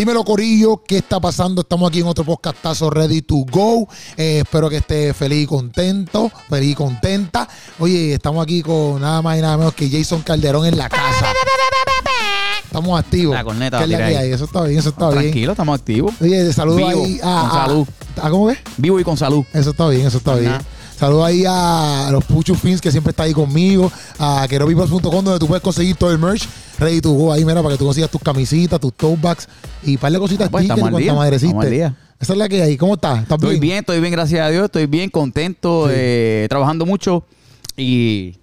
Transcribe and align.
Dímelo, 0.00 0.24
Corillo, 0.24 0.82
¿qué 0.88 0.96
está 0.96 1.20
pasando? 1.20 1.60
Estamos 1.60 1.90
aquí 1.90 2.00
en 2.00 2.06
otro 2.06 2.24
podcastazo 2.24 2.88
Ready 2.88 3.20
to 3.20 3.44
Go. 3.50 3.86
Eh, 4.16 4.38
espero 4.44 4.70
que 4.70 4.78
esté 4.78 5.12
feliz 5.12 5.44
y 5.44 5.46
contento, 5.46 6.32
feliz 6.48 6.70
y 6.70 6.74
contenta. 6.74 7.46
Oye, 7.78 8.14
estamos 8.14 8.42
aquí 8.42 8.62
con 8.62 8.98
nada 9.02 9.20
más 9.20 9.36
y 9.36 9.42
nada 9.42 9.58
menos 9.58 9.74
que 9.74 9.90
Jason 9.90 10.22
Calderón 10.22 10.64
en 10.64 10.78
la 10.78 10.88
casa. 10.88 11.34
Estamos 12.64 12.98
activos. 12.98 13.34
La 13.34 13.44
corneta 13.44 13.76
¿Qué 13.76 13.84
es 13.84 13.90
la 13.90 13.98
que 13.98 14.16
hay? 14.16 14.32
Eso 14.32 14.44
está 14.46 14.62
bien, 14.62 14.78
eso 14.78 14.88
está 14.88 15.10
bien. 15.10 15.20
Tranquilo, 15.24 15.52
estamos 15.52 15.78
activos. 15.78 16.14
Oye, 16.18 16.44
de 16.44 16.52
saludo 16.54 16.76
Vivo, 16.76 17.04
ahí 17.04 17.18
a, 17.18 17.20
con 17.20 17.50
a- 17.50 17.66
salud. 17.66 17.88
¿a 18.22 18.30
¿Cómo 18.30 18.46
ves? 18.46 18.58
Vivo 18.78 19.00
y 19.00 19.04
con 19.04 19.18
salud. 19.18 19.44
Eso 19.52 19.68
está 19.72 19.86
bien, 19.88 20.06
eso 20.06 20.16
está 20.16 20.34
bien. 20.36 20.56
Saludos 21.00 21.24
ahí 21.24 21.44
a 21.48 22.10
los 22.12 22.22
Puchu 22.26 22.54
Fins 22.54 22.78
que 22.78 22.90
siempre 22.90 23.10
está 23.12 23.22
ahí 23.22 23.32
conmigo, 23.32 23.90
a 24.18 24.46
querobipas.com 24.46 25.00
donde 25.24 25.38
tú 25.38 25.46
puedes 25.46 25.62
conseguir 25.62 25.96
todo 25.96 26.12
el 26.12 26.18
merch 26.18 26.46
ready 26.78 27.00
to 27.00 27.10
go 27.12 27.32
ahí, 27.32 27.42
mira, 27.42 27.62
para 27.62 27.74
que 27.74 27.78
tú 27.78 27.86
consigas 27.86 28.10
tus 28.10 28.20
camisitas, 28.20 28.78
tus 28.78 28.92
tote 28.92 29.16
bags 29.18 29.48
y 29.82 29.96
par 29.96 30.12
de 30.12 30.18
cositas 30.18 30.50
Pues, 30.50 30.64
día, 30.64 30.76
madre 31.14 31.28
al 31.28 31.34
existe. 31.34 31.70
día. 31.70 31.96
Esa 32.20 32.34
es 32.34 32.38
la 32.38 32.50
que 32.50 32.62
hay. 32.62 32.76
¿Cómo 32.76 32.94
estás? 32.94 33.22
¿Estás 33.22 33.38
Estoy 33.42 33.58
bien, 33.58 33.78
estoy 33.78 33.98
bien, 33.98 34.12
gracias 34.12 34.42
a 34.46 34.50
Dios. 34.50 34.66
Estoy 34.66 34.84
bien, 34.84 35.08
contento, 35.08 35.86
Sí. 35.86 35.94
eh, 35.96 36.46
trabajando 36.50 36.84
mucho 36.84 37.24
y 37.78 38.36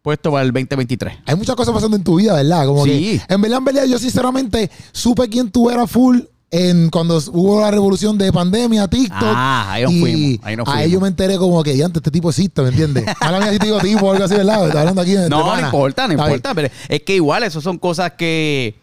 puesto 0.00 0.30
para 0.30 0.44
el 0.44 0.48
2023. 0.50 1.18
Hay 1.26 1.36
muchas 1.36 1.54
cosas 1.54 1.74
pasando 1.74 1.98
en 1.98 2.04
tu 2.04 2.16
vida, 2.16 2.32
¿verdad? 2.32 2.64
Como 2.64 2.84
Sí. 2.84 3.20
que, 3.28 3.34
en 3.34 3.40
verdad, 3.42 3.58
en 3.58 3.64
verdad, 3.66 3.84
yo 3.84 3.98
sinceramente 3.98 4.70
supe 4.92 5.28
quién 5.28 5.50
tú 5.50 5.68
eras 5.68 5.90
full 5.90 6.20
en 6.52 6.90
cuando 6.90 7.16
hubo 7.32 7.62
la 7.62 7.70
revolución 7.70 8.18
de 8.18 8.30
pandemia, 8.30 8.86
TikTok. 8.86 9.22
Ah, 9.22 9.72
ahí 9.72 9.84
nos 9.84 9.92
y 9.92 10.00
fuimos, 10.00 10.46
ahí 10.46 10.56
nos 10.56 10.68
ahí 10.68 10.74
fuimos. 10.74 10.92
yo 10.92 11.00
me 11.00 11.08
enteré 11.08 11.38
como 11.38 11.62
que, 11.62 11.74
ya 11.74 11.86
antes 11.86 12.00
este 12.00 12.10
tipo 12.10 12.28
existe, 12.28 12.60
¿me 12.60 12.68
entiendes? 12.68 13.06
Ahora 13.20 13.50
te 13.50 13.58
digo 13.58 13.78
tipo 13.80 14.06
o 14.06 14.12
algo 14.12 14.24
así, 14.24 14.34
¿verdad? 14.36 14.66
Está 14.66 14.80
hablando 14.80 15.00
aquí. 15.00 15.12
entre 15.12 15.30
No, 15.30 15.56
no 15.56 15.64
importa, 15.64 16.06
no 16.06 16.12
importa. 16.12 16.54
Pero 16.54 16.68
es 16.88 17.02
que 17.02 17.14
igual, 17.16 17.42
eso 17.42 17.62
son 17.62 17.78
cosas 17.78 18.12
que. 18.12 18.74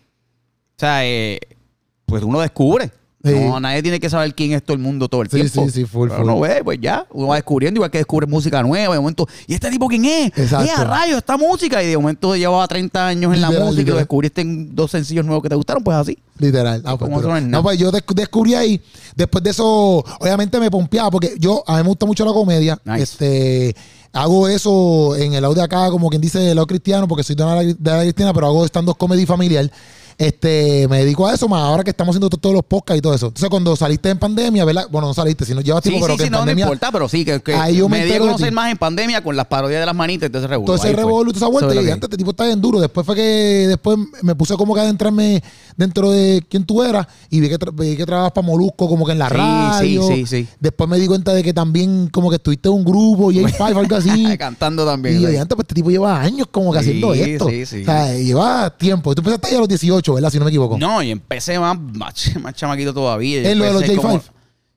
O 0.78 0.80
sea, 0.80 1.06
eh, 1.06 1.40
pues 2.08 2.24
uno 2.24 2.40
descubre. 2.40 2.92
Sí. 3.22 3.32
No, 3.36 3.60
nadie 3.60 3.82
tiene 3.84 4.00
que 4.00 4.10
saber 4.10 4.34
quién 4.34 4.54
es 4.54 4.64
todo 4.64 4.76
el 4.76 4.80
mundo 4.82 5.10
todo 5.10 5.22
el 5.24 5.30
Sí, 5.30 5.36
tiempo. 5.42 5.66
sí, 5.66 5.72
sí, 5.72 5.86
full, 5.86 6.08
Pero 6.08 6.22
full. 6.22 6.32
uno 6.32 6.40
ve, 6.40 6.64
pues 6.64 6.80
ya, 6.82 7.06
uno 7.12 7.28
va 7.28 7.36
descubriendo, 7.36 7.80
igual 7.80 7.92
que 7.92 7.98
descubre 7.98 8.26
música 8.26 8.64
nueva. 8.64 8.94
De 8.94 9.00
momento, 9.02 9.28
¿y 9.46 9.54
este 9.56 9.70
tipo 9.70 9.88
quién 9.90 10.06
es? 10.06 10.28
Exacto. 10.38 10.66
¡Eh, 10.66 10.72
a 10.74 10.84
rayos, 10.86 11.18
esta 11.18 11.36
música! 11.36 11.84
Y 11.84 11.88
de 11.88 11.98
momento 11.98 12.34
llevaba 12.38 12.66
30 12.66 13.08
años 13.08 13.34
en 13.36 13.42
la 13.42 13.50
Literal, 13.50 13.66
música 13.68 13.82
y 13.82 13.84
lo 13.84 13.88
literal. 13.88 13.98
descubriste 14.00 14.40
en 14.42 14.74
dos 14.74 14.92
sencillos 14.92 15.26
nuevos 15.26 15.44
que 15.44 15.50
te 15.50 15.56
gustaron, 15.56 15.84
pues 15.84 15.98
así. 15.98 16.18
Literal. 16.38 16.82
Ah, 16.86 16.96
pues, 16.98 17.10
Como 17.12 17.22
pero- 17.22 17.42
no 17.42 17.48
no, 17.48 17.62
pues 17.64 17.78
yo 17.78 17.92
desc- 17.92 18.14
descubrí 18.14 18.54
ahí. 18.56 18.82
Después 19.18 19.44
de 19.44 19.50
eso, 19.50 19.66
obviamente 20.22 20.58
me 20.58 20.72
pompeaba 20.72 21.12
porque 21.12 21.34
yo, 21.38 21.62
a 21.68 21.76
mí 21.76 21.84
me 21.84 21.90
gusta 21.90 22.06
mucho 22.06 22.24
la 22.24 22.32
comedia. 22.32 22.80
Nice. 22.86 23.04
Este. 23.04 23.76
Hago 24.12 24.48
eso 24.48 25.16
en 25.18 25.34
el 25.34 25.42
lado 25.44 25.54
de 25.54 25.62
acá, 25.62 25.92
como 25.92 26.10
quien 26.10 26.20
dice, 26.22 26.40
el 26.50 26.56
lado 26.56 26.66
cristiano, 26.66 27.08
porque 27.08 27.24
soy 27.24 27.36
de 27.36 27.44
la, 27.44 27.56
de 27.64 27.76
la 27.80 28.02
cristiana, 28.02 28.34
pero 28.34 28.48
hago 28.48 28.66
stand-up 28.66 28.98
comedy 28.98 29.26
familiar. 29.28 29.70
Este, 30.20 30.86
me 30.90 31.00
dedico 31.00 31.26
a 31.28 31.34
eso, 31.34 31.48
más 31.48 31.62
ahora 31.62 31.82
que 31.82 31.92
estamos 31.92 32.12
haciendo 32.14 32.30
to- 32.30 32.36
todos 32.36 32.54
los 32.54 32.66
podcasts 32.66 32.98
y 33.00 33.02
todo 33.02 33.14
eso. 33.14 33.28
Entonces, 33.28 33.50
cuando 33.50 33.74
saliste 33.78 34.10
en 34.10 34.20
pandemia, 34.20 34.66
¿verdad? 34.66 34.86
Bueno, 34.92 35.08
no 35.08 35.14
saliste, 35.14 35.46
sino 35.46 35.62
llevas 35.62 35.82
Sí, 35.82 35.92
tiempo, 35.92 36.08
pero 36.08 36.16
sí, 36.16 36.18
que 36.18 36.24
sí, 36.24 36.28
en 36.28 36.32
no, 36.34 36.38
no 36.40 36.42
pandemia. 36.42 36.66
importa, 36.66 36.92
pero 36.92 37.08
sí, 37.08 37.24
que, 37.24 37.40
que 37.42 37.54
Ahí 37.56 37.78
yo 37.78 37.88
me 37.88 38.00
me 38.00 38.06
di 38.06 38.12
a 38.12 38.20
conocer 38.20 38.52
más 38.52 38.70
en 38.70 38.78
pandemia 38.78 39.24
con 39.24 39.38
las 39.38 39.46
parodias 39.48 39.80
de 39.80 39.86
las 39.86 39.96
manitas, 39.96 40.26
entonces 40.28 40.50
revuelvo. 40.50 40.76
revolú, 40.84 41.32
toda 41.32 41.46
esa 41.48 41.48
vuelta. 41.48 41.74
Y 41.82 41.90
antes 41.90 42.04
este 42.08 42.18
tipo 42.18 42.32
está 42.32 42.44
bien 42.46 42.60
duro. 42.60 42.82
Después 42.82 43.06
fue 43.06 43.16
que 43.16 43.66
después 43.70 43.98
me 44.22 44.36
puse 44.36 44.56
como 44.56 44.76
que 44.76 44.82
adentrarme 44.82 45.42
dentro 45.78 46.12
de 46.12 46.44
quién 46.50 46.66
tú 46.66 46.84
eras 46.84 47.08
y 47.30 47.40
vi 47.40 47.48
que, 47.48 47.58
tra- 47.58 47.72
vi 47.74 47.96
que 47.96 48.06
trabajabas 48.06 48.34
para 48.34 48.46
Molusco 48.46 48.90
como 48.90 49.06
que 49.06 49.14
en 49.14 49.20
la 49.20 49.30
Sí, 49.30 49.36
radio. 49.38 50.04
sí, 50.04 50.16
sí, 50.16 50.26
sí. 50.26 50.48
Después 50.60 50.90
me 50.90 51.00
di 51.00 51.08
cuenta 51.08 51.34
de 51.34 51.44
que 51.44 51.54
también 51.54 52.10
como 52.10 52.30
que 52.30 52.36
estuviste 52.36 52.68
en 52.68 52.76
un 52.76 52.84
grupo, 52.84 53.32
J5, 53.32 53.74
algo 53.78 53.96
así. 53.96 54.26
Cantando 54.38 54.86
también. 54.86 55.16
y 55.16 55.26
dije, 55.26 55.40
antes, 55.40 55.56
pues 55.56 55.64
este 55.64 55.76
tipo 55.76 55.90
lleva 55.90 56.20
años 56.20 56.48
como 56.52 56.74
que 56.74 56.80
Sí, 56.80 56.90
haciendo 56.90 57.14
esto. 57.14 57.48
sí, 57.48 57.66
sí. 57.66 57.82
O 57.84 57.86
sea, 57.86 58.14
lleva 58.18 58.70
tiempo. 58.78 59.16
Tú 59.16 59.22
empezaste 59.22 59.48
ahí 59.48 59.56
a 59.56 59.60
los 59.60 59.68
18, 59.70 60.09
¿verdad? 60.14 60.30
Si 60.32 60.40
no 60.40 60.46
me 60.46 60.52
equivoco. 60.52 60.78
No, 60.78 61.02
y 61.04 61.12
empecé 61.12 61.58
más, 61.60 61.80
más, 61.80 62.32
más 62.42 62.54
chamaquito 62.56 62.94
todavía. 62.94 63.42
Yo 63.44 63.50
¿En 63.50 63.60
lo 63.60 63.66
de 63.66 63.74
los 63.74 63.84
empecé 63.84 64.00
J5? 64.02 64.22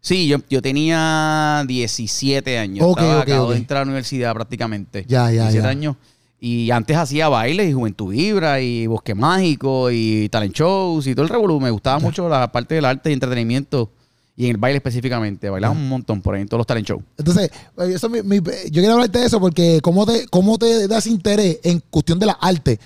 Sí, 0.00 0.26
yo, 0.26 0.38
yo 0.50 0.60
tenía 0.60 1.64
17 1.66 2.58
años. 2.58 2.84
Ok, 2.88 2.98
Estaba, 2.98 3.16
ok, 3.18 3.22
acabo 3.28 3.50
de 3.52 3.56
entrar 3.56 3.82
a 3.82 3.84
la 3.84 3.88
universidad 3.90 4.34
prácticamente. 4.34 5.04
Ya, 5.08 5.26
ya, 5.30 5.42
17 5.42 5.62
ya. 5.62 5.68
años. 5.68 5.96
Y 6.40 6.72
antes 6.72 6.96
hacía 6.96 7.28
bailes 7.28 7.70
y 7.70 7.72
Juventud 7.72 8.10
Vibra 8.10 8.60
y 8.60 8.88
Bosque 8.88 9.14
Mágico 9.14 9.90
y 9.92 10.28
talent 10.28 10.54
shows 10.56 11.06
y 11.06 11.14
todo 11.14 11.22
el 11.24 11.28
revolú. 11.28 11.60
Me 11.60 11.70
gustaba 11.70 12.00
mucho 12.00 12.28
la 12.28 12.50
parte 12.50 12.74
del 12.74 12.84
arte 12.84 13.10
y 13.10 13.12
entretenimiento 13.12 13.92
y 14.36 14.46
en 14.46 14.50
el 14.52 14.56
baile 14.56 14.78
específicamente. 14.78 15.48
Bailaba 15.50 15.72
un 15.72 15.88
montón 15.88 16.20
por 16.20 16.34
ahí 16.34 16.42
en 16.42 16.48
todos 16.48 16.58
los 16.58 16.66
talent 16.66 16.88
shows. 16.88 17.02
Entonces, 17.16 17.48
eh, 17.78 17.92
eso 17.94 18.08
mi- 18.08 18.22
mi- 18.22 18.38
yo 18.38 18.82
quiero 18.82 18.94
hablarte 18.94 19.20
de 19.20 19.26
eso 19.26 19.38
porque 19.38 19.78
cómo 19.82 20.04
te, 20.04 20.26
cómo 20.26 20.58
te 20.58 20.88
das 20.88 21.06
interés 21.06 21.60
en 21.62 21.80
cuestión 21.90 22.18
de 22.18 22.26
la 22.26 22.32
arte 22.32 22.80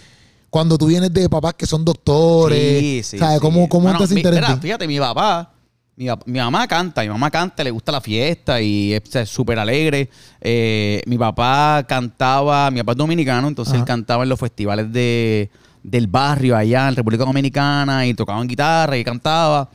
cuando 0.56 0.78
tú 0.78 0.86
vienes 0.86 1.12
de 1.12 1.28
papás 1.28 1.52
que 1.52 1.66
son 1.66 1.84
doctores. 1.84 2.80
Sí, 2.80 3.02
sí. 3.04 3.18
¿sabes? 3.18 3.34
sí. 3.34 3.40
¿Cómo, 3.42 3.68
cómo 3.68 3.90
Bueno, 3.92 3.98
mi- 4.08 4.14
mira, 4.24 4.56
fíjate, 4.56 4.86
mi 4.88 4.98
papá, 4.98 5.52
mi, 5.96 6.06
mamá 6.38 6.66
canta, 6.66 7.02
mi 7.02 7.08
mamá 7.08 7.30
canta, 7.30 7.62
le 7.62 7.70
gusta 7.70 7.92
la 7.92 8.00
fiesta 8.00 8.58
y 8.62 8.94
es 8.94 9.28
súper 9.28 9.58
alegre. 9.58 10.08
Eh, 10.40 11.02
mi 11.04 11.18
papá 11.18 11.84
cantaba, 11.86 12.70
mi 12.70 12.80
papá 12.80 12.92
es 12.92 12.98
dominicano, 12.98 13.48
entonces 13.48 13.74
Ajá. 13.74 13.80
él 13.82 13.86
cantaba 13.86 14.22
en 14.22 14.30
los 14.30 14.40
festivales 14.40 14.90
de, 14.90 15.50
del 15.82 16.06
barrio 16.06 16.56
allá 16.56 16.88
en 16.88 16.96
República 16.96 17.24
Dominicana 17.26 18.06
y 18.06 18.14
tocaban 18.14 18.46
guitarra 18.48 18.96
y 18.96 19.04
cantaba. 19.04 19.68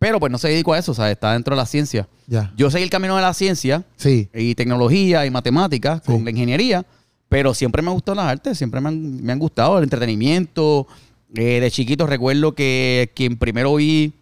Pero 0.00 0.18
pues 0.18 0.32
no 0.32 0.38
se 0.38 0.48
dedicó 0.48 0.72
a 0.72 0.80
eso, 0.80 0.90
o 0.90 0.94
sea, 0.96 1.08
está 1.12 1.32
dentro 1.34 1.54
de 1.54 1.62
la 1.62 1.66
ciencia. 1.66 2.08
Ya. 2.26 2.52
Yo 2.56 2.72
seguí 2.72 2.82
el 2.82 2.90
camino 2.90 3.14
de 3.14 3.22
la 3.22 3.32
ciencia 3.34 3.84
Sí. 3.96 4.28
y 4.34 4.56
tecnología 4.56 5.24
y 5.26 5.30
matemáticas 5.30 6.02
Sí. 6.04 6.10
con 6.12 6.24
la 6.24 6.30
ingeniería, 6.32 6.84
pero 7.34 7.52
siempre 7.52 7.82
me 7.82 7.90
gustó 7.90 8.14
las 8.14 8.26
artes, 8.26 8.56
siempre 8.56 8.80
me 8.80 8.90
han, 8.90 9.20
me 9.20 9.32
han 9.32 9.40
gustado 9.40 9.78
el 9.78 9.82
entretenimiento. 9.82 10.86
Eh, 11.34 11.58
de 11.58 11.68
chiquito 11.68 12.06
recuerdo 12.06 12.54
que 12.54 13.10
quien 13.12 13.36
primero 13.36 13.74
vi 13.74 14.12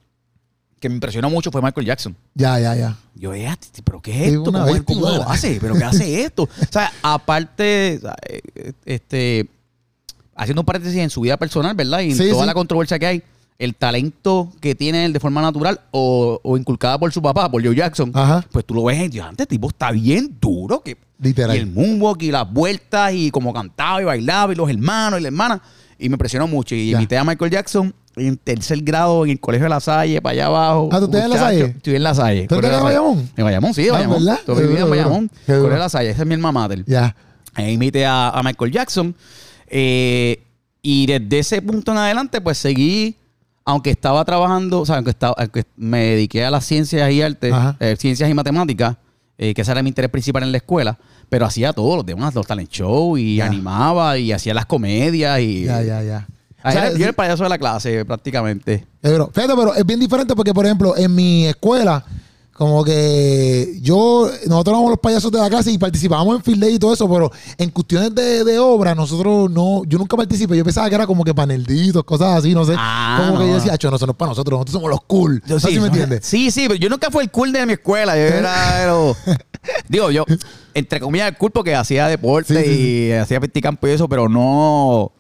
que 0.81 0.89
me 0.89 0.95
impresionó 0.95 1.29
mucho 1.29 1.51
fue 1.53 1.61
Michael 1.61 1.87
Jackson. 1.87 2.17
Ya, 2.35 2.59
ya, 2.59 2.75
ya. 2.75 2.97
Yo, 3.15 3.35
eh, 3.35 3.55
pero 3.85 4.01
¿qué 4.01 4.13
es 4.19 4.33
esto? 4.33 4.45
¿Cómo, 4.45 4.67
cómo 4.87 5.11
lo 5.11 5.29
hace? 5.29 5.59
¿Pero 5.61 5.75
qué 5.75 5.85
hace 5.85 6.23
esto? 6.25 6.45
O 6.63 6.73
sea, 6.73 6.91
aparte, 7.03 8.01
eh, 8.31 8.73
este, 8.87 9.47
haciendo 10.35 10.63
un 10.63 10.67
paréntesis 10.67 10.99
en 10.99 11.11
su 11.11 11.21
vida 11.21 11.37
personal, 11.37 11.75
¿verdad? 11.77 12.01
Y 12.01 12.13
en 12.13 12.17
Sí, 12.17 12.31
toda 12.31 12.45
sí. 12.45 12.47
la 12.47 12.55
controversia 12.55 12.99
que 12.99 13.07
hay, 13.07 13.23
el 13.59 13.75
talento 13.77 14.51
que 14.61 14.75
tiene 14.75 15.05
él 15.05 15.13
de 15.13 15.21
forma 15.21 15.41
natural 15.41 15.81
o, 15.93 16.41
o 16.43 16.57
inculcada 16.57 16.99
por 16.99 17.13
su 17.13 17.23
papá, 17.23 17.51
por 17.51 17.65
Joe 17.65 17.75
Jackson, 17.77 18.11
Ajá. 18.15 18.45
pues 18.51 18.65
tú 18.65 18.75
lo 18.75 18.85
ves, 18.85 19.11
Dios, 19.11 19.27
este 19.31 19.47
tipo 19.47 19.69
está 19.69 19.91
bien 19.93 20.37
duro. 20.41 20.81
Que, 20.83 20.97
Literal. 21.21 21.57
y 21.57 21.61
el 21.61 21.67
moonwalk 21.67 22.21
y 22.23 22.31
las 22.33 22.53
vueltas 22.53 23.13
y 23.15 23.31
como 23.31 23.53
cantaba 23.53 24.03
y 24.03 24.05
bailaba 24.05 24.53
y 24.53 24.57
los 24.57 24.69
hermanos 24.69 25.21
y 25.21 25.23
la 25.23 25.29
hermana. 25.29 25.63
Y 25.99 26.09
me 26.09 26.15
impresionó 26.15 26.49
mucho. 26.49 26.75
Y 26.75 26.91
Ya. 26.91 26.97
imité 26.99 27.17
a 27.17 27.23
Michael 27.23 27.51
Jackson 27.53 27.95
en 28.17 28.37
tercer 28.37 28.81
grado 28.83 29.25
en 29.25 29.31
el 29.31 29.39
colegio 29.41 29.67
de 29.67 29.71
La 29.71 29.79
Salle, 29.81 30.21
para 30.21 30.33
allá 30.33 30.47
abajo. 30.47 30.89
Ah, 30.91 30.99
¿tú 30.99 31.05
estás 31.05 31.23
en 31.25 31.31
La 31.31 31.39
Salle? 31.39 31.65
Estoy 31.77 31.95
en 31.95 32.03
La 32.03 32.15
Salle. 32.15 32.47
¿Tú 32.49 32.57
estás 32.57 32.77
en. 32.79 32.83
Bayamón? 32.83 33.31
En 33.37 33.45
Bayamón, 33.45 33.73
sí, 33.75 33.83
de 33.85 33.91
Ah, 33.91 33.93
Bayamón. 33.93 34.25
¿verdad? 34.25 34.41
Todo 34.45 34.57
mi 34.61 34.67
vida 34.69 34.81
en 34.81 34.91
Bayamón. 34.91 35.31
Colegio 35.47 35.69
de 35.69 35.79
La 35.79 35.89
Salle, 35.89 36.11
esa 36.11 36.23
es 36.23 36.27
mi 36.29 36.35
alma 36.35 36.51
mater. 36.51 36.85
Ya. 36.87 37.15
Ahí 37.55 37.75
imité 37.75 38.05
a, 38.05 38.31
a 38.31 38.43
Michael 38.43 38.73
Jackson. 38.73 39.15
eh, 39.69 40.43
y 40.85 41.07
desde 41.07 41.39
ese 41.39 41.63
punto 41.63 41.93
en 41.93 41.99
adelante, 41.99 42.41
pues 42.41 42.59
seguí, 42.59 43.15
aunque 43.65 43.91
estaba 43.91 44.25
trabajando, 44.25 44.81
o 44.81 44.87
sea, 44.87 44.97
aunque, 44.97 45.11
estaba, 45.11 45.35
aunque 45.39 45.65
me 45.77 46.01
dediqué 46.05 46.45
a 46.45 46.51
las 46.51 46.65
ciencias 46.65 47.11
y 47.11 47.23
artes, 47.23 47.53
eh, 47.81 47.97
ciencias 47.99 48.29
y 48.31 48.35
matemáticas, 48.35 48.97
eh, 49.39 49.55
que 49.55 49.63
ese 49.63 49.73
era 49.73 49.83
mi 49.83 49.89
interés 49.89 50.11
principal 50.11 50.43
en 50.43 50.53
la 50.53 50.59
escuela, 50.59 50.99
pero 51.29 51.47
hacía 51.47 51.73
todos 51.73 51.97
los 51.97 52.05
demás, 52.07 52.35
los 52.35 52.47
talent 52.47 52.69
show 52.71 53.17
y 53.17 53.41
animaba 53.41 54.19
y 54.19 54.33
hacía 54.33 54.55
las 54.55 54.67
comedias 54.67 55.41
y... 55.41 55.65
Ya, 55.65 55.83
ya, 55.83 56.03
ya. 56.03 56.29
O 56.65 56.71
sea, 56.71 56.83
era- 56.87 56.91
yo 56.93 56.97
era 56.99 57.09
el 57.09 57.15
payaso 57.15 57.43
de 57.43 57.49
la 57.49 57.59
clase, 57.59 58.05
prácticamente. 58.05 58.87
pero, 59.01 59.31
fíjate, 59.35 59.55
pero 59.57 59.75
es 59.75 59.85
bien 59.85 59.99
diferente 59.99 60.35
porque, 60.37 60.55
por 60.55 60.65
ejemplo, 60.65 60.97
en 60.97 61.13
mi 61.15 61.47
escuela, 61.47 62.05
como 62.55 62.85
que 62.85 63.79
yo, 63.81 64.31
nosotros 64.47 64.75
éramos 64.75 64.91
los 64.91 64.99
payasos 65.01 65.33
de 65.33 65.39
la 65.39 65.49
clase 65.49 65.71
y 65.73 65.79
participábamos 65.79 66.37
en 66.37 66.43
field 66.43 66.61
day 66.63 66.75
y 66.75 66.79
todo 66.79 66.93
eso, 66.93 67.09
pero 67.11 67.31
en 67.57 67.71
cuestiones 67.71 68.15
de, 68.15 68.45
de 68.45 68.59
obra, 68.59 68.95
nosotros 68.95 69.51
no, 69.51 69.83
yo 69.87 69.99
nunca 69.99 70.17
participé. 70.17 70.57
Yo 70.57 70.65
pensaba 70.65 70.89
que 70.89 70.95
era 70.95 71.07
como 71.07 71.25
que 71.25 71.35
panelditos, 71.35 72.05
cosas 72.05 72.39
así, 72.39 72.53
no 72.55 72.65
sé. 72.65 72.75
Ah, 72.77 73.25
como 73.27 73.39
que 73.41 73.49
yo 73.49 73.55
decía, 73.55 73.73
"Acho, 73.73 73.91
no, 73.91 73.97
eso 73.97 74.07
no 74.07 74.13
es 74.13 74.19
para 74.19 74.31
nosotros, 74.31 74.59
nosotros 74.59 74.73
somos 74.75 74.91
los 74.91 75.01
cool. 75.05 75.43
Yo 75.47 75.57
¿Así 75.57 75.81
me 75.81 75.87
entiendes? 75.87 76.21
Sí, 76.25 76.51
sí, 76.51 76.65
pero 76.69 76.75
yo 76.75 76.89
nunca 76.89 77.11
fui 77.11 77.25
el 77.25 77.31
cool 77.31 77.53
de 77.53 77.65
mi 77.65 77.73
escuela. 77.73 78.15
Yo 78.17 78.23
era, 78.23 78.75
pero- 78.79 79.17
digo, 79.89 80.11
yo, 80.11 80.25
entre 80.75 81.01
comillas, 81.01 81.29
el 81.31 81.37
cool 81.39 81.51
porque 81.53 81.75
hacía 81.75 82.07
deporte 82.09 82.63
Sí, 82.63 82.71
sí, 82.75 83.07
y 83.09 83.13
hacía 83.13 83.41
campo 83.63 83.89
y 83.89 83.91
eso, 83.93 84.09
pero 84.09 84.29
no. 84.29 85.11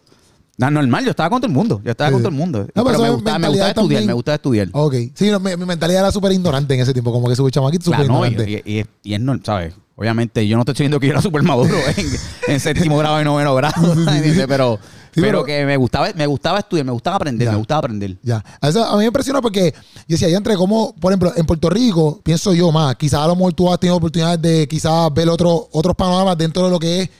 No, 0.58 0.70
normal, 0.70 1.04
yo 1.04 1.10
estaba 1.10 1.30
con 1.30 1.40
todo 1.40 1.48
el 1.48 1.54
mundo. 1.54 1.80
Yo 1.84 1.90
estaba 1.92 2.08
Sí. 2.10 2.12
con 2.14 2.22
todo 2.22 2.28
el 2.30 2.34
mundo. 2.36 2.66
pero 2.72 2.86
pero 2.86 2.98
me 3.00 3.10
gustaba, 3.10 3.38
me 3.38 3.48
gustaba 3.48 3.70
estudiar, 3.70 4.04
me 4.04 4.12
gustaba 4.12 4.34
estudiar. 4.36 4.68
Ok. 4.72 4.94
Sí, 5.14 5.30
no, 5.30 5.40
mi, 5.40 5.56
mi 5.56 5.64
mentalidad 5.64 6.02
era 6.02 6.12
súper 6.12 6.32
ignorante 6.32 6.74
en 6.74 6.80
ese 6.80 6.92
tiempo, 6.92 7.10
como 7.12 7.28
que 7.28 7.34
súper 7.36 7.52
chamaquito, 7.52 7.84
súper 7.84 8.00
Claro, 8.00 8.12
no, 8.14 8.24
y, 8.26 8.28
ignorante. 8.30 8.62
y- 8.66 8.78
y- 8.80 8.84
y 9.02 9.14
es 9.14 9.20
normal, 9.20 9.42
¿sabes? 9.44 9.74
Obviamente, 9.96 10.46
yo 10.48 10.56
no 10.56 10.62
estoy 10.62 10.72
diciendo 10.74 10.98
que 11.00 11.06
yo 11.06 11.12
era 11.12 11.22
súper 11.22 11.42
maduro 11.42 11.74
en, 11.96 12.06
en 12.48 12.60
séptimo 12.60 12.96
grado 12.98 13.20
y 13.20 13.24
noveno 13.24 13.54
grado, 13.54 13.94
pero, 14.04 14.46
pero- 14.46 14.78
pero 15.14 15.44
que 15.44 15.64
me 15.66 15.76
gustaba, 15.76 16.08
me 16.14 16.26
gustaba 16.26 16.58
estudiar, 16.58 16.84
me 16.86 16.92
gustaba 16.92 17.16
aprender, 17.16 17.44
Ya. 17.46 17.52
me 17.52 17.58
gustaba 17.58 17.78
aprender. 17.80 18.16
Ya. 18.22 18.42
Eso 18.62 18.84
a 18.84 18.92
mí 18.92 18.98
me 19.00 19.06
impresiona 19.06 19.40
porque 19.42 19.72
yo 19.74 20.04
decía, 20.08 20.28
ya 20.28 20.36
entre 20.38 20.56
como, 20.56 20.94
por 20.96 21.12
ejemplo, 21.12 21.32
en 21.36 21.44
Puerto 21.46 21.68
Rico, 21.70 22.20
pienso 22.22 22.52
yo 22.54 22.72
más, 22.72 22.96
quizás 22.96 23.20
a 23.20 23.26
lo 23.26 23.36
mejor 23.36 23.52
tú 23.52 23.70
has 23.72 23.78
tenido 23.78 23.96
oportunidades 23.96 24.40
de 24.40 24.66
quizás 24.68 25.12
ver 25.14 25.28
otro, 25.28 25.68
otros 25.72 25.94
panoramas 25.94 26.36
dentro 26.38 26.64
de 26.64 26.70
lo 26.70 26.78
que 26.78 27.02
es 27.02 27.10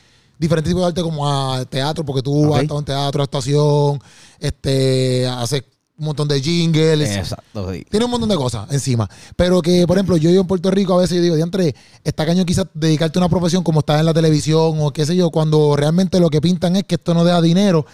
diferentes 0.43 0.71
tipos 0.71 0.83
de 0.83 0.89
arte 0.89 1.03
como 1.03 1.29
a 1.31 1.65
teatro, 1.65 2.05
porque 2.05 2.21
tú 2.23 2.49
Ok. 2.49 2.57
has 2.57 2.63
estado 2.63 2.79
en 2.81 2.85
teatro, 2.85 3.23
actuación, 3.23 4.01
este, 4.41 5.27
haces 5.27 5.63
un 5.97 6.07
montón 6.07 6.27
de 6.27 6.41
jingles. 6.43 7.11
Exacto, 7.17 7.73
sí. 7.73 7.85
Tiene 7.89 8.05
un 8.07 8.11
montón 8.11 8.29
de 8.29 8.35
cosas 8.37 8.67
encima. 8.73 9.09
Pero 9.37 9.63
que, 9.63 9.87
por 9.87 9.97
ejemplo, 9.97 10.17
yo 10.17 10.31
vivo 10.31 10.41
en 10.43 10.49
Puerto 10.49 10.71
Rico, 10.71 10.95
a 10.95 10.99
veces 10.99 11.17
yo 11.19 11.23
digo, 11.23 11.37
diantre, 11.37 11.75
está 12.03 12.27
caño 12.27 12.45
quizás 12.45 12.67
dedicarte 12.75 13.19
a 13.19 13.21
una 13.21 13.29
profesión 13.29 13.63
como 13.63 13.81
está 13.81 14.01
en 14.01 14.07
la 14.07 14.15
televisión 14.15 14.79
o 14.81 14.91
qué 14.93 15.07
sé 15.07 15.15
yo, 15.15 15.31
cuando 15.31 15.77
realmente 15.77 16.19
lo 16.19 16.29
que 16.29 16.41
pintan 16.41 16.75
es 16.77 16.85
que 16.85 16.97
esto 16.97 17.15
no 17.15 17.23
da 17.25 17.41
dinero. 17.41 17.87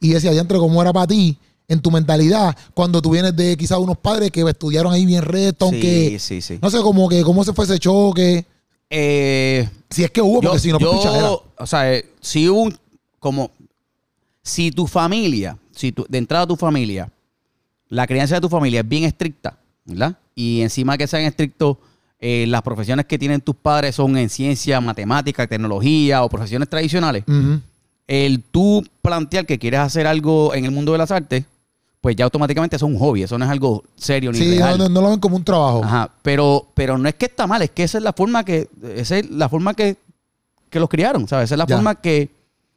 Y 0.00 0.10
decía, 0.10 0.30
diantre, 0.32 0.58
¿cómo 0.58 0.82
era 0.82 0.92
para 0.92 1.06
ti? 1.06 1.38
En 1.66 1.80
tu 1.80 1.90
mentalidad, 1.90 2.54
cuando 2.74 3.00
tú 3.00 3.08
vienes 3.10 3.34
de 3.34 3.56
quizás 3.56 3.78
unos 3.78 3.96
padres 3.96 4.30
que 4.30 4.42
estudiaron 4.42 4.92
ahí 4.92 5.06
bien 5.06 5.22
reto, 5.22 5.64
aunque 5.64 6.18
Sí, 6.18 6.42
sí, 6.42 6.42
sí. 6.42 6.58
no 6.60 6.68
sé 6.70 6.78
cómo 6.82 7.08
que 7.08 7.22
cómo 7.22 7.42
se 7.42 7.54
fue 7.54 7.64
ese 7.64 7.78
choque, 7.78 8.44
Eh, 8.96 9.68
si 9.90 10.04
es 10.04 10.10
que 10.10 10.22
hubo, 10.22 10.40
porque 10.40 10.58
si 10.60 10.70
no, 10.70 10.78
pues 10.78 10.92
yo- 10.92 10.98
pichadera. 10.98 11.30
o 11.58 11.66
sea, 11.66 11.92
eh, 11.92 12.08
si 12.20 12.48
hubo 12.48 12.62
un, 12.62 12.78
como, 13.18 13.50
si 14.42 14.70
tu 14.70 14.86
familia, 14.86 15.56
si 15.72 15.90
tu, 15.90 16.06
de 16.08 16.18
entrada 16.18 16.46
tu 16.46 16.54
familia, 16.56 17.10
la 17.88 18.06
crianza 18.06 18.36
de 18.36 18.40
tu 18.40 18.48
familia 18.48 18.80
es 18.80 18.88
bien 18.88 19.04
estricta, 19.04 19.56
¿verdad? 19.84 20.16
Y 20.34 20.60
encima 20.62 20.96
que 20.96 21.06
sean 21.08 21.22
estrictos, 21.22 21.76
eh, 22.20 22.44
las 22.48 22.62
profesiones 22.62 23.06
que 23.06 23.18
tienen 23.18 23.40
tus 23.40 23.56
padres 23.56 23.96
son 23.96 24.16
en 24.16 24.28
ciencia, 24.28 24.80
matemática, 24.80 25.46
tecnología 25.46 26.22
o 26.22 26.28
profesiones 26.28 26.68
tradicionales. 26.68 27.24
El 28.06 28.42
tú 28.42 28.84
plantear 29.02 29.44
que 29.46 29.58
quieres 29.58 29.80
hacer 29.80 30.06
algo 30.06 30.54
en 30.54 30.64
el 30.64 30.70
mundo 30.70 30.92
de 30.92 30.98
las 30.98 31.10
artes, 31.10 31.44
pues 32.04 32.16
ya 32.16 32.24
automáticamente 32.26 32.76
eso 32.76 32.84
es 32.86 32.92
un 32.92 32.98
hobby, 32.98 33.22
eso 33.22 33.38
no 33.38 33.46
es 33.46 33.50
algo 33.50 33.82
serio 33.96 34.30
ni 34.30 34.36
Sí, 34.36 34.58
no, 34.58 34.66
real. 34.66 34.76
no- 34.78 34.88
no 34.90 35.00
lo 35.00 35.08
ven 35.08 35.20
como 35.20 35.36
un 35.36 35.42
trabajo. 35.44 35.82
Ajá, 35.82 36.10
pero, 36.20 36.68
pero 36.74 36.98
no 36.98 37.08
es 37.08 37.14
que 37.14 37.24
está 37.24 37.46
mal, 37.46 37.62
es 37.62 37.70
que 37.70 37.82
esa 37.82 37.96
es 37.96 38.04
la 38.04 38.12
forma 38.12 38.44
que, 38.44 38.68
esa 38.94 39.16
es 39.16 39.30
la 39.30 39.48
forma 39.48 39.72
que, 39.72 39.96
que 40.68 40.78
los 40.80 40.90
criaron, 40.90 41.26
¿sabes? 41.26 41.46
Esa 41.46 41.54
es 41.54 41.58
la 41.60 41.66
Ya. 41.66 41.76
forma 41.76 41.94
que 41.94 42.28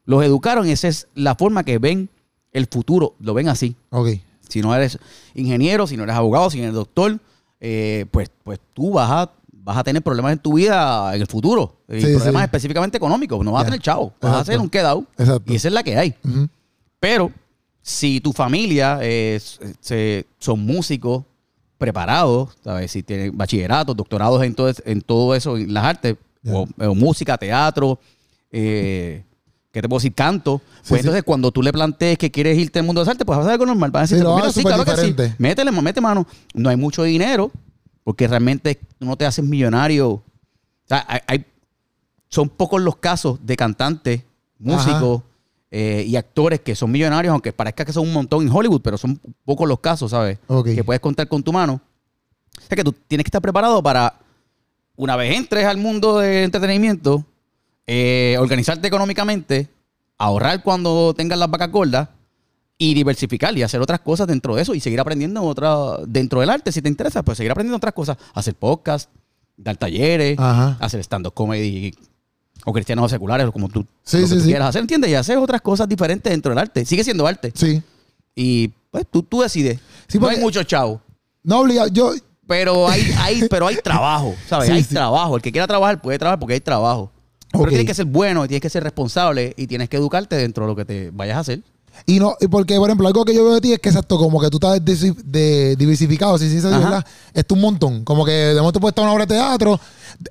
los 0.05 0.23
educaron, 0.23 0.65
esa 0.69 0.87
es 0.87 1.07
la 1.13 1.35
forma 1.35 1.65
que 1.65 1.77
ven 1.77 2.07
el 2.53 2.67
futuro, 2.67 3.15
lo 3.19 3.33
ven 3.33 3.49
así. 3.49 3.75
Ok. 3.89 4.11
Si 4.47 4.61
no 4.61 4.73
eres 4.73 4.97
ingeniero, 5.35 5.87
si 5.87 5.97
no 5.97 6.03
eres 6.03 6.15
abogado, 6.15 6.49
si 6.49 6.59
no 6.59 6.63
eres 6.63 6.75
doctor, 6.75 7.19
eh, 7.59 8.05
pues, 8.11 8.31
pues 8.45 8.61
tú 8.73 8.91
vas 8.93 9.11
a, 9.11 9.31
vas 9.51 9.75
a 9.77 9.83
tener 9.83 10.01
problemas 10.01 10.31
en 10.31 10.39
tu 10.39 10.53
vida 10.53 11.13
en 11.13 11.19
el 11.19 11.27
futuro. 11.27 11.75
Y 11.89 11.99
Sí, 11.99 12.13
problemas 12.15 12.43
sí. 12.43 12.45
específicamente 12.45 12.95
económicos. 12.95 13.43
No 13.43 13.51
vas 13.51 13.63
Ya. 13.63 13.67
a 13.67 13.71
tener 13.71 13.81
chavo, 13.81 14.13
vas 14.21 14.31
a 14.35 14.39
hacer 14.39 14.57
un 14.57 14.69
quedado. 14.69 15.03
Exacto. 15.17 15.51
Y 15.51 15.57
esa 15.57 15.67
es 15.67 15.73
la 15.73 15.83
que 15.83 15.97
hay. 15.97 16.15
Pero 17.01 17.29
si 17.89 18.19
tu 18.19 18.33
familia 18.33 18.99
es- 19.01 19.61
se- 19.79 20.25
son 20.39 20.59
músicos 20.59 21.23
preparados, 21.77 22.57
¿sabes? 22.61 22.91
Si 22.91 23.01
tienen 23.01 23.37
bachilleratos, 23.37 23.95
doctorados 23.95 24.43
en 24.43 24.53
todo, 24.53 24.69
en 24.83 25.01
todo 25.01 25.33
eso, 25.33 25.55
en 25.55 25.73
las 25.73 25.85
artes, 25.85 26.17
o, 26.51 26.67
o 26.79 26.95
música, 26.95 27.37
teatro, 27.37 27.97
eh, 28.51 29.23
¿qué 29.71 29.81
te 29.81 29.87
puedo 29.87 29.99
decir? 29.99 30.13
Canto. 30.13 30.57
Pues 30.59 30.81
Sí, 30.83 30.93
sí. 30.95 30.99
entonces 30.99 31.23
cuando 31.23 31.49
tú 31.51 31.61
le 31.63 31.71
plantees 31.71 32.17
que 32.17 32.29
quieres 32.29 32.57
irte 32.57 32.79
al 32.79 32.85
mundo 32.85 32.99
de 32.99 33.05
las 33.05 33.11
artes, 33.13 33.25
pues 33.25 33.37
vas 33.37 33.45
a 33.45 33.49
hacer 33.49 33.53
algo 33.53 33.65
normal. 33.65 33.91
Vas 33.91 34.03
a 34.03 34.07
Sí, 34.07 34.13
decir, 34.15 34.25
lo 34.27 34.35
mira, 34.35 34.51
sí, 34.51 34.63
claro 34.63 34.83
que 34.83 34.91
sí. 34.97 35.07
diferente. 35.07 35.35
Métele, 35.39 35.71
mete 35.71 36.01
mano. 36.01 36.27
No 36.55 36.69
hay 36.69 36.75
mucho 36.75 37.03
dinero, 37.03 37.51
porque 38.03 38.27
realmente 38.27 38.79
no 38.99 39.15
te 39.15 39.25
haces 39.25 39.45
millonario. 39.45 40.09
O 40.09 40.23
sea, 40.85 41.05
hay, 41.07 41.19
hay- 41.27 41.45
son 42.27 42.49
pocos 42.49 42.81
los 42.81 42.97
casos 42.97 43.39
de 43.45 43.55
cantantes, 43.55 44.23
músicos 44.59 45.21
eh, 45.69 46.05
y 46.07 46.15
actores 46.15 46.61
que 46.61 46.75
son 46.75 46.91
millonarios, 46.91 47.31
aunque 47.31 47.51
parezca 47.51 47.83
que 47.83 47.93
son 47.93 48.07
un 48.07 48.13
montón 48.13 48.43
en 48.45 48.51
Hollywood, 48.51 48.81
pero 48.81 48.97
son 48.97 49.19
pocos 49.43 49.67
los 49.67 49.79
casos, 49.79 50.11
¿sabes? 50.11 50.39
Que 50.75 50.83
puedes 50.83 51.01
contar 51.01 51.27
con 51.27 51.43
tu 51.43 51.51
mano. 51.51 51.81
O 52.57 52.61
sea 52.67 52.75
que 52.75 52.83
tú 52.83 52.93
tienes 52.93 53.23
que 53.23 53.29
estar 53.29 53.41
preparado 53.41 53.83
para, 53.83 54.19
una 54.95 55.15
vez 55.15 55.35
entres 55.35 55.65
al 55.65 55.77
mundo 55.77 56.19
del 56.19 56.45
entretenimiento, 56.45 57.25
eh, 57.85 58.37
organizarte 58.39 58.87
económicamente, 58.87 59.69
ahorrar 60.17 60.63
cuando 60.63 61.13
tengas 61.13 61.37
las 61.37 61.51
vacas 61.51 61.71
gordas 61.71 62.09
y 62.77 62.93
diversificar 62.93 63.57
y 63.57 63.63
hacer 63.63 63.81
otras 63.81 63.99
cosas 63.99 64.27
dentro 64.27 64.55
de 64.55 64.61
eso 64.61 64.73
y 64.73 64.79
seguir 64.79 64.99
aprendiendo 64.99 65.41
otra 65.43 65.97
dentro 66.07 66.39
del 66.41 66.49
arte 66.49 66.71
si 66.71 66.81
te 66.81 66.89
interesa, 66.89 67.23
pues 67.23 67.37
seguir 67.37 67.51
aprendiendo 67.51 67.77
otras 67.77 67.93
cosas, 67.93 68.17
hacer 68.33 68.55
podcast, 68.55 69.09
dar 69.55 69.77
talleres, 69.77 70.37
Ajá. 70.39 70.77
hacer 70.79 70.99
stand-up 71.01 71.33
comedy 71.33 71.93
o 72.69 72.73
cristianos 72.73 73.05
o 73.05 73.09
seculares, 73.09 73.47
o 73.47 73.51
como 73.53 73.69
tú, 73.69 73.85
Sí, 74.03 74.27
sí, 74.27 74.33
tú 74.33 74.41
sí. 74.41 74.47
quieras 74.47 74.67
hacer, 74.69 74.81
¿entiendes? 74.81 75.09
Y 75.09 75.15
hacer 75.15 75.37
otras 75.37 75.61
cosas 75.61 75.87
diferentes 75.87 76.29
dentro 76.29 76.49
del 76.49 76.59
arte. 76.59 76.83
Sigue 76.85 77.01
siendo 77.01 77.25
arte. 77.25 77.53
Sí. 77.55 77.81
Y 78.35 78.67
pues 78.91 79.05
tú, 79.09 79.23
tú 79.23 79.41
decides. 79.41 79.79
No 80.19 80.27
hay 80.27 80.37
mucho 80.41 80.61
chavo. 80.63 81.01
No 81.43 81.59
obliga, 81.61 81.87
yo, 81.87 82.11
Pero 82.45 82.89
hay, 82.89 83.09
hay, 83.19 83.47
pero 83.49 83.67
hay 83.67 83.77
trabajo, 83.77 84.35
¿sabes? 84.49 84.67
Sí, 84.67 84.73
hay 84.73 84.83
sí. 84.83 84.93
trabajo. 84.93 85.37
El 85.37 85.41
que 85.41 85.51
quiera 85.53 85.65
trabajar 85.65 86.01
puede 86.01 86.19
trabajar 86.19 86.39
porque 86.39 86.55
hay 86.55 86.59
trabajo. 86.59 87.03
Ok. 87.53 87.59
Pero 87.61 87.67
tienes 87.69 87.85
que 87.87 87.93
ser 87.93 88.05
bueno, 88.05 88.45
tienes 88.49 88.61
que 88.61 88.69
ser 88.69 88.83
responsable 88.83 89.53
y 89.55 89.65
tienes 89.67 89.87
que 89.87 89.95
educarte 89.95 90.35
dentro 90.35 90.65
de 90.65 90.69
lo 90.69 90.75
que 90.75 90.83
te 90.83 91.09
vayas 91.11 91.37
a 91.37 91.39
hacer. 91.39 91.61
Y 92.05 92.19
no, 92.19 92.35
y 92.39 92.47
porque, 92.47 92.75
por 92.77 92.89
ejemplo, 92.89 93.07
algo 93.07 93.25
que 93.25 93.33
yo 93.33 93.43
veo 93.43 93.55
de 93.55 93.61
ti 93.61 93.73
es 93.73 93.79
que 93.79 93.89
exacto, 93.89 94.17
como 94.17 94.39
que 94.39 94.49
tú 94.49 94.57
estás 94.57 94.79
de- 94.83 95.75
diversificado, 95.75 96.37
si 96.37 96.49
sí, 96.49 96.61
sí. 96.61 96.67
¿verdad? 96.67 97.05
Es 97.33 97.43
un 97.49 97.59
montón. 97.61 98.03
Como 98.05 98.23
que 98.23 98.31
de 98.31 98.59
momento 98.59 98.79
puedes 98.79 98.91
estar 98.91 99.03
en 99.03 99.07
una 99.09 99.13
obra 99.15 99.25
de 99.25 99.35
teatro, 99.35 99.79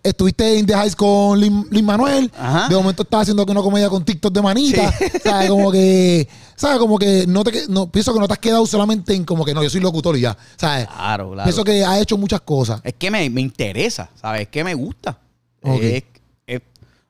estuviste 0.03 0.59
en 0.59 0.67
The 0.67 0.75
Heights 0.75 0.97
con 0.97 1.39
Lin, 1.39 1.67
Lin 1.71 1.85
Manuel, 1.85 2.31
Ajá. 2.39 2.69
de 2.69 2.77
momento 2.77 3.03
estás 3.03 3.23
haciendo 3.23 3.45
una 3.45 3.61
comedia 3.63 3.89
con 3.91 4.05
TikTok 4.05 4.33
de 4.33 4.43
manita. 4.43 4.93
¿Sabes? 5.25 5.51
Como 5.51 5.71
que, 5.71 6.29
¿sabes? 6.57 6.79
Como 6.79 6.99
que 6.99 7.27
no 7.27 7.45
te 7.45 7.67
no, 7.69 7.91
pienso 7.91 8.13
que 8.15 8.21
no 8.21 8.27
te 8.27 8.33
has 8.33 8.39
quedado 8.39 8.65
solamente 8.67 9.15
en 9.15 9.25
como 9.25 9.45
que 9.45 9.53
no, 9.55 9.63
yo 9.63 9.69
soy 9.71 9.81
locutor 9.81 10.17
y 10.17 10.23
ya. 10.23 10.37
¿Sabes? 10.57 10.87
Claro, 10.87 11.33
claro. 11.33 11.45
Pienso 11.45 11.65
que 11.65 11.85
has 11.85 12.01
hecho 12.01 12.17
muchas 12.17 12.41
cosas. 12.41 12.81
Es 12.85 12.95
que 12.95 13.11
me, 13.11 13.29
me 13.31 13.41
interesa, 13.41 14.09
¿sabes? 14.21 14.43
Es 14.43 14.49
que 14.49 14.65
me 14.65 14.75
gusta. 14.75 15.19
Ok. 15.63 15.81
Es- 15.83 16.05
es- 16.47 16.63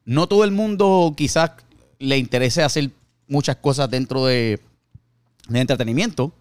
no 0.04 0.26
todo 0.26 0.44
el 0.44 0.50
mundo 0.50 1.14
quizás 1.16 1.52
le 1.98 2.18
interese 2.18 2.62
hacer 2.62 2.90
muchas 3.28 3.56
cosas 3.56 3.90
dentro 3.90 4.24
de, 4.26 4.60
de 5.48 5.60
entretenimiento, 5.60 6.32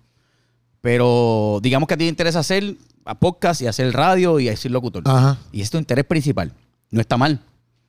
pero 0.81 1.59
digamos 1.61 1.87
que 1.87 1.93
a 1.95 1.97
ti 1.97 2.03
te 2.05 2.09
interesa 2.09 2.39
hacer 2.39 2.75
a 3.05 3.15
podcast 3.15 3.61
y 3.61 3.67
hacer 3.67 3.91
radio 3.93 4.39
y 4.39 4.49
hacer 4.49 4.71
locutor. 4.71 5.03
Ajá. 5.05 5.37
Y 5.51 5.61
es 5.61 5.69
tu 5.69 5.77
interés 5.77 6.05
principal. 6.05 6.51
No 6.91 7.01
está 7.01 7.17
mal. 7.17 7.39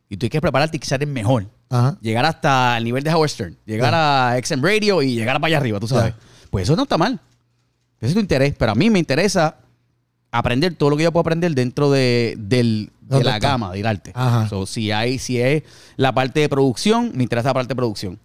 Y 0.09 0.17
tú 0.17 0.21
tienes 0.21 0.33
que 0.33 0.41
prepararte 0.41 0.77
y 0.77 0.81
quizás 0.81 0.93
eres 0.93 1.09
mejor. 1.09 1.47
Ajá. 1.69 1.97
Llegar 2.01 2.25
hasta 2.25 2.77
el 2.79 2.85
nivel 2.85 3.03
de 3.03 3.13
Howard 3.13 3.31
Stern. 3.31 3.57
Llegar 3.67 3.93
a 3.95 4.37
XM 4.43 4.63
Radio 4.63 5.03
y 5.03 5.15
llegar 5.15 5.37
para 5.37 5.47
allá 5.49 5.59
arriba, 5.59 5.81
tú 5.81 5.89
sabes. 5.89 6.15
Pues 6.51 6.65
eso 6.65 6.77
no 6.77 6.85
está 6.85 6.97
mal. 6.97 7.21
Ese 8.01 8.09
es 8.09 8.15
tu 8.15 8.21
interés. 8.21 8.55
Pero 8.59 8.73
a 8.73 8.75
mí 8.75 8.89
me 8.91 8.99
interesa 8.99 9.57
aprender 10.31 10.75
todo 10.75 10.91
lo 10.91 10.97
que 10.97 11.03
yo 11.03 11.13
puedo 11.13 11.23
aprender 11.23 11.55
dentro 11.55 11.91
de, 11.91 12.35
del- 12.39 12.91
de 13.01 13.09
¿Dónde 13.09 13.25
la 13.25 13.37
está? 13.37 13.49
gama 13.49 13.73
del 13.73 13.87
arte. 13.87 14.13
Ajá. 14.15 14.49
So, 14.49 14.67
si 14.67 14.91
hay, 14.91 15.19
si 15.19 15.41
es 15.41 15.63
la 15.97 16.13
parte 16.13 16.41
de 16.41 16.49
producción, 16.49 17.13
me 17.15 17.23
interesa 17.23 17.49
la 17.51 17.55
parte 17.55 17.69
de 17.69 17.77
producción. 17.77 18.19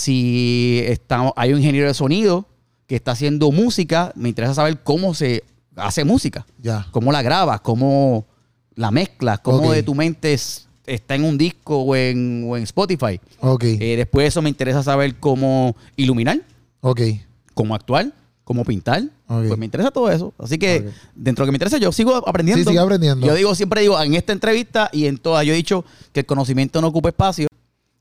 Si 0.00 0.82
estamos, 0.84 1.32
hay 1.36 1.54
un 1.54 1.58
ingeniero 1.60 1.88
de 1.88 1.94
sonido 1.94 2.44
que 2.86 2.96
está 2.96 3.12
haciendo 3.12 3.50
música, 3.50 4.12
me 4.14 4.28
interesa 4.28 4.52
saber 4.52 4.78
cómo 4.82 5.14
se 5.14 5.42
hace 5.74 6.04
música. 6.04 6.44
Ya. 6.62 6.86
Cómo 6.90 7.12
la 7.12 7.22
grabas, 7.22 7.62
cómo 7.62 8.26
la 8.74 8.90
mezclas, 8.90 9.38
cómo 9.40 9.72
de 9.72 9.82
tu 9.82 9.94
mente 9.94 10.34
es- 10.34 10.68
está 10.86 11.14
en 11.14 11.24
un 11.24 11.38
disco 11.38 11.78
o 11.78 11.96
en, 11.96 12.44
o 12.46 12.58
en 12.58 12.64
Spotify. 12.64 13.18
Ok. 13.40 13.64
Eh, 13.64 13.96
después 13.96 14.24
de 14.24 14.28
eso 14.28 14.42
me 14.42 14.50
interesa 14.50 14.82
saber 14.82 15.14
cómo 15.16 15.74
iluminar, 15.96 16.42
ok. 16.82 17.00
cómo 17.54 17.74
actuar, 17.74 18.12
cómo 18.44 18.66
pintar. 18.66 19.02
Ok. 19.28 19.46
Pues 19.48 19.58
me 19.58 19.64
interesa 19.64 19.90
todo 19.90 20.10
eso. 20.10 20.34
Así 20.38 20.58
que 20.58 20.90
dentro 21.14 21.42
de 21.42 21.46
lo 21.46 21.46
que 21.46 21.52
me 21.52 21.56
interesa, 21.56 21.78
yo 21.78 21.90
sigo 21.90 22.14
aprendiendo. 22.28 22.62
Sí, 22.62 22.68
sigue 22.68 22.80
aprendiendo. 22.80 23.26
Yo 23.26 23.34
digo, 23.34 23.54
siempre 23.54 23.80
digo, 23.80 23.98
en 24.00 24.12
esta 24.14 24.34
entrevista 24.34 24.90
y 24.92 25.06
en 25.06 25.16
todas, 25.16 25.46
yo 25.46 25.54
he 25.54 25.56
dicho 25.56 25.86
que 26.12 26.20
el 26.20 26.26
conocimiento 26.26 26.82
no 26.82 26.88
ocupa 26.88 27.08
espacio. 27.08 27.48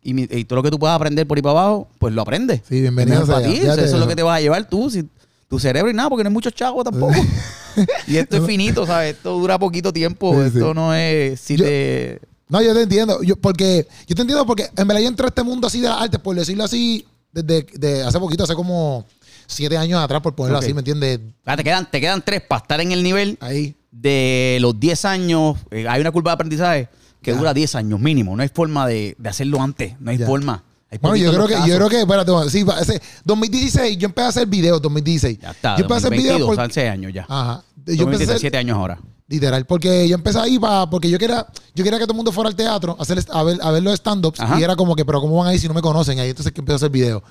Y, 0.07 0.13
mi- 0.13 0.27
y 0.29 0.45
todo 0.45 0.57
lo 0.57 0.63
que 0.63 0.69
tú 0.69 0.77
puedas 0.77 0.95
aprender 0.95 1.25
por 1.27 1.35
ahí 1.37 1.41
para 1.41 1.59
abajo, 1.59 1.87
pues 1.97 2.13
lo 2.13 2.21
aprendes. 2.21 2.61
Sí, 2.69 2.79
bienvenido 2.79 3.25
sea, 3.25 3.41
ti, 3.41 3.55
eso 3.57 3.73
es 3.73 3.91
lo 3.93 4.07
que 4.07 4.15
te 4.15 4.21
vas 4.23 4.37
a 4.37 4.41
llevar 4.41 4.69
tú. 4.69 4.89
Si, 4.89 5.03
tu 5.47 5.59
cerebro 5.59 5.89
y 5.89 5.93
nada, 5.95 6.09
porque 6.09 6.23
no 6.23 6.29
hay 6.29 6.33
muchos 6.33 6.53
chavos 6.53 6.83
tampoco. 6.83 7.13
y 8.07 8.17
esto 8.17 8.37
es 8.37 8.43
finito, 8.45 8.85
¿sabes? 8.85 9.15
Esto 9.15 9.37
dura 9.37 9.57
poquito 9.59 9.91
tiempo. 9.91 10.31
Sí, 10.35 10.51
sí. 10.51 10.57
esto 10.57 10.73
no 10.75 10.93
es. 10.93 11.39
Si 11.41 11.57
Yo- 11.57 11.65
te. 11.65 12.21
No, 12.47 12.61
yo 12.61 12.75
te 12.75 12.83
entiendo. 12.83 13.23
Yo, 13.23 13.35
porque, 13.35 13.87
yo 14.07 14.15
te 14.15 14.21
entiendo 14.21 14.45
porque 14.45 14.67
en 14.77 14.87
verdad 14.87 15.01
yo 15.01 15.07
entré 15.07 15.25
a 15.25 15.29
este 15.29 15.41
mundo 15.41 15.65
así 15.65 15.81
de 15.81 15.87
las 15.89 15.99
artes, 15.99 16.19
por 16.19 16.35
decirlo 16.35 16.63
así, 16.63 17.03
desde 17.31 17.63
de 17.73 18.03
hace 18.03 18.19
poquito, 18.19 18.43
hace 18.43 18.53
como 18.53 19.03
siete 19.47 19.75
años 19.77 19.99
atrás, 19.99 20.21
por 20.21 20.35
ponerlo 20.35 20.59
así, 20.59 20.71
¿me 20.71 20.81
entiendes? 20.81 21.19
Ah, 21.45 21.57
te, 21.57 21.63
quedan, 21.63 21.89
te 21.89 21.99
quedan 21.99 22.21
tres 22.23 22.41
para 22.47 22.61
estar 22.61 22.79
en 22.81 22.91
el 22.91 23.01
nivel 23.01 23.37
Ahí. 23.41 23.75
de 23.91 24.59
los 24.61 24.79
10 24.79 25.05
años. 25.05 25.57
eh, 25.71 25.87
hay 25.89 25.99
una 26.01 26.11
curva 26.11 26.31
de 26.31 26.33
aprendizaje 26.35 26.89
que 27.25 27.33
dura 27.33 27.53
10 27.53 27.75
años 27.75 27.99
mínimo. 27.99 28.35
No 28.35 28.41
hay 28.43 28.49
forma 28.49 28.87
de, 28.87 29.15
de 29.17 29.29
hacerlo 29.29 29.61
antes. 29.61 29.99
No 29.99 30.11
hay 30.11 30.17
Ya. 30.17 30.25
forma. 30.27 30.63
Hay 30.91 30.99
Bueno, 30.99 31.15
yo 31.17 31.25
poquitos 31.31 31.47
creo 31.47 31.61
que, 31.63 31.69
yo 31.69 31.75
creo 31.77 31.89
que, 31.89 31.99
espérate, 32.01 32.31
bueno, 32.31 32.49
sí, 32.49 32.63
va, 32.63 32.79
ese, 32.79 33.01
2016, 33.25 33.97
yo 33.97 34.05
empecé 34.05 34.25
a 34.25 34.29
hacer 34.29 34.47
videos, 34.47 34.81
2016. 34.81 35.39
Ya 35.39 35.51
está. 35.51 35.75
Yo 35.77 35.81
empecé 35.81 35.93
a 35.93 35.97
hacer 35.97 36.11
videos 36.11 36.39
2022, 36.39 36.47
por- 36.47 36.55
son 36.57 36.71
6 36.71 36.89
años 36.91 37.11
ya. 37.13 37.25
Ajá. 37.27 37.63
Yo 37.87 38.05
2023, 38.05 38.05
empecé 38.13 38.23
a 38.23 38.35
hacer, 38.35 38.39
7 38.41 38.57
años 38.57 38.77
ahora. 38.77 38.99
literal, 39.27 39.65
porque 39.65 40.07
yo 40.07 40.15
empecé 40.15 40.37
ahí 40.39 40.59
para, 40.59 40.87
porque 40.89 41.09
yo 41.09 41.17
quería, 41.17 41.47
yo 41.73 41.83
quería 41.83 41.97
que 41.97 42.05
todo 42.05 42.13
el 42.13 42.17
mundo 42.17 42.31
fuera 42.31 42.47
al 42.49 42.55
teatro, 42.55 42.95
a, 42.99 43.01
hacer, 43.01 43.17
a, 43.31 43.43
ver, 43.43 43.57
a 43.61 43.71
ver 43.71 43.81
los 43.81 43.95
stand-ups, 43.95 44.39
Ajá. 44.39 44.59
y 44.59 44.63
era 44.63 44.75
como 44.75 44.95
que, 44.95 45.03
pero 45.03 45.19
¿cómo 45.19 45.37
van 45.39 45.47
a 45.47 45.53
ir 45.55 45.59
si 45.59 45.67
no 45.67 45.73
me 45.73 45.81
conocen? 45.81 46.19
Ahí 46.19 46.29
entonces 46.29 46.53
que 46.53 46.61
empecé 46.61 46.73
a 46.73 46.77
hacer 46.77 46.89
videos. 46.91 47.23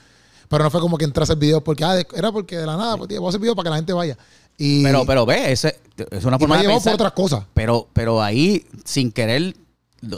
Pero 0.48 0.64
no 0.64 0.70
fue 0.70 0.80
como 0.80 0.98
que 0.98 1.04
entré 1.04 1.22
a 1.22 1.24
hacer 1.24 1.36
videos 1.36 1.62
porque, 1.62 1.84
ah, 1.84 1.94
de- 1.94 2.06
era 2.16 2.32
porque 2.32 2.58
de 2.58 2.66
la 2.66 2.76
nada, 2.76 2.96
pues 2.96 3.08
tío, 3.08 3.20
voy 3.20 3.28
a 3.28 3.30
hacer 3.30 3.40
videos 3.40 3.54
para 3.56 3.64
que 3.66 3.70
la 3.70 3.76
gente 3.76 3.92
vaya. 3.92 4.18
Y, 4.58 4.82
Pero, 4.82 5.04
pero 5.06 5.24
ve, 5.26 5.52
ese, 5.52 5.78
es 6.10 6.24
una 6.24 6.36
y 6.36 6.38
me 6.38 6.38
forma 6.40 6.54
ha 6.56 6.58
de 6.58 6.62
llevado 6.64 6.80
por 6.80 6.84
pensar. 6.84 6.94
otras 6.94 7.12
cosas. 7.12 7.44
Pero, 7.54 7.88
pero 7.92 8.20
ahí, 8.22 8.66
sin 8.84 9.10
querer, 9.12 9.56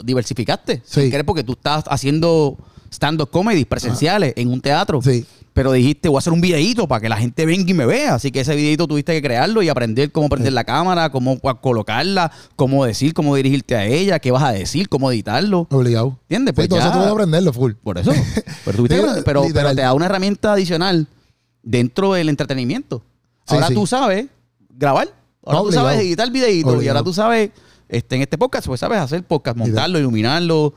diversificaste. 0.03 0.81
Sí. 0.85 1.09
Querer, 1.09 1.25
porque 1.25 1.43
tú 1.43 1.53
estás 1.53 1.83
haciendo 1.87 2.57
stand-up 2.91 3.29
comedy 3.29 3.65
presenciales 3.65 4.33
en 4.35 4.49
un 4.49 4.61
teatro. 4.61 5.01
Sí. 5.01 5.25
Pero 5.53 5.71
dijiste, 5.71 6.07
voy 6.07 6.17
a 6.17 6.19
hacer 6.19 6.33
un 6.33 6.39
videito 6.41 6.87
para 6.87 7.01
que 7.01 7.09
la 7.09 7.17
gente 7.17 7.43
venga 7.47 7.69
y 7.71 7.73
me 7.73 7.87
vea. 7.87 8.13
Así 8.13 8.31
que 8.31 8.41
ese 8.41 8.55
videito 8.55 8.87
tuviste 8.87 9.11
que 9.13 9.23
crearlo 9.23 9.63
y 9.63 9.69
aprender 9.69 10.11
cómo 10.11 10.29
prender 10.29 10.53
la 10.53 10.63
cámara, 10.63 11.09
cómo 11.09 11.39
colocarla, 11.39 12.31
cómo 12.55 12.85
decir, 12.85 13.15
cómo 13.15 13.35
dirigirte 13.35 13.75
a 13.75 13.83
ella, 13.85 14.19
qué 14.19 14.29
vas 14.29 14.43
a 14.43 14.51
decir, 14.51 14.87
cómo 14.87 15.11
editarlo. 15.11 15.65
Obligado. 15.71 16.19
¿Entiendes? 16.29 16.51
Sí, 16.51 16.55
Pues 16.57 16.69
todo 16.69 16.77
eso 16.79 16.87
ya- 16.89 16.93
tuve 16.93 17.05
que 17.05 17.11
aprenderlo 17.11 17.53
full. 17.53 17.71
Por 17.83 17.97
eso. 17.97 18.11
Pero, 18.65 18.77
tuviste 18.77 18.97
Sí, 18.97 19.01
que- 19.01 19.07
pero, 19.07 19.23
pero 19.23 19.43
literal. 19.45 19.75
te 19.75 19.81
da 19.81 19.93
una 19.95 20.05
herramienta 20.05 20.53
adicional 20.53 21.07
dentro 21.63 22.13
del 22.13 22.29
entretenimiento. 22.29 23.01
Sí, 23.47 23.55
Ahora 23.55 23.67
sí. 23.69 23.73
tú 23.73 23.87
sabes 23.87 24.27
grabar. 24.69 25.07
Ahora 25.43 25.61
tú 25.61 25.71
sabes 25.71 25.99
editar 26.01 26.29
videítos. 26.31 26.83
Y 26.83 26.87
ahora 26.87 27.01
tú 27.01 27.13
sabes, 27.13 27.49
este, 27.89 28.15
en 28.15 28.21
este 28.21 28.37
podcast, 28.37 28.67
pues 28.67 28.79
sabes 28.79 28.99
hacer 28.99 29.23
podcast, 29.23 29.57
montarlo, 29.57 29.99
iluminarlo. 29.99 30.73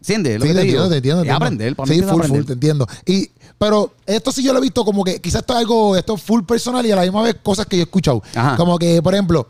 ¿Entiendes? 0.00 0.38
Lo 0.38 0.42
Sí, 0.44 0.48
que 0.48 0.54
te 0.54 0.60
te 0.60 0.66
entiendo, 0.66 0.88
te 0.90 0.96
entiendo. 0.96 1.22
Es 1.24 1.30
aprender. 1.30 1.76
para 1.76 1.92
Sí, 1.92 2.00
full, 2.02 2.08
aprender. 2.10 2.28
full, 2.40 2.46
te 2.46 2.52
entiendo. 2.52 2.86
Y, 3.06 3.30
pero 3.58 3.94
esto 4.04 4.32
sí 4.32 4.42
yo 4.42 4.52
lo 4.52 4.58
he 4.58 4.62
visto 4.62 4.84
como 4.84 5.02
que 5.02 5.18
quizás 5.20 5.40
esto 5.40 5.54
es 5.54 5.60
algo, 5.60 5.96
esto 5.96 6.14
es 6.16 6.22
full 6.22 6.42
personal 6.42 6.84
y 6.84 6.90
a 6.92 6.96
la 6.96 7.02
misma 7.02 7.22
vez 7.22 7.36
cosas 7.42 7.64
que 7.66 7.76
yo 7.76 7.82
he 7.82 7.84
escuchado. 7.84 8.22
Ajá. 8.34 8.56
Como 8.56 8.78
que, 8.78 9.00
por 9.00 9.14
ejemplo, 9.14 9.48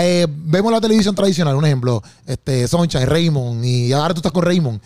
eh, 0.00 0.26
vemos 0.28 0.72
la 0.72 0.80
televisión 0.80 1.14
tradicional, 1.14 1.56
un 1.56 1.64
ejemplo, 1.64 2.02
este, 2.26 2.68
Sunshine, 2.68 3.06
Raymond, 3.06 3.64
y 3.64 3.92
ahora 3.92 4.14
tú 4.14 4.18
estás 4.18 4.32
con 4.32 4.44
Raymond. 4.44 4.80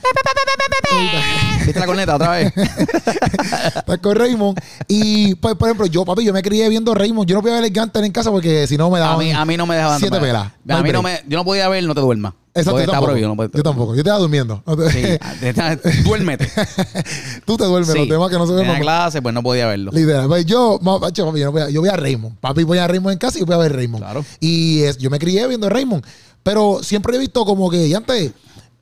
¿Viste 1.64 1.80
la 1.80 1.86
corneta 1.86 2.16
otra 2.16 2.30
vez? 2.32 2.52
estás 2.56 3.98
con 3.98 4.14
Raymond. 4.14 4.60
Y, 4.88 5.34
pues, 5.36 5.54
por 5.54 5.68
ejemplo, 5.68 5.86
yo, 5.86 6.04
papi, 6.04 6.24
yo 6.24 6.32
me 6.32 6.42
crié 6.42 6.68
viendo 6.68 6.94
Raymond. 6.94 7.28
Yo 7.28 7.36
no 7.36 7.40
podía 7.42 7.56
ver 7.56 7.64
el 7.64 7.70
Gantel 7.70 8.04
en 8.04 8.12
casa 8.12 8.30
porque 8.30 8.66
si 8.66 8.76
no 8.76 8.90
me 8.90 8.98
a, 8.98 9.02
daban 9.02 9.18
mí, 9.18 9.32
a 9.32 9.44
mí 9.44 9.56
no 9.56 9.66
me 9.66 9.76
dejaban. 9.76 9.98
siete 9.98 10.16
tomar. 10.16 10.28
pelas. 10.28 10.52
No 10.64 10.76
A 10.76 10.82
mí 10.82 10.92
no 10.92 11.02
me, 11.02 11.22
yo 11.26 11.38
no 11.38 11.44
podía 11.44 11.68
ver, 11.68 11.84
no 11.84 11.94
te 11.94 12.00
duermas. 12.00 12.34
Exacto, 12.54 12.80
yo 12.80 12.86
tampoco. 12.86 13.06
prohibido. 13.06 13.28
No 13.28 13.36
puedes- 13.36 13.52
yo 13.52 13.62
tampoco. 13.62 13.90
Yo 13.94 14.02
te 14.04 14.10
estaba 14.10 14.18
durmiendo. 14.18 14.62
Sí, 14.90 16.02
duérmete. 16.04 16.50
Tú 17.46 17.56
te 17.56 17.64
duermes, 17.64 17.92
Sí. 17.92 17.98
los 17.98 18.08
temas 18.08 18.30
que 18.30 18.36
no 18.38 18.46
se 18.46 18.52
ven. 18.52 18.60
Tenía 18.62 18.72
papá. 18.74 18.82
clase, 18.82 19.22
pues 19.22 19.34
no 19.34 19.42
podía 19.42 19.66
verlo. 19.66 19.90
Literal. 19.92 20.28
Pues 20.28 20.44
yo, 20.46 20.78
yo, 21.14 21.24
no 21.24 21.32
voy 21.52 21.62
a, 21.62 21.70
yo 21.70 21.80
voy 21.80 21.88
a 21.88 21.96
Raymond. 21.96 22.36
Papi, 22.38 22.64
voy 22.64 22.78
a 22.78 22.86
Raymond 22.86 23.12
en 23.14 23.18
casa 23.18 23.38
y 23.38 23.42
voy 23.42 23.54
a 23.54 23.58
ver 23.58 23.74
Raymond. 23.74 24.04
Claro. 24.04 24.24
Y 24.40 24.82
es- 24.82 24.98
yo 24.98 25.08
me 25.10 25.18
crié 25.18 25.46
viendo 25.46 25.68
Raymond. 25.68 26.04
Pero 26.42 26.80
siempre 26.82 27.16
he 27.16 27.18
visto 27.18 27.44
como 27.44 27.70
que, 27.70 27.86
y 27.86 27.94
antes, 27.94 28.32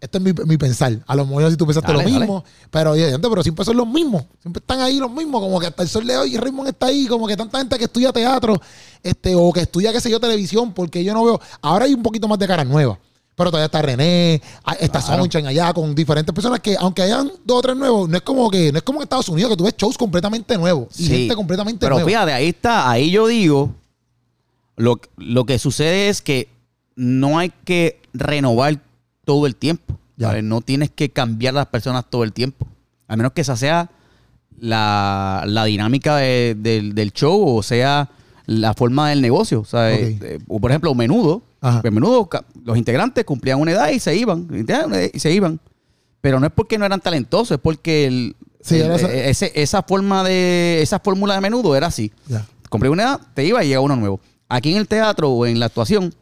este 0.00 0.18
es 0.18 0.24
mi, 0.24 0.32
mi 0.46 0.56
pensar. 0.56 0.98
A 1.06 1.14
lo 1.14 1.26
mejor 1.26 1.50
si 1.50 1.56
tú 1.56 1.66
pensaste 1.66 1.92
Dale, 1.92 2.02
lo 2.04 2.08
dale. 2.08 2.20
mismo. 2.20 2.44
Pero, 2.70 2.92
oye, 2.92 3.12
antes, 3.14 3.28
pero 3.30 3.42
siempre 3.42 3.64
son 3.64 3.76
los 3.76 3.86
mismos. 3.86 4.24
Siempre 4.40 4.60
están 4.60 4.80
ahí 4.80 4.98
los 4.98 5.10
mismos. 5.12 5.42
Como 5.42 5.60
que 5.60 5.66
hasta 5.66 5.82
el 5.82 5.88
sol 5.88 6.06
de 6.06 6.16
hoy 6.16 6.36
Raymond 6.36 6.70
está 6.70 6.86
ahí. 6.86 7.06
Como 7.06 7.26
que 7.26 7.36
tanta 7.36 7.58
gente 7.58 7.76
que 7.78 7.84
estudia 7.84 8.10
teatro 8.12 8.60
este 9.02 9.34
o 9.36 9.52
que 9.52 9.60
estudia, 9.60 9.92
qué 9.92 10.00
sé 10.00 10.10
yo, 10.10 10.18
televisión. 10.18 10.72
Porque 10.72 11.04
yo 11.04 11.12
no 11.12 11.22
veo. 11.24 11.40
Ahora 11.60 11.84
hay 11.84 11.92
un 11.94 12.02
poquito 12.02 12.26
más 12.26 12.38
de 12.38 12.46
cara 12.48 12.64
nueva. 12.64 12.98
Pero 13.40 13.50
todavía 13.50 13.66
está 13.66 13.82
René, 13.82 14.40
ah, 14.64 14.74
está 14.78 15.00
Claro. 15.00 15.22
Sunshine 15.22 15.46
allá 15.46 15.72
con 15.72 15.94
diferentes 15.94 16.34
personas 16.34 16.60
que, 16.60 16.76
aunque 16.78 17.02
hayan 17.02 17.30
dos 17.44 17.58
o 17.58 17.62
tres 17.62 17.76
nuevos, 17.76 18.08
no 18.08 18.16
es 18.16 18.22
como 18.22 18.50
que 18.50 18.70
no 18.70 18.78
es 18.78 18.84
como 18.84 18.98
en 19.00 19.04
Estados 19.04 19.28
Unidos 19.28 19.50
que 19.50 19.56
tú 19.56 19.64
ves 19.64 19.74
shows 19.76 19.96
completamente 19.98 20.56
nuevos 20.58 20.88
y 21.00 21.04
Sí. 21.06 21.08
gente 21.10 21.34
completamente 21.34 21.80
Pero 21.86 21.96
nueva. 21.96 22.08
fíjate, 22.08 22.32
ahí 22.32 22.48
está, 22.48 22.90
ahí 22.90 23.10
yo 23.10 23.26
digo, 23.26 23.74
lo, 24.76 25.00
lo 25.16 25.44
que 25.46 25.58
sucede 25.58 26.08
es 26.08 26.22
que 26.22 26.48
no 26.96 27.38
hay 27.38 27.50
que 27.64 28.00
renovar 28.12 28.80
todo 29.24 29.46
el 29.46 29.56
tiempo. 29.56 29.94
No 30.42 30.60
tienes 30.60 30.90
que 30.90 31.08
cambiar 31.10 31.54
las 31.54 31.66
personas 31.66 32.04
todo 32.10 32.24
el 32.24 32.32
tiempo. 32.34 32.66
A 33.08 33.16
menos 33.16 33.32
que 33.32 33.40
esa 33.40 33.56
sea 33.56 33.90
la, 34.58 35.44
la 35.46 35.64
dinámica 35.64 36.16
de- 36.16 36.54
del, 36.58 36.94
del 36.94 37.12
show 37.12 37.56
o 37.56 37.62
sea 37.62 38.10
la 38.46 38.74
forma 38.74 39.08
del 39.10 39.22
negocio. 39.22 39.64
¿sabes? 39.64 40.16
Ok. 40.16 40.22
Eh, 40.24 40.38
o 40.48 40.60
por 40.60 40.70
ejemplo, 40.70 40.94
menudo. 40.94 41.42
Ajá. 41.60 41.80
Pues 41.82 41.92
menudo, 41.92 42.28
los 42.64 42.76
integrantes 42.78 43.24
cumplían 43.24 43.60
una 43.60 43.72
edad 43.72 43.90
y 43.90 44.00
se 44.00 44.16
iban. 44.16 44.48
Y 45.12 45.18
se 45.18 45.32
iban. 45.32 45.60
Pero 46.20 46.38
no 46.40 46.46
es 46.46 46.52
porque 46.52 46.78
no 46.78 46.84
eran 46.86 47.00
talentosos, 47.00 47.52
es 47.52 47.60
porque 47.60 48.06
el, 48.06 48.36
Sí, 48.62 48.76
el- 48.76 48.82
era 48.82 48.96
esa- 48.96 49.12
eh, 49.12 49.30
ese- 49.30 49.52
esa 49.54 49.82
forma 49.82 50.22
de 50.24 50.80
esa 50.82 50.98
fórmula 51.00 51.34
de 51.34 51.40
menudo 51.40 51.74
era 51.76 51.86
así. 51.88 52.12
Ya. 52.28 52.46
Compré 52.68 52.88
una 52.88 53.02
edad, 53.04 53.20
te 53.34 53.44
iba 53.44 53.62
y 53.64 53.68
llega 53.68 53.80
uno 53.80 53.96
nuevo. 53.96 54.20
Aquí 54.48 54.72
en 54.72 54.78
el 54.78 54.86
teatro 54.88 55.30
o 55.30 55.46
en 55.46 55.58
la 55.60 55.66
actuación, 55.66 56.14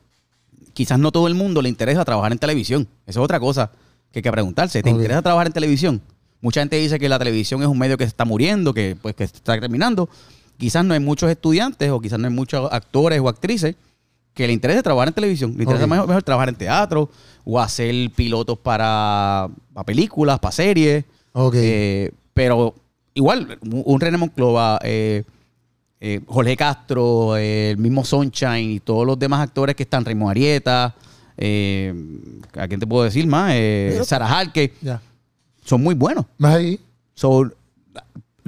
quizás 0.74 0.98
no 0.98 1.10
todo 1.12 1.26
el 1.28 1.34
mundo 1.34 1.62
le 1.62 1.68
interesa 1.68 2.04
trabajar 2.04 2.32
en 2.32 2.38
televisión. 2.38 2.86
Eso 3.06 3.20
es 3.20 3.24
otra 3.24 3.40
cosa 3.40 3.70
que 4.12 4.20
hay 4.20 4.22
que 4.22 4.30
preguntarse. 4.32 4.82
¿Te 4.82 4.90
interesa 4.90 5.22
trabajar 5.22 5.46
en 5.48 5.52
televisión? 5.52 6.00
Mucha 6.40 6.60
gente 6.60 6.76
dice 6.76 6.98
que 6.98 7.08
la 7.08 7.18
televisión 7.18 7.60
es 7.62 7.68
un 7.68 7.78
medio 7.78 7.96
que 7.98 8.04
se 8.04 8.08
está 8.08 8.24
muriendo, 8.24 8.72
que 8.72 8.96
pues 9.00 9.14
que 9.14 9.26
se 9.26 9.36
está 9.36 9.58
terminando. 9.60 10.08
Quizás 10.56 10.84
no 10.84 10.94
hay 10.94 11.00
muchos 11.00 11.30
estudiantes 11.30 11.90
o 11.90 12.00
quizás 12.00 12.18
no 12.18 12.28
hay 12.28 12.34
muchos 12.34 12.68
actores 12.72 13.20
o 13.20 13.28
actrices 13.28 13.74
que 14.38 14.46
le 14.46 14.52
interese 14.52 14.84
trabajar 14.84 15.08
en 15.08 15.14
televisión. 15.14 15.52
Le 15.56 15.64
interesa 15.64 15.84
Ok. 15.84 15.90
mejor, 15.90 16.06
mejor 16.06 16.22
trabajar 16.22 16.48
en 16.48 16.54
teatro 16.54 17.10
o 17.44 17.58
hacer 17.58 17.92
pilotos 18.14 18.56
para, 18.56 19.48
para 19.74 19.84
películas, 19.84 20.38
para 20.38 20.52
series. 20.52 21.04
Ok. 21.32 21.54
Eh, 21.56 22.12
pero 22.32 22.72
igual, 23.14 23.58
un 23.68 24.00
René 24.00 24.16
Monclova, 24.16 24.78
eh, 24.84 25.24
eh, 26.00 26.20
Jorge 26.28 26.56
Castro, 26.56 27.36
el 27.36 27.78
mismo 27.78 28.04
Sunshine 28.04 28.70
y 28.70 28.78
todos 28.78 29.04
los 29.04 29.18
demás 29.18 29.40
actores 29.40 29.74
que 29.74 29.82
están, 29.82 30.04
Raymond 30.04 30.30
Arieta, 30.30 30.94
eh, 31.36 31.92
¿a 32.56 32.68
quién 32.68 32.78
te 32.78 32.86
puedo 32.86 33.02
decir 33.02 33.26
más? 33.26 33.52
Sarah 34.06 34.38
Harke, 34.38 34.72
ya. 34.80 35.00
son 35.64 35.82
muy 35.82 35.96
buenos. 35.96 36.26
Más 36.38 36.54
ahí. 36.54 36.78
So, 37.14 37.50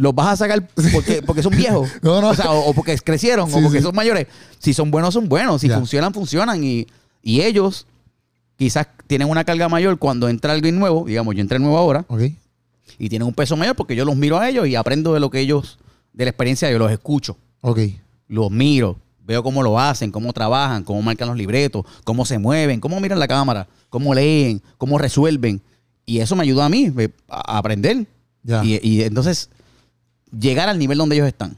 los 0.01 0.15
vas 0.15 0.29
a 0.29 0.37
sacar 0.37 0.67
porque, 0.93 1.23
porque 1.23 1.43
son 1.43 1.53
viejos. 1.55 1.91
No, 2.03 2.21
no. 2.21 2.31
O, 2.31 2.35
sea, 2.35 2.51
o, 2.51 2.71
o 2.71 2.75
porque 2.75 2.97
crecieron, 2.99 3.51
Sí, 3.51 3.57
o 3.59 3.63
porque 3.63 3.79
sí. 3.79 3.85
son 3.85 3.95
mayores. 3.95 4.27
Si 4.59 4.73
son 4.73 4.91
buenos, 4.91 5.13
son 5.15 5.29
buenos. 5.29 5.61
Si 5.61 5.69
Ya. 5.69 5.77
funcionan, 5.77 6.15
funcionan. 6.15 6.65
Y, 6.65 6.87
y 7.23 7.43
ellos 7.43 7.87
quizás 8.57 8.87
tienen 9.07 9.29
una 9.29 9.45
carga 9.45 9.69
mayor 9.69 9.99
cuando 9.99 10.29
entra 10.29 10.53
alguien 10.55 10.79
nuevo. 10.79 11.05
Digamos, 11.07 11.35
yo 11.35 11.41
entré 11.43 11.59
nuevo 11.59 11.77
ahora 11.77 12.05
Ok. 12.09 12.23
y 12.99 13.09
tienen 13.09 13.29
un 13.29 13.35
peso 13.35 13.57
mayor 13.57 13.77
porque 13.77 13.95
yo 13.95 14.05
los 14.05 14.17
miro 14.17 14.39
a 14.39 14.49
ellos 14.49 14.67
y 14.67 14.75
aprendo 14.75 15.13
de 15.15 15.21
lo 15.21 15.31
que 15.31 15.41
ellos, 15.41 15.79
de 16.13 16.25
la 16.25 16.31
experiencia 16.31 16.69
ellos, 16.69 16.81
los 16.81 16.91
escucho, 16.93 17.37
Ok. 17.61 17.81
los 18.29 18.51
miro, 18.51 18.97
veo 19.27 19.43
cómo 19.43 19.63
lo 19.63 19.79
hacen, 19.79 20.11
cómo 20.11 20.33
trabajan, 20.33 20.83
cómo 20.83 21.03
marcan 21.03 21.29
los 21.29 21.37
libretos, 21.37 21.85
cómo 22.05 22.25
se 22.25 22.39
mueven, 22.39 22.81
cómo 22.81 22.99
miran 23.01 23.19
la 23.19 23.29
cámara, 23.29 23.67
cómo 23.91 24.15
leen, 24.15 24.63
cómo 24.79 24.97
resuelven. 24.99 25.61
Y 26.07 26.21
eso 26.21 26.35
me 26.37 26.43
ayuda 26.43 26.65
a 26.65 26.69
mí 26.71 26.91
eh, 26.99 27.11
a 27.29 27.57
a 27.57 27.59
aprender. 27.59 28.07
Ya. 28.43 28.65
Y, 28.65 28.81
y 28.83 29.03
entonces 29.03 29.51
llegar 30.39 30.69
al 30.69 30.79
nivel 30.79 30.99
donde 30.99 31.17
ellos 31.17 31.29
están. 31.29 31.57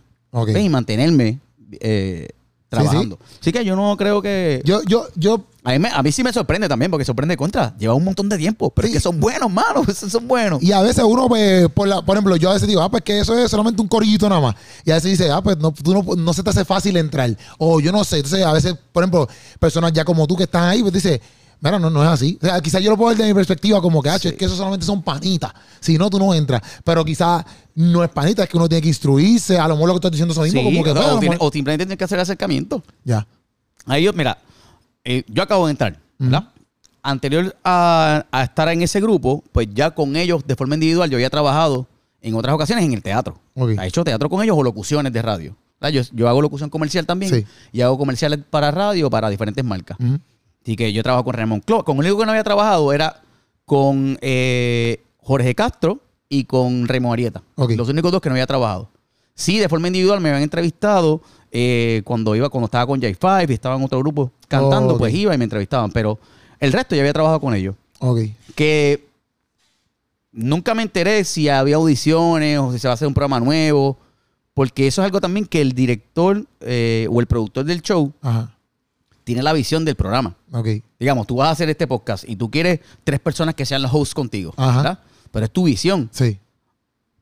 Y 0.59 0.69
mantenerme 0.69 1.38
eh, 1.81 2.29
trabajando. 2.69 3.19
Así 3.41 3.52
que 3.52 3.64
yo 3.64 3.76
no 3.76 3.97
creo 3.99 4.23
que... 4.23 4.62
Yo, 4.64 4.81
yo, 4.85 5.07
yo, 5.14 5.45
a, 5.62 5.73
mí 5.73 5.79
me- 5.79 5.91
a 5.91 6.02
mí 6.02 6.11
sí 6.11 6.23
me 6.25 6.33
sorprende 6.33 6.69
también, 6.71 6.91
porque 6.91 7.05
sorprende 7.05 7.37
contra. 7.37 7.76
Lleva 7.76 7.93
un 7.93 8.02
montón 8.05 8.31
de 8.31 8.38
tiempo, 8.38 8.71
pero 8.71 8.88
Sí. 8.88 8.93
es 8.93 8.97
que 8.97 9.00
son 9.02 9.21
buenos, 9.21 9.50
mano. 9.52 9.85
Son 9.95 10.26
buenos. 10.26 10.62
y 10.62 10.73
a 10.73 10.81
veces 10.81 11.05
uno, 11.05 11.29
pues, 11.29 11.69
por, 11.69 11.87
la, 11.87 12.00
por 12.02 12.17
ejemplo, 12.17 12.35
yo 12.37 12.49
a 12.50 12.55
veces 12.55 12.67
digo, 12.67 12.81
ah, 12.81 12.91
pues 12.91 13.02
que 13.02 13.21
eso 13.21 13.38
es 13.38 13.50
solamente 13.50 13.83
un 13.83 13.88
corillito 13.88 14.26
nada 14.29 14.41
más. 14.41 14.55
Y 14.87 14.91
a 14.91 14.95
veces 14.95 15.11
dice, 15.19 15.31
ah, 15.31 15.43
pues 15.43 15.59
no, 15.59 15.71
tú 15.73 15.93
no, 15.93 16.02
no 16.17 16.33
se 16.33 16.43
te 16.43 16.49
hace 16.49 16.64
fácil 16.64 16.97
entrar. 16.97 17.37
O 17.59 17.79
yo 17.81 17.93
no 17.93 18.02
sé. 18.05 18.17
Entonces, 18.17 18.43
a 18.43 18.52
veces, 18.55 18.75
por 18.91 19.02
ejemplo, 19.02 19.29
personas 19.61 19.93
ya 19.93 20.05
como 20.07 20.26
tú 20.26 20.35
que 20.35 20.45
están 20.45 20.64
ahí, 20.64 20.81
pues 20.81 20.95
dice, 20.95 21.21
mira, 21.62 21.78
no, 21.78 21.88
no 21.88 22.02
es 22.02 22.09
así. 22.11 22.38
O 22.42 22.45
sea, 22.47 22.61
quizás 22.61 22.83
yo 22.83 22.90
lo 22.90 22.97
puedo 22.99 23.09
ver 23.11 23.19
de 23.19 23.26
mi 23.28 23.33
perspectiva 23.35 23.81
como 23.81 24.02
que, 24.02 24.11
ah, 24.11 24.16
es 24.16 24.35
que 24.35 24.45
eso 24.45 24.54
solamente 24.57 24.85
son 24.85 25.02
panitas. 25.02 25.52
Si 25.81 25.97
no, 25.97 26.11
tú 26.11 26.19
no 26.19 26.35
entras. 26.35 26.61
Pero 26.85 27.02
quizás 27.04 27.45
no 27.76 28.04
es 28.04 28.11
panita, 28.11 28.42
es 28.42 28.49
que 28.50 28.57
uno 28.59 28.69
tiene 28.69 28.83
que 28.83 28.88
instruirse. 28.88 29.59
A 29.59 29.66
lo 29.69 29.75
mejor 29.76 29.88
lo 29.88 29.95
que 29.95 29.99
estás 29.99 30.11
diciendo 30.11 30.33
es 30.33 30.37
lo 30.38 30.42
mismo, 30.45 30.61
Sí, 30.61 30.64
como 30.66 30.85
que, 30.85 30.90
o, 30.90 30.95
bueno, 30.95 31.09
a 31.09 31.12
lo 31.14 31.19
tiene- 31.21 31.35
mejor- 31.37 31.49
o 31.49 31.52
simplemente 31.52 31.87
tienes 31.87 31.99
que 31.99 32.04
hacer 32.04 32.21
acercamiento. 32.21 32.83
Ya. 33.04 33.26
Ahí 33.87 34.02
yo, 34.04 34.12
mira, 34.12 34.37
eh, 35.04 35.23
yo 35.28 35.42
acabo 35.42 35.66
de 35.66 35.71
entrar, 35.73 35.99
¿verdad? 36.19 36.49
Anterior 37.04 37.57
a, 37.64 38.25
a 38.31 38.42
estar 38.45 38.69
en 38.69 38.83
ese 38.83 39.00
grupo, 39.00 39.42
pues 39.52 39.66
ya 39.75 39.90
con 39.90 40.14
ellos 40.14 40.42
de 40.47 40.54
forma 40.54 40.75
individual 40.75 41.11
yo 41.11 41.16
había 41.16 41.31
trabajado 41.31 41.88
en 42.21 42.35
otras 42.37 42.54
ocasiones 42.54 42.85
en 42.85 42.92
el 42.92 43.02
teatro. 43.02 43.38
Ok. 43.54 43.71
He 43.71 43.87
hecho 43.88 44.04
teatro 44.04 44.28
con 44.31 44.40
ellos 44.42 44.57
o 44.57 44.62
locuciones 44.62 45.12
de 45.12 45.21
radio. 45.23 45.57
Yo, 45.92 46.02
yo 46.12 46.28
hago 46.28 46.40
locución 46.40 46.71
comercial 46.71 47.04
también 47.07 47.35
Sí. 47.35 47.45
y 47.73 47.81
hago 47.81 47.99
comerciales 47.99 48.38
para 48.49 48.71
radio 48.71 49.11
para 49.11 49.28
diferentes 49.31 49.64
marcas. 49.64 49.99
Ujú. 49.99 50.19
Así 50.62 50.76
que 50.76 50.92
yo 50.92 51.02
trabajo 51.02 51.25
con 51.25 51.35
Ramón 51.35 51.61
Clo. 51.61 51.85
Con 51.85 51.97
el 51.97 52.02
único 52.04 52.19
que 52.21 52.26
no 52.26 52.33
había 52.33 52.45
trabajado 52.45 52.92
era 52.92 53.21
con 53.64 54.19
eh, 54.21 55.02
Jorge 55.19 55.54
Castro 55.54 56.00
y 56.28 56.45
con 56.45 56.87
Remo 56.88 57.12
Arieta. 57.12 57.42
Los 57.57 57.88
únicos 57.88 58.12
dos 58.12 58.21
que 58.21 58.28
no 58.28 58.35
había 58.35 58.47
trabajado. 58.47 58.88
Sí, 59.35 59.59
de 59.59 59.69
forma 59.69 59.88
individual 59.88 60.21
me 60.21 60.28
habían 60.28 60.42
entrevistado 60.42 61.21
eh, 61.50 62.02
cuando 62.04 62.37
iba, 62.37 62.49
cuando 62.49 62.66
estaba 62.66 62.87
con 62.87 63.00
J5 63.00 63.50
y 63.50 63.54
estaba 63.54 63.76
en 63.76 63.83
otro 63.85 63.99
grupo 63.99 64.31
cantando, 64.49 64.95
Oh, 64.95 64.99
pues 64.99 65.12
iba 65.14 65.35
y 65.35 65.38
me 65.38 65.45
entrevistaban. 65.45 65.90
Pero 65.90 66.19
el 66.61 66.73
resto 66.73 66.95
ya 66.95 67.02
había 67.02 67.12
trabajado 67.12 67.40
con 67.40 67.54
ellos. 67.54 67.75
Ok. 67.99 68.21
Que 68.54 69.04
nunca 70.33 70.75
me 70.75 70.83
enteré 70.83 71.25
si 71.25 71.49
había 71.49 71.76
audiciones 71.76 72.59
o 72.59 72.73
si 72.73 72.78
se 72.78 72.88
va 72.88 72.92
a 72.92 72.95
hacer 72.95 73.09
un 73.09 73.14
programa 73.14 73.40
nuevo. 73.40 73.99
Porque 74.54 74.87
eso 74.87 75.00
es 75.00 75.07
algo 75.07 75.21
también 75.21 75.47
que 75.47 75.61
el 75.62 75.73
director 75.73 76.45
eh, 76.61 77.09
o 77.11 77.21
el 77.21 77.26
productor 77.26 77.64
del 77.64 77.81
show 77.81 78.12
Ajá. 78.21 78.54
Tiene 79.25 79.43
la 79.43 79.52
visión 79.52 79.85
del 79.85 79.95
programa. 79.97 80.35
Ok. 80.52 80.69
Digamos, 80.99 81.26
tú 81.26 81.37
vas 81.37 81.49
a 81.49 81.50
hacer 81.52 81.69
este 81.71 81.87
podcast 81.87 82.25
y 82.29 82.37
tú 82.37 82.50
quieres 82.50 82.81
tres 83.05 83.21
personas 83.21 83.55
que 83.55 83.64
sean 83.67 83.83
los 83.83 83.93
hosts 83.93 84.14
contigo. 84.14 84.52
Ajá. 84.57 84.76
¿verdad? 84.76 84.99
Pero 85.31 85.47
es 85.47 85.52
tu 85.52 85.64
visión. 85.64 86.09
Sí. 86.12 86.38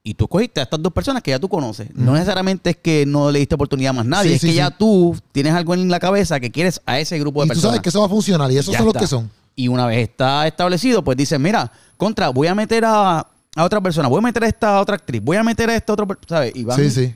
Y 0.02 0.14
tú 0.14 0.24
escogiste 0.24 0.60
a 0.60 0.62
estas 0.62 0.82
dos 0.82 0.92
personas 0.92 1.22
que 1.22 1.30
ya 1.30 1.38
tú 1.38 1.48
conoces. 1.48 1.94
No 1.94 2.14
necesariamente 2.14 2.70
es 2.70 2.76
que 2.78 3.04
no 3.04 3.30
le 3.30 3.38
diste 3.40 3.54
oportunidad 3.54 3.90
a 3.90 3.92
más 3.92 4.06
nadie. 4.06 4.30
Sí, 4.30 4.34
es 4.36 4.40
sí, 4.40 4.46
que 4.46 4.52
sí. 4.52 4.56
ya 4.56 4.70
tú 4.70 5.14
tienes 5.32 5.52
algo 5.52 5.74
en 5.74 5.90
la 5.90 6.00
cabeza 6.00 6.40
que 6.40 6.50
quieres 6.50 6.80
a 6.86 6.98
ese 6.98 7.18
grupo 7.18 7.40
de 7.40 7.46
Y 7.46 7.48
tú 7.48 7.54
personas. 7.54 7.70
sabes 7.72 7.82
que 7.82 7.88
eso 7.90 8.00
va 8.00 8.06
a 8.06 8.08
funcionar 8.08 8.50
y 8.50 8.56
esos 8.56 8.72
Ya 8.72 8.78
son 8.78 8.86
los 8.86 8.94
que 8.96 9.06
son. 9.06 9.30
Y 9.54 9.68
una 9.68 9.84
vez 9.86 10.08
está 10.08 10.46
establecido, 10.46 11.04
pues 11.04 11.18
dices, 11.18 11.38
mira, 11.38 11.70
contra, 11.98 12.30
voy 12.30 12.46
a 12.46 12.54
meter 12.54 12.84
a, 12.86 13.18
a 13.18 13.64
otra 13.64 13.80
persona, 13.82 14.08
voy 14.08 14.18
a 14.18 14.22
meter 14.22 14.44
a 14.44 14.48
esta 14.48 14.80
otra 14.80 14.94
actriz, 14.94 15.22
voy 15.22 15.36
a 15.36 15.42
meter 15.42 15.68
a 15.68 15.76
esta 15.76 15.92
otra 15.92 16.06
¿sabes? 16.26 16.52
Y 16.56 16.64
van 16.64 16.78
Sí, 16.78 16.90
sí. 16.90 17.14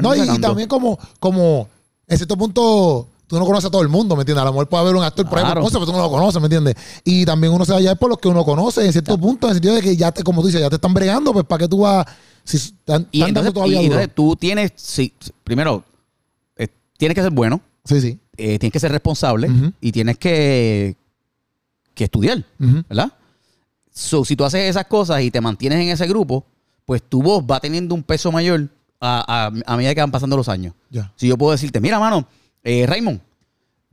No, 0.00 0.14
y, 0.14 0.20
y 0.22 0.38
también 0.38 0.68
como, 0.68 0.98
como, 1.20 1.68
en 2.06 2.16
cierto 2.16 2.38
punto, 2.38 3.08
tú 3.32 3.38
no 3.38 3.46
conoces 3.46 3.64
a 3.66 3.70
todo 3.70 3.80
el 3.82 3.88
mundo, 3.88 4.14
¿me 4.14 4.22
entiendes? 4.22 4.42
A 4.42 4.44
lo 4.44 4.52
mejor 4.52 4.68
puede 4.68 4.82
haber 4.82 4.94
un 4.96 5.02
actor, 5.02 5.24
por 5.26 5.38
ejemplo, 5.38 5.54
Claro. 5.54 5.60
Ponce, 5.62 5.78
pero 5.78 5.86
tú 5.86 5.92
no 5.92 5.98
lo 6.02 6.10
conoces, 6.10 6.40
¿me 6.40 6.46
entiendes? 6.46 6.74
Y 7.02 7.24
también 7.24 7.52
uno 7.52 7.64
se 7.64 7.72
va 7.72 7.90
a 7.90 7.94
por 7.94 8.10
los 8.10 8.18
que 8.18 8.28
uno 8.28 8.44
conoce, 8.44 8.84
en 8.84 8.92
cierto 8.92 9.16
punto, 9.16 9.46
en 9.46 9.50
el 9.52 9.54
sentido 9.56 9.74
de 9.74 9.80
que 9.80 9.96
ya, 9.96 10.12
te, 10.12 10.22
como 10.22 10.42
tú 10.42 10.48
dices, 10.48 10.60
ya 10.60 10.68
te 10.68 10.74
están 10.76 10.92
bregando, 10.92 11.32
pues 11.32 11.46
¿para 11.46 11.60
qué 11.60 11.68
tú 11.68 11.78
vas? 11.78 12.04
Si 12.44 12.56
están, 12.58 13.08
Y 13.10 13.20
entonces, 13.22 13.34
dando 13.34 13.52
todavía 13.54 13.80
y 13.80 13.84
duro. 13.84 13.94
entonces 13.98 14.14
tú 14.14 14.36
tienes, 14.36 14.72
sí, 14.76 15.14
primero, 15.44 15.82
eh, 16.56 16.68
tienes 16.98 17.14
que 17.14 17.22
ser 17.22 17.30
bueno, 17.30 17.60
Sí, 17.84 18.00
sí. 18.00 18.18
eh, 18.36 18.58
tienes 18.58 18.72
que 18.72 18.80
ser 18.80 18.92
responsable 18.92 19.48
y 19.80 19.92
tienes 19.92 20.18
que, 20.18 20.96
que 21.94 22.04
estudiar. 22.04 22.44
¿verdad? 22.58 23.12
So, 23.94 24.24
si 24.24 24.36
tú 24.36 24.44
haces 24.44 24.68
esas 24.68 24.86
cosas 24.86 25.22
y 25.22 25.30
te 25.30 25.40
mantienes 25.40 25.78
en 25.80 25.88
ese 25.88 26.06
grupo, 26.06 26.44
pues 26.84 27.02
tu 27.02 27.22
voz 27.22 27.42
va 27.50 27.60
teniendo 27.60 27.94
un 27.94 28.02
peso 28.02 28.30
mayor 28.32 28.68
a, 29.00 29.46
a- 29.46 29.72
a 29.72 29.76
medida 29.76 29.94
que 29.94 30.00
van 30.00 30.10
pasando 30.10 30.36
los 30.36 30.48
años. 30.48 30.74
Ya. 30.90 31.12
Si 31.16 31.28
yo 31.28 31.36
puedo 31.38 31.52
decirte, 31.52 31.80
mira, 31.80 31.98
mano, 31.98 32.26
eh, 32.64 32.86
Raymond, 32.86 33.20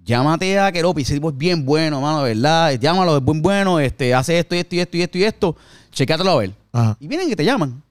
llámate 0.04 0.60
a 0.60 0.72
Keropi, 0.72 1.02
ese 1.02 1.14
tipo 1.16 1.30
es 1.30 1.38
bien 1.38 1.66
bueno, 1.66 2.02
mano, 2.02 2.24
de 2.24 2.34
verdad, 2.34 2.74
llámalo, 2.80 3.18
es 3.18 3.24
buen 3.24 3.42
bueno, 3.42 3.80
este, 3.80 4.14
hace 4.14 4.40
esto 4.40 4.56
y 4.56 4.60
esto 4.60 4.76
y 4.76 4.80
esto 4.80 4.98
y 4.98 5.02
esto 5.02 5.18
y 5.18 5.24
esto, 5.24 5.56
checátelo 5.92 6.32
a 6.32 6.38
ver. 6.38 6.52
Ajá. 6.72 6.98
Y 7.00 7.08
vienen 7.08 7.32
y 7.32 7.36
te 7.36 7.44
llaman. 7.46 7.82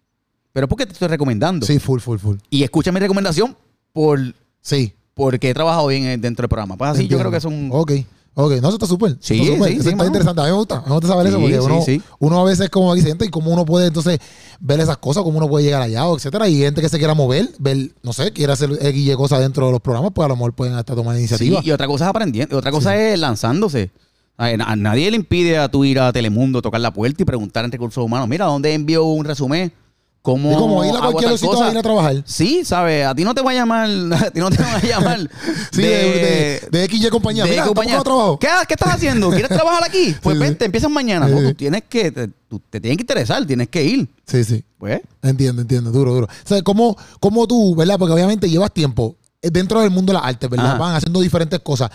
Pero 0.53 0.65
es 0.67 0.69
porque 0.69 0.87
te 0.87 0.93
estoy 0.93 1.09
recomendando. 1.09 1.67
Sí, 1.67 1.79
full, 1.79 2.01
full, 2.01 2.19
full. 2.19 2.37
Y 2.51 2.63
escucha 2.65 2.91
mi 2.91 2.99
recomendación 3.01 3.57
por, 3.93 4.19
Sí. 4.61 4.93
porque 5.15 5.51
he 5.51 5.55
trabajado 5.55 5.87
bien 5.89 6.05
eh, 6.05 6.17
dentro 6.19 6.43
del 6.43 6.49
programa. 6.49 6.77
Pues 6.77 6.91
así 6.93 7.07
yo 7.07 7.19
creo 7.19 7.31
que 7.31 7.37
es 7.37 7.45
un... 7.45 7.69
Ok. 7.73 7.93
Ok, 8.41 8.53
no, 8.63 8.69
eso 8.69 8.77
está 8.77 8.87
súper. 8.87 9.11
eso 9.11 9.19
Sí, 9.21 9.41
está 9.41 9.55
súper. 9.57 9.69
sí, 9.69 9.75
Eso 9.75 9.83
sí, 9.83 9.89
está 9.89 9.97
mano. 9.97 10.07
interesante. 10.07 10.41
A 10.41 10.45
mí 10.45 10.51
me 10.53 10.57
gusta. 10.59 10.83
Me 10.87 10.93
gusta 10.93 11.09
saber 11.09 11.27
eso 11.27 11.37
Sí, 11.39 11.43
porque 11.43 11.83
sí, 11.85 11.97
uno, 11.97 12.05
uno 12.21 12.41
a 12.41 12.45
veces 12.45 12.71
como 12.71 12.95
siente 12.95 13.25
y 13.25 13.29
cómo 13.31 13.51
uno 13.51 13.65
puede 13.65 13.89
entonces 13.89 14.21
ver 14.61 14.79
esas 14.79 14.97
cosas, 14.99 15.25
cómo 15.25 15.39
uno 15.39 15.49
puede 15.49 15.65
llegar 15.65 15.83
allá, 15.83 16.07
o 16.07 16.17
etcétera. 16.17 16.49
Y 16.49 16.59
gente 16.59 16.81
que 16.81 16.89
se 16.89 16.99
quiera 16.99 17.15
mover, 17.15 17.49
ver, 17.59 17.91
no 18.05 18.13
sé, 18.13 18.33
quiere 18.33 18.53
hacer 18.53 18.71
X 18.81 19.17
cosas 19.17 19.41
dentro 19.41 19.67
de 19.67 19.73
los 19.73 19.81
programas, 19.81 20.13
pues 20.15 20.25
a 20.25 20.29
lo 20.29 20.37
mejor 20.37 20.53
pueden 20.53 20.75
hasta 20.75 20.95
tomar 20.95 21.15
Sí, 21.17 21.21
iniciativa. 21.23 21.61
y 21.65 21.73
otra 21.73 21.89
cosa 21.89 22.05
es 22.05 22.11
aprendiendo. 22.11 22.57
Otra 22.57 22.71
cosa 22.71 22.97
es 22.97 23.19
lanzándose. 23.19 23.91
A, 24.37 24.47
a 24.47 24.77
nadie 24.77 25.11
le 25.11 25.17
impide 25.17 25.59
a 25.59 25.69
tú 25.69 25.85
ir 25.85 25.99
a 25.99 26.13
Telemundo, 26.13 26.63
tocar 26.63 26.81
la 26.81 26.93
puerta 26.93 27.21
y 27.21 27.27
preguntar 27.27 27.65
en 27.65 27.73
recursos 27.73 28.05
humanos, 28.05 28.29
mira, 28.29 28.45
¿dónde 28.45 28.73
envío 28.73 29.03
un 29.05 29.25
resumen? 29.25 29.73
¿Cómo 30.21 30.53
Y 30.53 30.55
como 30.57 30.85
ir 30.85 30.95
a 30.95 30.99
cualquier 31.01 31.39
sitio 31.39 31.63
a 31.63 31.71
ir 31.71 31.79
a 31.79 31.83
trabajar. 31.83 32.23
Sí, 32.27 32.63
¿sabes? 32.65 33.07
A 33.07 33.15
ti 33.15 33.25
no 33.25 33.35
te 33.35 33.41
va 33.41 33.53
a 33.53 33.55
llamar, 33.55 33.89
a 34.27 34.31
ti 34.31 34.41
no 34.41 34.51
te 34.51 34.63
va 34.63 34.75
a 34.75 34.81
llamar 34.83 35.21
Sí, 35.73 35.81
de, 35.83 35.89
de, 35.89 36.69
de 36.71 36.85
X 36.85 37.05
y 37.05 37.09
compañía. 37.09 37.45
de 37.45 37.51
Mira, 37.51 37.65
compañía. 37.65 37.95
¿cómo 37.95 38.05
trabajo? 38.05 38.39
¿Qué, 38.39 38.49
¿Qué 38.67 38.75
estás 38.75 38.95
haciendo? 38.95 39.31
¿Quieres 39.31 39.49
trabajar 39.49 39.85
aquí? 39.85 40.15
Pues 40.23 40.37
Sí, 40.37 40.43
sí. 40.43 40.49
vente, 40.49 40.65
empiezas 40.67 40.91
mañana. 40.91 41.29
No, 41.29 41.41
tú 41.41 41.55
tienes 41.55 41.85
que, 41.89 42.11
te, 42.11 42.29
tú- 42.49 42.61
te 42.69 42.81
tienes 42.81 42.97
que 42.99 43.03
interesar, 43.03 43.47
tienes 43.47 43.69
que 43.69 43.83
ir. 43.85 44.09
Sí, 44.27 44.45
sí. 44.45 44.63
Pues, 44.77 45.01
Entiendo, 45.23 45.63
entiendo, 45.63 45.91
duro, 45.91 46.13
duro. 46.13 46.27
O 46.27 46.49
sea, 46.49 46.61
¿cómo, 46.63 46.97
cómo 47.21 47.47
tú, 47.47 47.75
¿verdad? 47.75 47.99
Porque 47.99 48.13
obviamente 48.13 48.51
llevas 48.51 48.73
tiempo 48.73 49.17
dentro 49.41 49.81
del 49.81 49.91
mundo 49.91 50.13
de 50.13 50.19
las 50.19 50.27
artes, 50.29 50.51
¿verdad? 50.51 50.71
Ajá. 50.71 50.79
Van 50.79 50.95
haciendo 50.97 51.21
diferentes 51.21 51.59
cosas. 51.61 51.91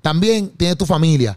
También 0.00 0.48
tienes 0.56 0.78
tu 0.78 0.86
familia. 0.86 1.36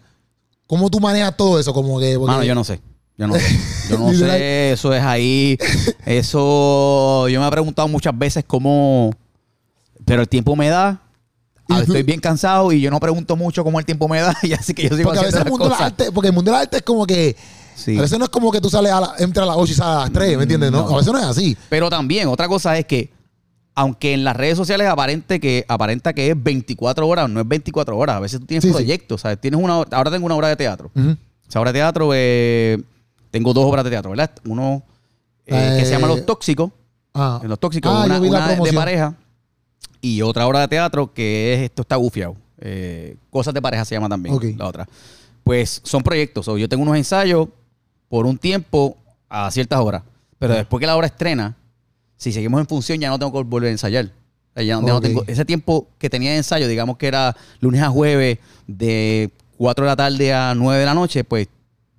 ¿Cómo 0.67 0.89
tú 0.89 1.00
manejas 1.00 1.36
todo 1.36 1.60
eso? 1.60 1.74
Como 1.74 2.00
que. 2.00 2.15
porque- 2.17 2.32
mano, 2.32 2.44
yo 2.44 2.53
no 2.56 2.63
sé. 2.63 2.79
Yo 3.17 3.27
no 3.27 3.33
sé. 3.36 3.59
Yo 3.89 3.97
no 3.97 4.13
sé. 4.13 4.71
Eso 4.74 4.93
es 4.93 5.03
ahí. 5.03 5.57
Eso. 6.05 7.27
Yo 7.29 7.41
me 7.41 7.47
he 7.47 7.51
preguntado 7.51 7.88
muchas 7.88 8.17
veces 8.17 8.43
cómo. 8.45 9.12
Pero 10.05 10.21
el 10.21 10.29
tiempo 10.29 10.55
me 10.55 10.69
da. 10.69 11.01
¿Y 11.69 11.74
A- 11.74 11.77
tú? 11.77 11.83
Estoy 11.83 12.03
bien 12.03 12.19
cansado 12.19 12.71
y 12.71 12.79
yo 12.79 12.89
no 12.91 13.00
pregunto 13.00 13.36
mucho 13.36 13.63
cómo 13.63 13.79
el 13.79 13.86
tiempo 13.86 14.07
me 14.07 14.19
da. 14.21 14.36
Y 14.43 14.53
así 14.53 14.74
que 14.74 14.83
yo 14.83 14.95
sigo 14.95 15.03
Porque 15.09 15.19
a 15.19 15.24
veces 15.24 15.36
haciendo 15.41 15.47
el 15.47 15.51
mundo 15.51 15.65
las 15.69 15.77
cosas. 15.77 15.91
artes, 15.91 16.12
porque 16.12 16.27
el 16.29 16.33
mundo 16.33 16.51
de 16.51 16.55
las 16.57 16.63
artes 16.63 16.77
es 16.79 16.83
como 16.86 17.05
que. 17.05 17.36
Sí. 17.75 17.97
A 17.97 18.01
veces 18.01 18.17
no 18.17 18.25
es 18.25 18.29
como 18.31 18.51
que 18.51 18.59
tú 18.59 18.69
sales 18.71 18.91
a 18.91 19.00
la, 19.01 19.13
entre 19.19 19.43
a 19.43 19.45
las 19.45 19.55
8 19.55 19.71
y 19.71 19.75
sales 19.75 19.95
a 19.97 20.00
las 20.01 20.12
3, 20.12 20.36
¿me 20.38 20.43
entiendes? 20.43 20.71
No, 20.71 20.88
No. 20.89 20.95
a 20.95 20.97
veces 20.97 21.13
no 21.13 21.19
es 21.19 21.25
así. 21.25 21.55
Pero 21.69 21.89
también, 21.91 22.27
otra 22.27 22.47
cosa 22.47 22.75
es 22.77 22.86
que, 22.88 23.12
aunque 23.75 24.13
en 24.15 24.24
las 24.24 24.36
redes 24.36 24.57
sociales 24.57 24.88
aparente 24.88 25.39
que, 25.39 25.63
aparenta 25.67 26.12
que 26.13 26.31
es 26.31 26.43
24 26.43 27.07
horas, 27.07 27.29
no 27.29 27.39
es 27.39 27.47
24 27.47 27.96
horas. 27.96 28.15
A 28.15 28.20
veces 28.20 28.39
tú 28.39 28.48
tienes 28.48 28.63
Sí, 28.63 28.70
sí. 28.70 28.74
proyectos, 28.74 29.22
¿sabes? 29.22 29.39
Tienes 29.39 29.59
una, 29.61 29.77
hora- 29.77 29.96
ahora 29.96 30.09
tengo 30.09 30.25
una 30.25 30.33
obra 30.35 30.48
de 30.48 30.55
teatro. 30.55 30.89
Ujú. 30.96 31.15
Esa 31.48 31.59
obra 31.59 31.72
de 31.72 31.77
teatro, 31.79 32.09
eh, 32.15 32.81
tengo 33.31 33.53
dos 33.53 33.66
obras 33.66 33.83
de 33.83 33.92
teatro, 33.92 34.11
¿verdad? 34.11 34.31
Uno 34.46 34.83
eh, 35.46 35.77
que 35.79 35.85
se 35.85 35.92
llama 35.92 36.07
Eh, 36.07 36.16
Los 36.16 36.25
Tóxicos. 36.25 36.72
Ah. 37.13 37.40
En 37.42 37.50
Los 37.50 37.59
Tóxicos, 37.59 37.92
Ah, 37.92 38.05
una, 38.05 38.20
de 38.20 38.74
pareja 38.74 39.16
y 40.01 40.22
otra 40.22 40.48
obra 40.48 40.61
de 40.61 40.68
teatro 40.68 41.13
que 41.13 41.53
es 41.53 41.59
Esto 41.61 41.81
está 41.81 41.96
gufiado. 41.96 42.35
Eh, 42.59 43.18
Cosas 43.29 43.53
de 43.53 43.61
pareja 43.61 43.85
se 43.85 43.96
llama 43.96 44.09
también 44.09 44.57
la 44.57 44.68
otra. 44.68 44.87
Pues 45.44 45.81
son 45.83 46.03
proyectos. 46.03 46.48
o 46.48 46.57
yo 46.57 46.68
tengo 46.68 46.83
unos 46.83 46.98
ensayos 46.98 47.48
por 48.09 48.25
un 48.25 48.37
tiempo 48.37 48.98
a 49.29 49.50
ciertas 49.51 49.79
horas. 49.79 50.03
Pero 50.40 50.53
después 50.53 50.79
que 50.79 50.87
la 50.87 50.96
obra 50.96 51.07
estrena, 51.07 51.55
si 52.16 52.31
seguimos 52.31 52.59
en 52.59 52.68
función, 52.68 53.00
ya 53.00 53.09
no 53.09 53.18
tengo 53.18 53.31
que 53.31 53.44
volver 53.44 53.70
a 53.70 53.72
ensayar. 53.72 54.11
Ya, 54.55 54.81
no 54.81 55.00
tengo, 55.01 55.24
ese 55.27 55.46
tiempo 55.46 55.87
que 56.00 56.09
tenía 56.09 56.31
de 56.31 56.37
ensayo, 56.37 56.68
digamos 56.68 56.98
que 56.98 57.07
era 57.07 57.35
lunes 57.59 57.81
a 57.81 57.90
jueves, 57.90 58.40
de 58.66 59.31
4 59.57 59.85
de 59.85 59.92
la 59.92 59.96
tarde 59.96 60.33
a 60.33 60.55
9 60.55 60.79
de 60.79 60.85
la 60.85 60.96
noche, 60.96 61.24
pues 61.24 61.48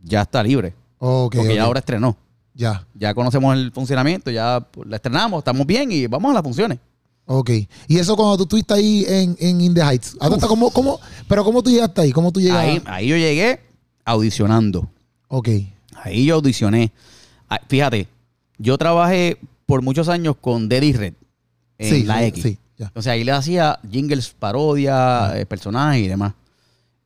ya 0.03 0.23
está 0.23 0.43
libre. 0.43 0.75
Ok, 0.99 1.35
porque 1.37 1.49
ok. 1.51 1.55
ya 1.55 1.63
ahora 1.65 1.79
estrenó. 1.81 2.17
Ya. 2.55 2.87
Ya 2.95 3.15
conocemos 3.15 3.57
el 3.57 3.71
funcionamiento, 3.73 4.31
ya 4.31 4.67
la 4.85 4.97
estrenamos, 4.97 5.39
estamos 5.39 5.67
bien 5.67 5.93
y 5.93 6.07
vamos 6.07 6.31
a 6.31 6.35
las 6.35 6.43
funciones. 6.43 6.79
Ok. 7.27 7.51
Y 7.87 7.99
eso 7.99 8.17
cuando 8.17 8.37
tú 8.39 8.43
estuviste 8.45 8.75
ahí 8.75 9.05
en, 9.07 9.37
en 9.39 9.61
In 9.61 9.75
the 9.75 9.83
Heights. 9.83 10.17
Ahora 10.19 10.37
está 10.37 10.49
como, 10.49 10.71
como, 10.71 10.99
pero 11.29 11.45
¿cómo 11.45 11.63
tú 11.63 11.71
llegaste 11.71 12.01
ahí? 12.01 12.11
¿Cómo 12.13 12.33
tú 12.33 12.41
llegas? 12.41 12.59
Ahí, 12.59 12.83
ahí 12.87 13.07
yo 13.09 13.17
llegué 13.17 13.61
audicionando. 14.05 14.89
Ok. 15.29 15.49
Ahí 16.03 16.25
yo 16.27 16.37
audicioné. 16.37 16.91
Ah, 17.49 17.61
Fíjate, 17.69 18.09
yo 18.57 18.77
trabajé 18.79 19.37
por 19.67 19.83
muchos 19.83 20.09
años 20.09 20.37
con 20.41 20.69
Deddy 20.69 20.93
Red 20.95 21.15
en 21.79 21.95
sí, 21.95 22.03
la 22.05 22.25
X. 22.25 22.43
Sí, 22.43 22.59
ya. 22.79 22.91
O 22.95 23.03
sea, 23.03 23.13
ahí 23.13 23.23
le 23.25 23.33
hacía 23.33 23.79
jingles, 23.91 24.31
parodia, 24.39 25.27
Ah. 25.29 25.39
eh, 25.39 25.45
personajes 25.47 26.03
y 26.03 26.09
demás. 26.09 26.33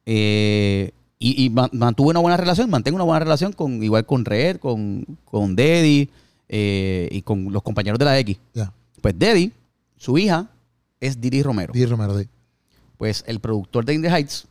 Eh, 0.07 0.93
y, 1.31 1.45
y 1.45 1.51
ma- 1.51 1.71
mantuve 1.73 2.11
una 2.11 2.21
buena 2.21 2.37
relación, 2.37 2.69
mantengo 2.71 2.97
una 2.97 3.05
buena 3.05 3.21
relación 3.21 3.53
con 3.53 3.83
igual 3.83 4.05
con 4.07 4.25
Red, 4.25 4.57
con, 4.59 5.05
con 5.25 5.55
Deddy 5.57 6.09
eh, 6.49 7.09
y 7.13 7.23
con 7.23 7.53
los 7.53 7.63
compañeros 7.63 7.99
de 7.99 8.05
la 8.05 8.19
X. 8.19 8.39
Pues 9.01 9.19
Deddy, 9.19 9.53
su 9.97 10.19
hija, 10.19 10.49
es 11.01 11.21
Didi 11.21 11.43
Romero. 11.43 11.73
Di 11.73 11.85
Romero, 11.87 12.17
di. 12.17 12.27
Pues 12.97 13.25
el 13.27 13.41
productor 13.41 13.85
de 13.85 13.95
In 13.95 14.03
the 14.03 14.09
Heights, 14.09 14.47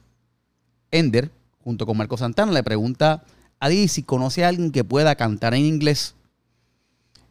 Ender, 0.91 1.29
junto 1.63 1.85
con 1.85 1.95
Marco 1.97 2.17
Santana, 2.17 2.51
le 2.51 2.63
pregunta 2.63 3.23
a 3.59 3.69
Didi 3.69 3.87
si 3.87 4.03
conoce 4.03 4.43
a 4.43 4.49
alguien 4.49 4.71
que 4.71 4.83
pueda 4.83 5.15
cantar 5.15 5.53
en 5.53 5.65
inglés 5.65 6.15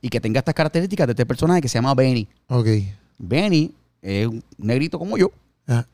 y 0.01 0.09
que 0.09 0.21
tenga 0.21 0.39
estas 0.39 0.55
características 0.55 1.07
de 1.07 1.13
este 1.13 1.27
personaje 1.27 1.61
que 1.61 1.69
se 1.69 1.75
llama 1.79 1.95
Benny. 1.95 2.27
Ok. 2.49 2.67
Benny 3.19 3.73
es 4.01 4.27
un 4.27 4.43
negrito 4.57 4.99
como 4.99 5.19
yo, 5.19 5.31
Ya. 5.67 5.87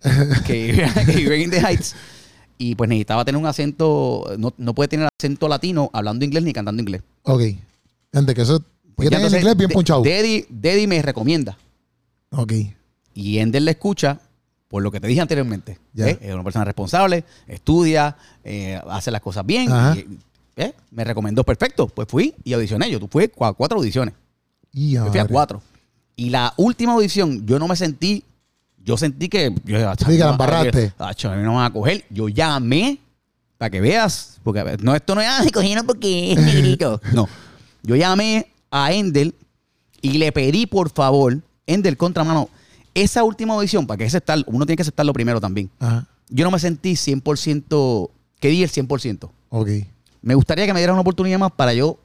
que 0.46 0.70
vive, 0.72 0.88
que 1.06 1.12
vive 1.16 1.36
en 1.36 1.42
In 1.42 1.50
the 1.50 1.60
Heights, 1.60 1.96
y 2.58 2.74
pues 2.74 2.88
necesitaba 2.88 3.24
tener 3.24 3.40
un 3.40 3.46
acento, 3.46 4.34
no, 4.38 4.54
no 4.56 4.74
puede 4.74 4.88
tener 4.88 5.08
acento 5.18 5.48
latino 5.48 5.90
hablando 5.92 6.24
inglés 6.24 6.44
ni 6.44 6.52
cantando 6.52 6.80
inglés. 6.82 7.02
ok. 7.22 7.42
Gente, 8.12 8.34
que 8.34 8.42
eso. 8.42 8.62
Pues 8.94 9.10
ya 9.10 9.18
entonces, 9.18 9.40
inglés 9.40 9.56
bien 9.58 9.70
ponchado. 9.70 10.02
Deddy, 10.02 10.46
Deddy 10.48 10.86
me 10.86 11.02
recomienda. 11.02 11.58
Ok. 12.30 12.52
Y 13.12 13.38
Ender 13.38 13.60
le 13.60 13.72
escucha 13.72 14.20
por 14.68 14.82
lo 14.82 14.90
que 14.90 15.00
te 15.00 15.06
dije 15.06 15.20
anteriormente. 15.20 15.78
Ya. 15.92 16.08
¿eh? 16.08 16.18
Es 16.22 16.32
una 16.34 16.42
persona 16.42 16.64
responsable, 16.64 17.24
estudia, 17.46 18.16
eh, 18.42 18.80
hace 18.88 19.10
las 19.10 19.20
cosas 19.20 19.44
bien. 19.44 19.68
Y, 19.96 20.18
¿eh? 20.60 20.72
Me 20.90 21.04
recomendó 21.04 21.44
perfecto. 21.44 21.88
Pues 21.88 22.08
fui 22.08 22.34
y 22.42 22.54
audicioné. 22.54 22.90
Yo 22.90 22.98
fui 23.08 23.24
a 23.24 23.52
cuatro 23.52 23.78
audiciones. 23.78 24.14
Y 24.72 24.92
Yo 24.92 25.06
fui 25.10 25.20
a 25.20 25.26
cuatro. 25.26 25.62
Y 26.16 26.30
la 26.30 26.54
última 26.56 26.94
audición, 26.94 27.46
yo 27.46 27.58
no 27.58 27.68
me 27.68 27.76
sentí. 27.76 28.24
Yo 28.86 28.96
sentí 28.96 29.28
que. 29.28 29.52
Yo, 29.64 29.90
"Ah, 29.90 29.94
Sí, 29.98 30.04
que 30.06 30.18
la 30.18 30.30
embarraste. 30.30 30.92
Acho, 30.96 31.30
a 31.30 31.34
mí 31.36 31.42
no 31.42 31.50
me 31.50 31.56
van 31.56 31.66
a 31.66 31.72
coger. 31.72 32.04
Yo 32.08 32.28
llamé 32.28 32.98
para 33.58 33.68
que 33.68 33.80
veas. 33.80 34.38
Porque 34.44 34.76
no, 34.80 34.94
esto 34.94 35.14
no 35.16 35.20
es. 35.20 35.28
Ay, 35.28 35.50
cogieron 35.50 35.84
porque 35.84 36.32
es 36.32 36.38
negrito". 36.42 37.00
No. 37.12 37.28
Yo 37.82 37.96
llamé 37.96 38.46
a 38.70 38.92
Endel 38.92 39.34
y 40.00 40.18
le 40.18 40.30
pedí, 40.30 40.66
por 40.66 40.90
favor, 40.90 41.38
Endel, 41.66 41.96
contramano, 41.96 42.48
esa 42.94 43.24
última 43.24 43.54
audición, 43.54 43.86
para 43.86 43.98
que 43.98 44.04
aceptar, 44.04 44.38
uno 44.46 44.64
tiene 44.64 44.76
que 44.76 44.82
aceptarlo 44.82 45.12
primero 45.12 45.40
también. 45.40 45.68
Ajá. 45.80 46.06
Yo 46.28 46.44
no 46.44 46.50
me 46.52 46.58
sentí 46.58 46.92
100%, 46.96 48.10
que 48.40 48.48
di 48.48 48.62
el 48.62 48.70
100%. 48.70 49.28
Ok. 49.50 49.68
Me 50.22 50.34
gustaría 50.34 50.64
que 50.66 50.72
me 50.72 50.80
dieran 50.80 50.94
una 50.94 51.02
oportunidad 51.02 51.38
más 51.38 51.52
para 51.52 51.72
yo 51.74 51.98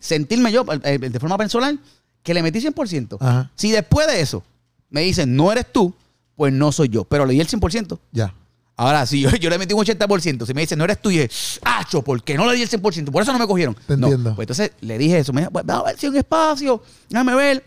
sentirme 0.00 0.50
yo, 0.52 0.64
eh, 0.84 0.98
de 0.98 1.20
forma 1.20 1.36
personal, 1.38 1.78
que 2.22 2.34
le 2.34 2.42
metí 2.42 2.60
100%. 2.60 3.18
Ajá. 3.20 3.50
Si 3.54 3.70
después 3.70 4.06
de 4.06 4.20
eso 4.20 4.42
me 4.90 5.00
dicen, 5.02 5.34
no 5.36 5.50
eres 5.52 5.66
tú, 5.72 5.94
pues 6.36 6.52
no 6.52 6.72
soy 6.72 6.88
yo. 6.88 7.04
Pero 7.04 7.24
le 7.26 7.32
di 7.34 7.40
el 7.40 7.48
100%. 7.48 7.98
Ya. 8.12 8.34
Ahora, 8.76 9.04
si 9.06 9.20
yo, 9.20 9.30
yo 9.40 9.50
le 9.50 9.58
metí 9.58 9.74
un 9.74 9.84
80%, 9.84 10.46
si 10.46 10.54
me 10.54 10.62
dicen, 10.62 10.78
no 10.78 10.84
eres 10.84 11.00
tú, 11.00 11.10
y 11.10 11.18
es, 11.18 11.60
¡acho! 11.62 12.02
¿Por 12.02 12.22
qué 12.22 12.36
no 12.36 12.46
le 12.46 12.54
di 12.56 12.62
el 12.62 12.68
100%? 12.70 13.10
Por 13.10 13.22
eso 13.22 13.32
no 13.32 13.38
me 13.38 13.46
cogieron. 13.46 13.74
Te 13.86 13.96
No. 13.96 14.06
entiendo. 14.08 14.34
Pues 14.34 14.44
entonces 14.46 14.72
le 14.80 14.96
dije 14.98 15.18
eso. 15.18 15.32
Me 15.32 15.42
dijo, 15.42 15.50
pues, 15.52 15.68
a 15.68 15.82
ver 15.82 15.98
si 15.98 16.06
hay 16.06 16.10
un 16.10 16.16
espacio. 16.18 16.82
Déjame 17.08 17.34
ver. 17.34 17.64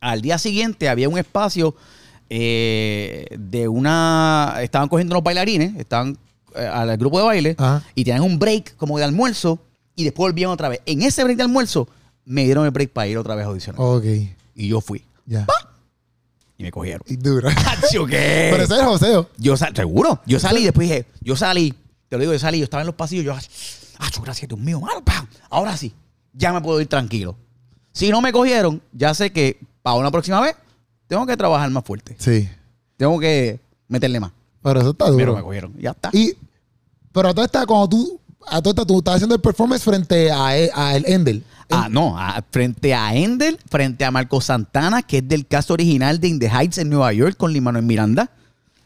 Al 0.00 0.20
día 0.20 0.36
siguiente 0.38 0.88
había 0.88 1.08
un 1.08 1.16
espacio 1.18 1.76
eh, 2.28 3.26
de 3.38 3.68
una. 3.68 4.54
Estaban 4.62 4.88
cogiendo 4.88 5.14
unos 5.14 5.22
bailarines, 5.24 5.76
estaban 5.78 6.16
eh, 6.56 6.66
al 6.66 6.96
grupo 6.96 7.18
de 7.18 7.24
baile 7.24 7.54
Ajá. 7.58 7.84
y 7.94 8.02
tenían 8.04 8.22
un 8.22 8.38
break 8.38 8.76
como 8.76 8.98
de 8.98 9.04
almuerzo 9.04 9.60
y 9.94 10.04
después 10.04 10.32
volvían 10.32 10.50
otra 10.50 10.68
vez. 10.68 10.80
En 10.86 11.02
ese 11.02 11.22
break 11.24 11.36
de 11.36 11.42
almuerzo 11.44 11.88
me 12.24 12.44
dieron 12.44 12.64
el 12.64 12.70
break 12.70 12.90
para 12.90 13.06
ir 13.06 13.18
otra 13.18 13.34
vez 13.34 13.44
a 13.44 13.48
audicionar. 13.48 13.80
Ok, 13.80 14.04
Y 14.56 14.68
yo 14.68 14.80
fui. 14.80 15.04
ya. 15.26 15.46
Y 16.62 16.66
me 16.66 16.70
cogieron. 16.70 17.02
Y 17.08 17.16
dura. 17.16 17.50
¿Acho 17.50 18.06
qué? 18.06 18.48
Pero 18.52 18.62
ese 18.62 18.76
es 18.76 18.82
joseo. 18.82 19.28
Yo 19.36 19.56
sal- 19.56 19.74
seguro. 19.74 20.20
Yo 20.26 20.38
salí 20.38 20.60
y 20.60 20.64
después 20.66 20.88
dije, 20.88 21.06
yo 21.20 21.34
salí, 21.34 21.74
te 22.08 22.16
lo 22.16 22.20
digo, 22.20 22.32
yo 22.32 22.38
salí, 22.38 22.58
yo 22.58 22.64
estaba 22.64 22.82
en 22.82 22.86
los 22.86 22.94
pasillos, 22.94 23.24
yo, 23.24 23.34
ah, 23.98 24.08
gracias, 24.22 24.48
Dios 24.48 24.60
mío, 24.60 24.80
mano, 24.80 25.02
pam. 25.04 25.26
ahora 25.50 25.76
sí, 25.76 25.92
ya 26.32 26.52
me 26.52 26.60
puedo 26.60 26.80
ir 26.80 26.86
tranquilo. 26.86 27.36
Si 27.92 28.10
no 28.10 28.20
me 28.20 28.32
cogieron, 28.32 28.80
ya 28.92 29.12
sé 29.12 29.32
que 29.32 29.58
para 29.82 29.96
una 29.96 30.12
próxima 30.12 30.40
vez 30.40 30.54
tengo 31.08 31.26
que 31.26 31.36
trabajar 31.36 31.68
más 31.70 31.84
fuerte. 31.84 32.14
Sí. 32.18 32.48
Tengo 32.96 33.18
que 33.18 33.58
meterle 33.88 34.20
más. 34.20 34.30
Pero 34.62 34.78
eso 34.80 34.90
está 34.90 35.06
duro. 35.06 35.16
Pero 35.18 35.34
me 35.34 35.42
cogieron. 35.42 35.74
Ya 35.80 35.90
está. 35.90 36.10
Y, 36.12 36.32
pero 37.10 37.34
todo 37.34 37.44
esta, 37.44 37.66
cuando 37.66 37.88
tú, 37.88 38.20
a 38.48 38.58
esta, 38.58 38.84
tú 38.86 38.98
estás 38.98 39.16
haciendo 39.16 39.34
el 39.34 39.40
performance 39.40 39.82
frente 39.84 40.30
a, 40.30 40.56
e- 40.56 40.70
a 40.74 40.96
el 40.96 41.04
Endel. 41.06 41.44
Ah, 41.70 41.88
no, 41.90 42.18
a- 42.18 42.42
frente 42.50 42.92
a 42.94 43.14
Endel, 43.14 43.58
frente 43.70 44.04
a 44.04 44.10
Marco 44.10 44.40
Santana, 44.40 45.02
que 45.02 45.18
es 45.18 45.28
del 45.28 45.46
caso 45.46 45.72
original 45.74 46.20
de 46.20 46.28
In 46.28 46.38
the 46.38 46.48
Heights 46.48 46.78
en 46.78 46.90
Nueva 46.90 47.12
York 47.12 47.36
con 47.36 47.52
Lin 47.52 47.62
Manuel 47.62 47.84
Miranda. 47.84 48.30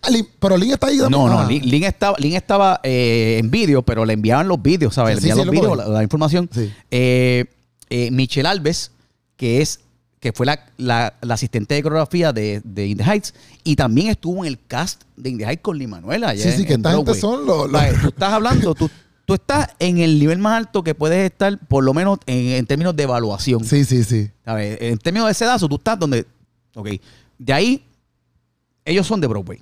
Ah, 0.02 0.10
Lin- 0.10 0.28
pero 0.38 0.56
Lin 0.56 0.72
está 0.72 0.86
ahí. 0.88 0.98
No, 0.98 1.08
no, 1.08 1.40
Ah. 1.40 1.46
Lin, 1.48 1.68
Lin 1.68 1.82
estaba, 1.84 2.16
Lin 2.18 2.34
estaba 2.36 2.80
eh, 2.84 3.38
en 3.40 3.50
vídeo, 3.50 3.82
pero 3.82 4.04
le 4.04 4.12
enviaban 4.12 4.46
los 4.46 4.62
vídeos, 4.62 4.94
¿sabes? 4.94 5.18
Sí, 5.18 5.24
Le 5.26 5.30
enviaban 5.32 5.42
sí, 5.42 5.46
los 5.46 5.54
lo 5.66 5.72
vídeos, 5.74 5.88
la, 5.88 5.94
la 5.98 6.02
información. 6.04 6.48
Eh, 6.90 7.44
eh, 7.90 8.10
Michelle 8.12 8.46
Alves, 8.48 8.92
que 9.36 9.62
es 9.62 9.80
que 10.20 10.32
fue 10.32 10.46
la, 10.46 10.58
la- 10.76 11.14
la 11.20 11.34
asistente 11.34 11.74
de 11.74 11.82
coreografía 11.82 12.32
de, 12.32 12.60
de 12.64 12.86
In 12.86 12.98
the 12.98 13.04
Heights, 13.04 13.34
y 13.64 13.76
también 13.76 14.08
estuvo 14.08 14.44
en 14.44 14.48
el 14.48 14.58
cast 14.66 15.02
de 15.16 15.30
In 15.30 15.38
the 15.38 15.44
Heights 15.44 15.62
con 15.62 15.76
Lin 15.78 15.90
Manuel 15.90 16.24
allá 16.24 16.42
Sí, 16.42 16.50
sí, 16.52 16.60
en- 16.62 16.66
que 16.66 16.72
esta 16.74 16.92
gente 16.94 17.14
son 17.14 17.44
los. 17.46 17.70
los-. 17.70 17.82
Tú 18.02 18.08
estás 18.08 18.32
hablando, 18.32 18.74
tú, 18.74 18.90
tú 19.26 19.34
estás 19.34 19.68
en 19.78 19.98
el 19.98 20.18
nivel 20.18 20.38
más 20.38 20.56
alto 20.56 20.82
que 20.82 20.94
puedes 20.94 21.30
estar, 21.30 21.58
por 21.68 21.84
lo 21.84 21.92
menos 21.92 22.18
en, 22.26 22.52
en 22.52 22.66
términos 22.66 22.96
de 22.96 23.02
evaluación. 23.02 23.62
Sí, 23.64 23.84
sí, 23.84 24.02
sí. 24.04 24.30
¿Sabes? 24.44 24.78
En 24.80 24.96
términos 24.98 25.28
de 25.28 25.34
sedazo, 25.34 25.68
tú 25.68 25.74
estás 25.76 25.98
donde. 25.98 26.24
Ok. 26.74 26.88
De 27.38 27.52
ahí, 27.52 27.84
ellos 28.84 29.06
son 29.06 29.20
de 29.20 29.26
Broadway. 29.26 29.60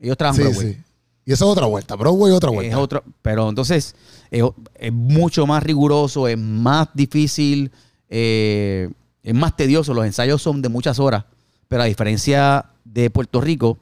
Ellos 0.00 0.16
trabajan 0.16 0.42
Sí, 0.42 0.48
Broadway. 0.48 0.72
sí. 0.74 0.80
Y 1.24 1.32
eso 1.32 1.44
es 1.44 1.50
otra 1.52 1.66
vuelta. 1.66 1.94
Broadway 1.94 2.32
otra 2.32 2.50
Es 2.50 2.54
vuelta. 2.56 2.78
otro, 2.80 3.04
pero 3.22 3.48
entonces 3.48 3.94
es, 4.30 4.42
es 4.74 4.92
mucho 4.92 5.46
más 5.46 5.62
riguroso, 5.62 6.26
es 6.26 6.36
más 6.36 6.88
difícil, 6.94 7.70
eh, 8.08 8.90
es 9.22 9.34
más 9.34 9.56
tedioso. 9.56 9.94
Los 9.94 10.04
ensayos 10.04 10.42
son 10.42 10.62
de 10.62 10.68
muchas 10.68 10.98
horas, 10.98 11.24
pero 11.68 11.82
a 11.82 11.86
diferencia 11.86 12.66
de 12.84 13.08
Puerto 13.10 13.40
Rico, 13.40 13.78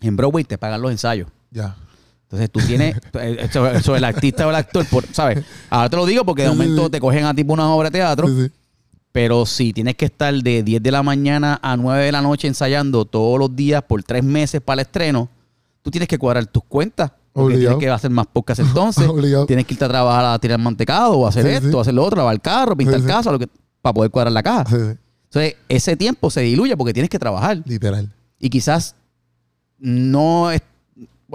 en 0.00 0.16
Broadway 0.16 0.44
te 0.44 0.56
pagan 0.56 0.80
los 0.80 0.90
ensayos. 0.92 1.28
Ya. 1.50 1.76
Entonces 2.32 2.50
tú 2.50 2.60
tienes, 2.60 2.96
eh, 3.20 3.48
eso 3.74 3.94
el 3.94 4.04
artista 4.04 4.46
o 4.46 4.50
el 4.50 4.56
actor, 4.56 4.86
por- 4.86 5.04
¿sabes? 5.12 5.44
Ahora 5.68 5.90
te 5.90 5.96
lo 5.96 6.06
digo 6.06 6.24
porque 6.24 6.42
de 6.44 6.48
momento 6.48 6.88
te 6.90 6.98
cogen 6.98 7.24
a 7.26 7.34
tipo 7.34 7.52
una 7.52 7.68
obra 7.74 7.90
de 7.90 7.98
teatro, 7.98 8.26
pero 9.12 9.44
si 9.44 9.72
tienes 9.74 9.96
que 9.96 10.06
estar 10.06 10.32
de 10.34 10.62
10 10.62 10.82
de 10.82 10.90
la 10.90 11.02
mañana 11.02 11.60
a 11.62 11.76
9 11.76 12.04
de 12.06 12.12
la 12.12 12.22
noche 12.22 12.48
ensayando 12.48 13.04
todos 13.04 13.38
los 13.38 13.54
días 13.54 13.82
por 13.82 14.02
tres 14.02 14.24
meses 14.24 14.62
para 14.62 14.80
el 14.80 14.86
estreno, 14.86 15.28
tú 15.82 15.90
tienes 15.90 16.08
que 16.08 16.16
cuadrar 16.18 16.46
tus 16.46 16.64
cuentas. 16.64 17.12
Porque 17.34 17.54
Obligado. 17.54 17.78
tienes 17.78 17.86
que 17.86 17.90
hacer 17.94 18.10
más 18.10 18.26
podcast 18.26 18.60
entonces. 18.60 19.06
Obligado. 19.08 19.46
tienes 19.46 19.66
que 19.66 19.74
irte 19.74 19.84
a 19.84 19.88
trabajar 19.88 20.24
a 20.24 20.38
tirar 20.38 20.58
mantecado 20.58 21.12
o 21.18 21.26
hacer 21.26 21.44
Sí, 21.44 21.50
esto, 21.50 21.68
sí. 21.68 21.74
o 21.74 21.80
hacer 21.80 21.94
lo 21.94 22.04
otro, 22.04 22.16
lavar 22.18 22.34
el 22.34 22.40
carro, 22.40 22.76
pintar 22.76 23.00
Sí, 23.00 23.06
casa, 23.06 23.30
lo 23.32 23.38
que, 23.38 23.48
para 23.82 23.92
poder 23.94 24.10
cuadrar 24.10 24.32
la 24.32 24.42
caja. 24.42 24.64
Entonces, 24.70 25.56
ese 25.68 25.96
tiempo 25.96 26.30
se 26.30 26.40
diluye 26.42 26.76
porque 26.76 26.92
tienes 26.94 27.08
que 27.10 27.18
trabajar. 27.18 27.62
Literal. 27.66 28.10
Y 28.38 28.48
quizás 28.50 28.94
no 29.78 30.50
es, 30.50 30.62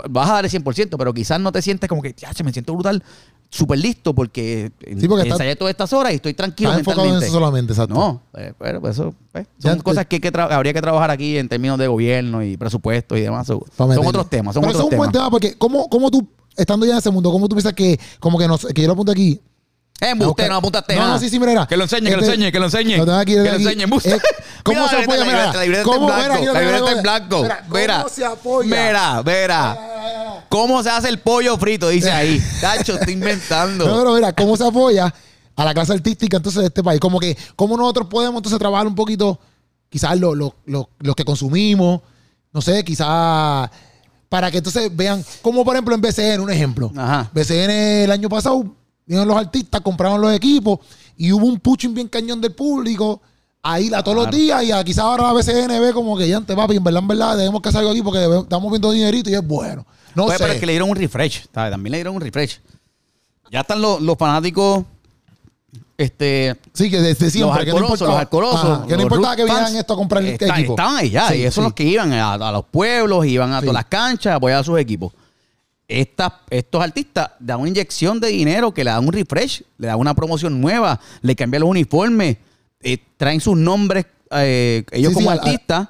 vas 0.09 0.29
a 0.29 0.33
dar 0.33 0.45
el 0.45 0.51
100%, 0.51 0.95
pero 0.97 1.13
quizás 1.13 1.39
no 1.39 1.51
te 1.51 1.61
sientes 1.61 1.87
como 1.89 2.01
que, 2.01 2.13
ya, 2.17 2.31
me 2.43 2.51
siento 2.53 2.73
brutal, 2.73 3.03
súper 3.49 3.79
listo 3.79 4.13
porque, 4.13 4.71
Sí, 4.99 5.07
porque 5.07 5.27
ensayé 5.29 5.55
todas 5.55 5.71
estas 5.71 5.93
horas 5.93 6.11
y 6.11 6.15
estoy 6.15 6.33
tranquilo 6.33 6.69
Estás 6.71 6.79
enfocado 6.79 7.07
en 7.07 7.23
eso 7.23 7.31
solamente, 7.31 7.73
exacto. 7.73 7.93
No, 7.95 8.21
eh, 8.35 8.53
pero 8.59 8.81
pues 8.81 8.95
eso 8.95 9.13
Ya 9.33 9.45
son 9.71 9.77
te- 9.77 9.83
cosas 9.83 10.05
que, 10.05 10.19
que 10.19 10.31
habría 10.37 10.73
que 10.73 10.81
trabajar 10.81 11.11
aquí 11.11 11.37
en 11.37 11.47
términos 11.47 11.77
de 11.79 11.87
gobierno 11.87 12.43
y 12.43 12.57
presupuesto 12.57 13.15
y 13.17 13.21
demás. 13.21 13.47
Son, 13.47 13.59
son 13.77 14.05
otros 14.05 14.29
temas, 14.29 14.53
son 14.53 14.61
Pero 14.61 14.71
otros 14.71 14.87
es 14.87 14.91
un 14.91 14.97
buen 14.97 15.11
temas. 15.11 15.23
tema 15.25 15.31
porque, 15.31 15.55
¿cómo, 15.57 15.87
cómo 15.89 16.11
tú, 16.11 16.27
estando 16.55 16.85
ya 16.85 16.93
en 16.93 16.97
ese 16.99 17.09
mundo, 17.11 17.31
cómo 17.31 17.47
tú 17.47 17.55
piensas 17.55 17.73
que, 17.73 17.99
como 18.19 18.37
que, 18.37 18.47
nos, 18.47 18.65
que 18.65 18.81
yo 18.81 18.87
lo 18.87 18.93
apunto 18.93 19.11
aquí? 19.11 19.39
Eh, 19.99 20.09
embuste, 20.11 20.47
no 20.47 20.55
apuntaste 20.57 20.93
No, 20.95 21.01
nada. 21.01 21.13
no, 21.13 21.19
sí, 21.19 21.29
sí, 21.29 21.39
mira. 21.39 21.65
Que 21.65 21.75
lo 21.75 21.83
enseñe, 21.83 22.03
que 22.05 22.11
lo 22.11 22.21
Este, 22.21 22.33
enseñe, 22.35 22.51
que 22.51 22.59
lo 22.59 22.65
enseñe. 22.65 22.97
Lo 22.97 23.05
tengo 23.05 23.17
aquí, 23.17 23.35
lo 23.35 23.43
que 23.43 23.49
lo 23.49 23.55
enseñe, 23.57 23.81
embuste. 23.83 24.15
Eh, 24.15 24.19
¿Cómo 24.63 24.79
Mira, 24.81 24.89
se 24.91 25.03
apoya? 25.03 25.25
Mira, 25.25 25.53
la 25.53 25.61
libreta 25.63 25.81
en 25.81 25.83
¿cómo- 25.87 26.05
blanco. 26.07 26.53
La 26.53 26.61
libreta 26.61 26.91
en 26.91 27.01
blanco. 27.01 27.41
Mira, 27.43 27.57
¿cómo 27.67 27.79
Mira, 27.79 28.05
se 28.09 28.25
apoya? 28.25 28.69
mira, 28.69 29.23
mira. 29.25 29.77
¿Cómo 30.49 30.83
se 30.83 30.89
hace 30.89 31.09
el 31.09 31.19
pollo 31.19 31.57
frito? 31.57 31.89
Dice 31.89 32.11
ahí. 32.11 32.39
Tacho, 32.61 32.93
estoy 32.93 33.13
inventando. 33.13 33.87
No, 33.87 33.97
pero 33.97 34.13
mira, 34.13 34.33
¿cómo 34.33 34.55
se 34.55 34.65
apoya 34.67 35.13
a 35.55 35.65
la 35.65 35.73
clase 35.73 35.93
artística 35.93 36.37
entonces 36.37 36.61
de 36.61 36.67
este 36.67 36.83
país? 36.83 36.99
Como 36.99 37.19
que, 37.19 37.35
¿cómo 37.55 37.75
nosotros 37.75 38.07
podemos 38.07 38.37
entonces 38.37 38.59
trabajar 38.59 38.85
un 38.85 38.93
poquito, 38.95 39.39
quizás 39.89 40.17
lo- 40.19 40.35
lo- 40.35 40.55
lo- 40.65 40.89
los 40.99 41.15
que 41.15 41.25
consumimos, 41.25 42.01
no 42.53 42.61
sé, 42.61 42.83
quizás 42.83 43.69
para 44.29 44.51
que 44.51 44.57
entonces 44.59 44.95
vean, 44.95 45.23
como 45.41 45.65
por 45.65 45.75
ejemplo 45.75 45.95
en 45.95 46.01
BCN, 46.01 46.39
un 46.41 46.51
ejemplo. 46.51 46.91
Ajá. 46.95 47.29
BCN 47.33 48.03
el 48.03 48.11
año 48.11 48.29
pasado, 48.29 48.63
vinieron 49.07 49.27
los 49.27 49.37
artistas, 49.37 49.81
compraron 49.81 50.21
los 50.21 50.33
equipos 50.33 50.79
y 51.17 51.31
hubo 51.31 51.45
un 51.47 51.59
pushing 51.59 51.93
bien 51.95 52.07
cañón 52.07 52.39
del 52.41 52.53
público. 52.53 53.21
Ahí 53.63 53.89
la 53.89 54.03
todos 54.03 54.15
los 54.17 54.29
días 54.31 54.63
y 54.63 54.71
a- 54.71 54.83
quizás 54.83 55.03
ahora 55.03 55.23
la 55.23 55.33
BCN 55.33 55.79
ve 55.81 55.91
como 55.93 56.15
que 56.17 56.27
ya 56.27 56.37
antes, 56.37 56.55
papi, 56.55 56.75
en 56.77 56.83
verdad, 56.83 57.01
en 57.01 57.07
verdad, 57.07 57.37
debemos 57.37 57.61
que 57.61 57.69
algo 57.69 57.89
aquí 57.89 58.01
porque 58.01 58.19
estamos 58.41 58.69
viendo 58.71 58.91
dinerito 58.91 59.29
y 59.29 59.33
es 59.33 59.45
bueno. 59.45 59.85
No 60.15 60.25
Oye, 60.25 60.33
sé. 60.37 60.43
pero 60.43 60.53
es 60.53 60.59
que 60.59 60.65
le 60.65 60.73
dieron 60.73 60.89
un 60.89 60.95
refresh. 60.95 61.45
¿sabes? 61.53 61.71
También 61.71 61.91
le 61.91 61.97
dieron 61.97 62.15
un 62.15 62.21
refresh. 62.21 62.59
Ya 63.51 63.61
están 63.61 63.81
los, 63.81 64.01
los 64.01 64.17
fanáticos. 64.17 64.83
Este. 65.97 66.55
Sí, 66.73 66.89
que 66.91 67.01
desde 67.01 67.29
siempre. 67.31 67.65
los 67.65 67.75
alcorosos, 67.75 68.07
los 68.07 68.17
alcorosos. 68.17 68.87
Que 68.87 68.95
no 68.95 69.03
importaba 69.03 69.35
que 69.35 69.43
vinieran 69.45 69.75
esto 69.75 69.93
a 69.93 69.97
comprar 69.97 70.23
el 70.23 70.29
está- 70.29 70.47
equipo. 70.57 70.73
Estaban 70.73 70.97
allá. 70.97 71.27
Sí, 71.29 71.35
y 71.37 71.41
esos 71.41 71.53
sí. 71.53 71.55
son 71.55 71.63
los 71.65 71.73
que 71.73 71.83
iban 71.83 72.13
a, 72.13 72.33
a 72.33 72.51
los 72.51 72.65
pueblos, 72.65 73.25
iban 73.25 73.51
a 73.53 73.59
Sí. 73.59 73.65
todas 73.65 73.73
las 73.81 73.85
canchas 73.85 74.33
a 74.33 74.35
apoyar 74.35 74.59
a 74.59 74.63
sus 74.63 74.79
equipos. 74.79 75.11
Estas- 75.87 76.33
estos 76.49 76.83
artistas 76.83 77.29
dan 77.39 77.59
una 77.61 77.69
inyección 77.69 78.19
de 78.19 78.27
dinero 78.27 78.73
que 78.73 78.83
le 78.83 78.91
dan 78.91 79.05
un 79.07 79.13
refresh, 79.13 79.63
le 79.77 79.87
dan 79.87 79.97
una 79.99 80.13
promoción 80.13 80.59
nueva, 80.59 80.99
le 81.21 81.35
cambian 81.35 81.61
los 81.61 81.69
uniformes, 81.69 82.37
eh, 82.81 82.97
traen 83.17 83.39
sus 83.39 83.57
nombres 83.57 84.05
eh, 84.31 84.83
ellos 84.91 85.11
Sí, 85.11 85.15
como 85.15 85.31
sí, 85.31 85.37
artistas. 85.37 85.87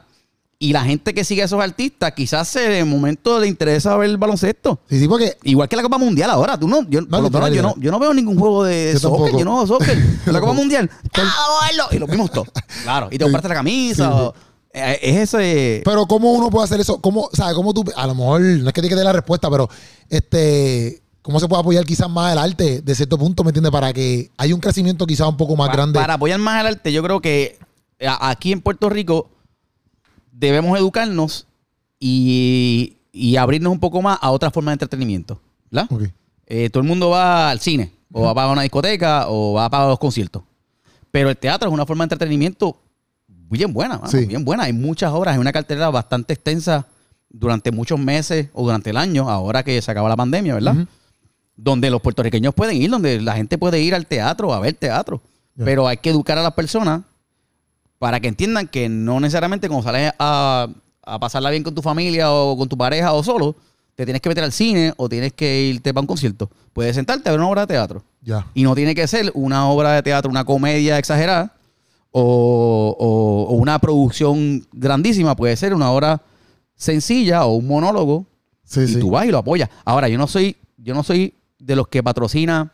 Y 0.59 0.73
la 0.73 0.83
gente 0.83 1.13
que 1.13 1.23
sigue 1.23 1.43
a 1.43 1.45
esos 1.45 1.61
artistas, 1.61 2.13
quizás 2.13 2.55
en 2.55 2.71
el 2.71 2.85
momento 2.85 3.39
le 3.39 3.47
interesa 3.47 3.95
ver 3.97 4.09
el 4.09 4.17
baloncesto. 4.17 4.79
Sí, 4.89 4.99
sí, 4.99 5.07
porque 5.07 5.37
Igual 5.43 5.67
que 5.69 5.75
la 5.75 5.83
Copa 5.83 5.97
Mundial 5.99 6.29
ahora, 6.31 6.57
tú 6.59 6.67
no, 6.67 6.81
yo, 6.89 7.07
por 7.07 7.19
lo 7.19 7.25
literal, 7.27 7.51
menos 7.51 7.55
yo 7.55 7.61
no, 7.61 7.75
yo 7.83 7.91
no 7.91 7.99
veo 7.99 8.11
ningún 8.13 8.37
juego 8.39 8.63
de 8.63 8.91
Yo 8.93 8.99
soccer, 8.99 9.17
tampoco. 9.33 9.39
yo 9.39 9.45
no 9.45 9.57
veo 9.57 9.67
soccer. 9.67 9.97
la 10.25 10.39
Copa. 10.39 10.53
Mundial, 10.53 10.89
¡ah, 11.15 11.69
y 11.91 11.97
lo 11.99 12.07
vimos 12.07 12.31
todos. 12.31 12.47
Claro, 12.83 13.07
y 13.11 13.17
te 13.17 13.23
compraste 13.23 13.49
la 13.49 13.55
camisa. 13.55 14.15
o- 14.15 14.33
es 15.01 15.33
ese. 15.33 15.81
Pero 15.85 16.05
cómo 16.07 16.31
uno 16.33 16.49
puede 16.49 16.65
hacer 16.65 16.79
eso, 16.79 16.99
cómo, 17.01 17.29
¿sabes? 17.33 17.53
Cómo 17.55 17.73
tú, 17.73 17.83
a 17.95 18.07
lo 18.07 18.15
mejor, 18.15 18.41
no 18.41 18.67
es 18.67 18.73
que 18.73 18.81
te 18.81 18.89
quede 18.89 19.03
la 19.03 19.13
respuesta, 19.13 19.49
pero 19.49 19.69
este, 20.09 21.01
cómo 21.21 21.39
se 21.39 21.47
puede 21.47 21.61
apoyar 21.61 21.85
quizás 21.85 22.09
más 22.09 22.31
el 22.33 22.37
arte 22.39 22.81
de 22.81 22.95
cierto 22.95 23.17
punto, 23.17 23.43
¿me 23.43 23.49
entiendes? 23.49 23.71
Para 23.71 23.91
que 23.93 24.31
haya 24.37 24.55
un 24.55 24.61
crecimiento 24.61 25.05
quizás 25.05 25.27
un 25.27 25.37
poco 25.37 25.55
más 25.55 25.71
grande. 25.71 25.99
Para 25.99 26.13
apoyar 26.15 26.39
más 26.39 26.61
el 26.61 26.67
arte, 26.67 26.91
yo 26.93 27.03
creo 27.03 27.19
que 27.21 27.59
a- 28.05 28.29
aquí 28.29 28.51
en 28.51 28.61
Puerto 28.61 28.89
Rico 28.89 29.29
debemos 30.31 30.77
educarnos 30.77 31.47
y, 31.99 32.97
y 33.11 33.35
abrirnos 33.37 33.71
un 33.73 33.79
poco 33.79 34.01
más 34.01 34.19
a 34.21 34.31
otras 34.31 34.53
formas 34.53 34.71
de 34.71 34.73
entretenimiento. 34.75 35.41
¿verdad? 35.69 35.89
Eh, 36.45 36.69
todo 36.69 36.81
el 36.81 36.87
mundo 36.87 37.09
va 37.09 37.49
al 37.49 37.59
cine, 37.59 37.91
o 38.13 38.21
va 38.21 38.33
para 38.33 38.51
una 38.51 38.61
discoteca, 38.61 39.25
o 39.27 39.53
va 39.53 39.69
para 39.69 39.87
los 39.87 39.99
conciertos. 39.99 40.43
Pero 41.11 41.29
el 41.29 41.37
teatro 41.37 41.67
es 41.67 41.73
una 41.73 41.85
forma 41.85 42.03
de 42.05 42.13
entretenimiento 42.15 42.77
bien 43.49 43.73
buena, 43.73 43.97
mano, 43.97 44.09
Sí. 44.11 44.25
bien 44.25 44.43
buena. 44.43 44.63
Hay 44.63 44.73
muchas 44.73 45.11
horas, 45.13 45.35
hay 45.35 45.39
una 45.39 45.51
cartera 45.53 45.89
bastante 45.89 46.33
extensa 46.33 46.85
durante 47.29 47.71
muchos 47.71 47.99
meses 47.99 48.47
o 48.53 48.63
durante 48.63 48.89
el 48.89 48.97
año, 48.97 49.29
ahora 49.29 49.63
que 49.63 49.81
se 49.81 49.91
acaba 49.91 50.09
la 50.09 50.15
pandemia, 50.15 50.53
¿verdad? 50.55 50.75
Donde 51.55 51.89
los 51.89 52.01
puertorriqueños 52.01 52.53
pueden 52.53 52.77
ir, 52.81 52.89
donde 52.89 53.19
la 53.21 53.33
gente 53.35 53.57
puede 53.57 53.81
ir 53.81 53.95
al 53.95 54.05
teatro, 54.05 54.53
a 54.53 54.59
ver 54.59 54.73
teatro. 54.75 55.21
Pero 55.55 55.87
hay 55.87 55.97
que 55.97 56.09
educar 56.11 56.37
a 56.37 56.43
las 56.43 56.53
personas 56.53 57.01
para 57.97 58.19
que 58.19 58.27
entiendan 58.27 58.67
que 58.67 58.89
no 58.89 59.19
necesariamente 59.19 59.67
cuando 59.67 59.83
sales 59.83 60.13
a, 60.19 60.67
a 61.03 61.19
pasarla 61.19 61.49
bien 61.49 61.63
con 61.63 61.73
tu 61.73 61.81
familia 61.81 62.31
o 62.31 62.55
con 62.55 62.69
tu 62.69 62.77
pareja 62.77 63.11
o 63.13 63.23
solo, 63.23 63.55
te 63.95 64.05
tienes 64.05 64.21
que 64.21 64.29
meter 64.29 64.43
al 64.43 64.51
cine 64.51 64.93
o 64.97 65.09
tienes 65.09 65.33
que 65.33 65.61
irte 65.63 65.91
para 65.93 66.01
un 66.01 66.07
concierto. 66.07 66.51
Puedes 66.73 66.95
sentarte 66.95 67.27
a 67.27 67.31
ver 67.31 67.39
una 67.39 67.49
obra 67.49 67.61
de 67.61 67.67
teatro. 67.67 68.03
Y 68.53 68.61
no 68.63 68.75
tiene 68.75 68.93
que 68.93 69.07
ser 69.07 69.31
una 69.33 69.67
obra 69.67 69.93
de 69.93 70.03
teatro, 70.03 70.29
una 70.29 70.45
comedia 70.45 70.99
exagerada 70.99 71.55
o, 72.19 72.95
o- 72.97 73.53
o 73.53 73.55
una 73.55 73.77
producción 73.79 74.65
grandísima. 74.73 75.35
Puede 75.35 75.55
ser 75.55 75.73
una 75.73 75.91
obra 75.91 76.21
sencilla 76.75 77.45
o 77.45 77.53
un 77.55 77.67
monólogo 77.67 78.25
Sí, 78.63 78.81
y 78.81 78.87
sí. 78.87 78.99
tú 78.99 79.11
vas 79.11 79.25
y 79.25 79.31
lo 79.31 79.37
apoyas. 79.37 79.69
Ahora, 79.85 80.09
yo 80.09 80.17
no 80.17 80.27
soy, 80.27 80.57
yo 80.77 80.93
no 80.93 81.03
soy 81.03 81.33
de 81.59 81.75
los 81.75 81.87
que 81.87 82.03
patrocina 82.03 82.71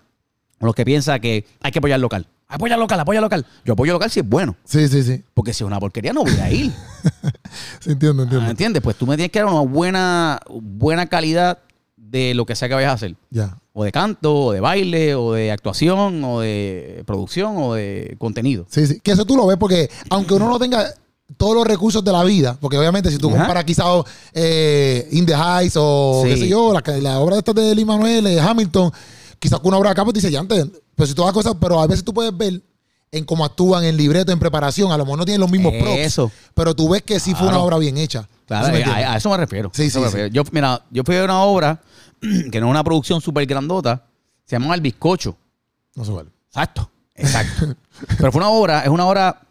o 0.59 0.65
los 0.65 0.73
que 0.75 0.85
piensa 0.85 1.19
que 1.19 1.45
hay 1.61 1.71
que 1.71 1.79
apoyar 1.79 1.99
local. 1.99 2.27
Apoya 2.47 2.77
local, 2.77 2.99
apoya 2.99 3.21
local. 3.21 3.45
Yo 3.65 3.73
apoyo 3.73 3.93
local 3.93 4.09
si 4.11 4.19
es 4.21 4.27
bueno. 4.29 4.55
Sí, 4.63 4.87
sí, 4.87 5.03
sí. 5.03 5.23
Porque 5.33 5.53
si 5.53 5.63
es 5.63 5.67
una 5.67 5.79
porquería, 5.79 6.13
no 6.13 6.23
voy 6.23 6.35
a 6.41 6.51
ir. 6.51 6.71
Sí, 7.79 7.91
entiendo, 7.91 8.23
Ah, 8.23 8.25
entiendo. 8.25 8.49
¿Entiendes? 8.49 8.81
Pues 8.81 8.95
tú 8.95 9.05
me 9.05 9.15
tienes 9.17 9.31
que 9.31 9.39
dar 9.39 9.47
una 9.47 9.59
buena, 9.61 10.39
buena 10.49 11.05
calidad 11.07 11.59
de 11.97 12.33
lo 12.33 12.45
que 12.45 12.55
sea 12.55 12.67
que 12.69 12.73
vayas 12.75 12.91
a 12.91 12.93
hacer. 12.93 13.15
Ya. 13.29 13.57
O 13.75 13.83
de 13.83 13.91
canto, 13.91 14.35
o 14.35 14.51
de 14.51 14.59
baile, 14.59 15.15
o 15.15 15.33
de 15.33 15.51
actuación, 15.51 16.23
o 16.23 16.41
de 16.41 17.03
producción, 17.07 17.55
o 17.57 17.73
de 17.73 18.15
contenido. 18.19 18.65
Sí, 18.69 18.85
sí. 18.87 18.99
Que 19.01 19.11
eso 19.11 19.25
tú 19.25 19.35
lo 19.35 19.47
ves 19.47 19.57
porque, 19.57 19.89
aunque 20.09 20.35
uno 20.35 20.47
no 20.47 20.59
tenga 20.59 20.93
todos 21.37 21.55
los 21.55 21.65
recursos 21.65 22.03
de 22.03 22.11
la 22.11 22.23
vida, 22.23 22.55
porque 22.61 22.77
obviamente 22.77 23.09
si 23.09 23.17
tú 23.17 23.29
Ajá. 23.29 23.39
comparas 23.39 23.63
quizás 23.65 23.85
eh, 24.33 25.07
In 25.11 25.25
the 25.25 25.33
Heights 25.33 25.75
o 25.77 26.21
Sí. 26.23 26.29
qué 26.29 26.37
sé 26.37 26.47
yo, 26.47 26.71
la, 26.73 26.83
la 26.99 27.19
obra 27.19 27.35
de 27.35 27.39
estas 27.39 27.55
de 27.55 27.73
Lee 27.73 27.85
Manuel, 27.85 28.23
de 28.23 28.39
Hamilton, 28.39 28.91
quizás 29.39 29.59
con 29.59 29.69
una 29.69 29.77
obra 29.77 29.89
de 29.89 29.91
acá, 29.93 30.03
pues 30.03 30.13
dice 30.15 30.29
ya 30.31 30.39
antes, 30.39 30.65
pero 30.95 31.07
si 31.07 31.13
todas 31.15 31.29
las 31.29 31.43
cosas, 31.43 31.57
pero 31.59 31.79
a 31.79 31.87
veces 31.87 32.03
tú 32.05 32.13
puedes 32.13 32.35
ver 32.37 32.61
en 33.11 33.25
cómo 33.25 33.45
actúan, 33.45 33.83
en 33.83 33.97
libreto, 33.97 34.31
en 34.31 34.39
preparación, 34.39 34.91
a 34.91 34.97
lo 34.97 35.05
mejor 35.05 35.19
no 35.19 35.25
tienen 35.25 35.41
los 35.41 35.49
mismos 35.49 35.73
props, 35.79 35.97
Eso. 35.99 36.31
pero 36.53 36.75
tú 36.75 36.89
ves 36.89 37.01
que 37.03 37.19
sí 37.19 37.33
fue 37.33 37.47
una 37.47 37.59
obra 37.59 37.77
bien 37.77 37.97
hecha. 37.97 38.27
Claro, 38.45 38.67
¿Sí 38.67 38.71
me 38.73 38.83
a, 38.83 39.13
a 39.13 39.17
eso 39.17 39.29
me 39.29 39.37
refiero. 39.37 39.71
Sí, 39.73 39.89
sí, 39.89 39.99
me 39.99 40.09
sí. 40.09 40.17
Yo, 40.31 40.43
mira, 40.51 40.83
yo 40.91 41.03
fui 41.03 41.15
a 41.15 41.23
una 41.23 41.41
obra 41.43 41.81
que 42.51 42.59
no 42.59 42.67
es 42.67 42.71
una 42.71 42.83
producción 42.83 43.21
súper 43.21 43.45
grandota, 43.45 44.05
se 44.45 44.57
llama 44.57 44.75
El 44.75 44.81
Bizcocho. 44.81 45.35
No 45.95 46.05
se 46.05 46.11
vale. 46.11 46.29
Exacto, 46.47 46.89
exacto. 47.15 47.75
Pero 48.17 48.31
fue 48.31 48.39
una 48.39 48.49
obra, 48.49 48.81
es 48.81 48.89
una 48.89 49.05
obra, 49.05 49.41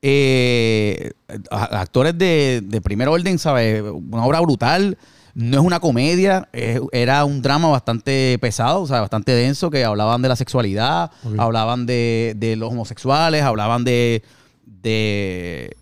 eh, 0.00 1.12
actores 1.50 2.16
de, 2.18 2.62
de 2.64 2.80
primer 2.80 3.08
orden, 3.08 3.38
¿sabes? 3.38 3.82
Una 3.82 4.24
obra 4.24 4.40
brutal, 4.40 4.98
no 5.34 5.60
es 5.60 5.64
una 5.64 5.80
comedia, 5.80 6.48
era 6.52 7.24
un 7.24 7.40
drama 7.40 7.68
bastante 7.68 8.38
pesado, 8.40 8.82
o 8.82 8.86
sea, 8.86 9.00
bastante 9.00 9.32
denso, 9.32 9.70
que 9.70 9.84
hablaban 9.84 10.20
de 10.20 10.28
la 10.28 10.36
sexualidad, 10.36 11.10
hablaban 11.38 11.86
de, 11.86 12.34
de 12.36 12.56
los 12.56 12.70
homosexuales, 12.70 13.42
hablaban 13.42 13.84
de... 13.84 14.22
de 14.66 15.76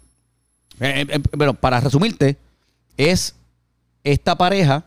eh, 0.80 1.06
eh, 1.08 1.20
bueno, 1.36 1.54
para 1.54 1.80
resumirte, 1.80 2.36
es 2.96 3.34
esta 4.04 4.36
pareja, 4.36 4.84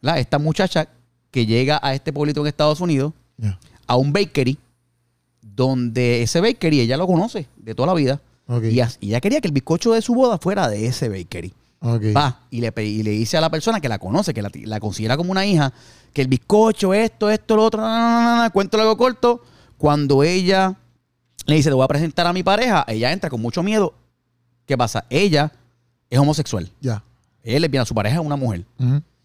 ¿la? 0.00 0.18
esta 0.18 0.38
muchacha 0.38 0.88
que 1.30 1.46
llega 1.46 1.78
a 1.82 1.94
este 1.94 2.12
pueblito 2.12 2.40
en 2.40 2.46
Estados 2.46 2.80
Unidos, 2.80 3.12
a 3.86 3.96
un 3.96 4.12
bakery 4.12 4.58
donde 5.40 6.22
ese 6.22 6.40
bakery 6.40 6.80
ella 6.80 6.96
lo 6.96 7.06
conoce 7.06 7.46
de 7.56 7.74
toda 7.74 7.86
la 7.88 7.94
vida 7.94 8.20
y, 8.62 8.80
ella 9.06 9.20
quería 9.20 9.40
que 9.40 9.48
el 9.48 9.52
bizcocho 9.52 9.92
de 9.92 10.02
su 10.02 10.14
boda 10.14 10.38
fuera 10.38 10.68
de 10.68 10.86
ese 10.86 11.08
bakery. 11.08 11.52
Va 11.82 12.40
y 12.50 12.60
le, 12.60 12.72
y 12.82 13.02
le 13.02 13.10
dice 13.10 13.36
a 13.36 13.40
la 13.40 13.50
persona 13.50 13.80
que 13.80 13.88
la 13.88 13.98
conoce, 13.98 14.34
que 14.34 14.42
la, 14.42 14.50
la 14.64 14.80
considera 14.80 15.16
como 15.16 15.30
una 15.30 15.46
hija, 15.46 15.72
que 16.12 16.22
el 16.22 16.28
bizcocho, 16.28 16.92
esto, 16.94 17.30
esto, 17.30 17.56
lo 17.56 17.64
otro, 17.64 17.80
na, 17.80 17.88
na, 17.88 18.36
na, 18.42 18.50
cuento 18.50 18.80
algo 18.80 18.96
corto. 18.96 19.42
Cuando 19.76 20.24
ella 20.24 20.76
le 21.46 21.54
dice, 21.54 21.68
le 21.68 21.76
voy 21.76 21.84
a 21.84 21.88
presentar 21.88 22.26
a 22.26 22.32
mi 22.32 22.42
pareja, 22.42 22.84
ella 22.88 23.12
entra 23.12 23.30
con 23.30 23.40
mucho 23.40 23.62
miedo. 23.62 23.94
¿Qué 24.66 24.76
pasa? 24.76 25.04
Ella 25.08 25.52
es 26.10 26.18
homosexual. 26.18 26.68
Ya. 26.80 27.02
Le 27.44 27.68
viene 27.68 27.80
a 27.80 27.86
su 27.86 27.94
pareja 27.94 28.16
es 28.16 28.26
una 28.26 28.36
mujer. 28.36 28.64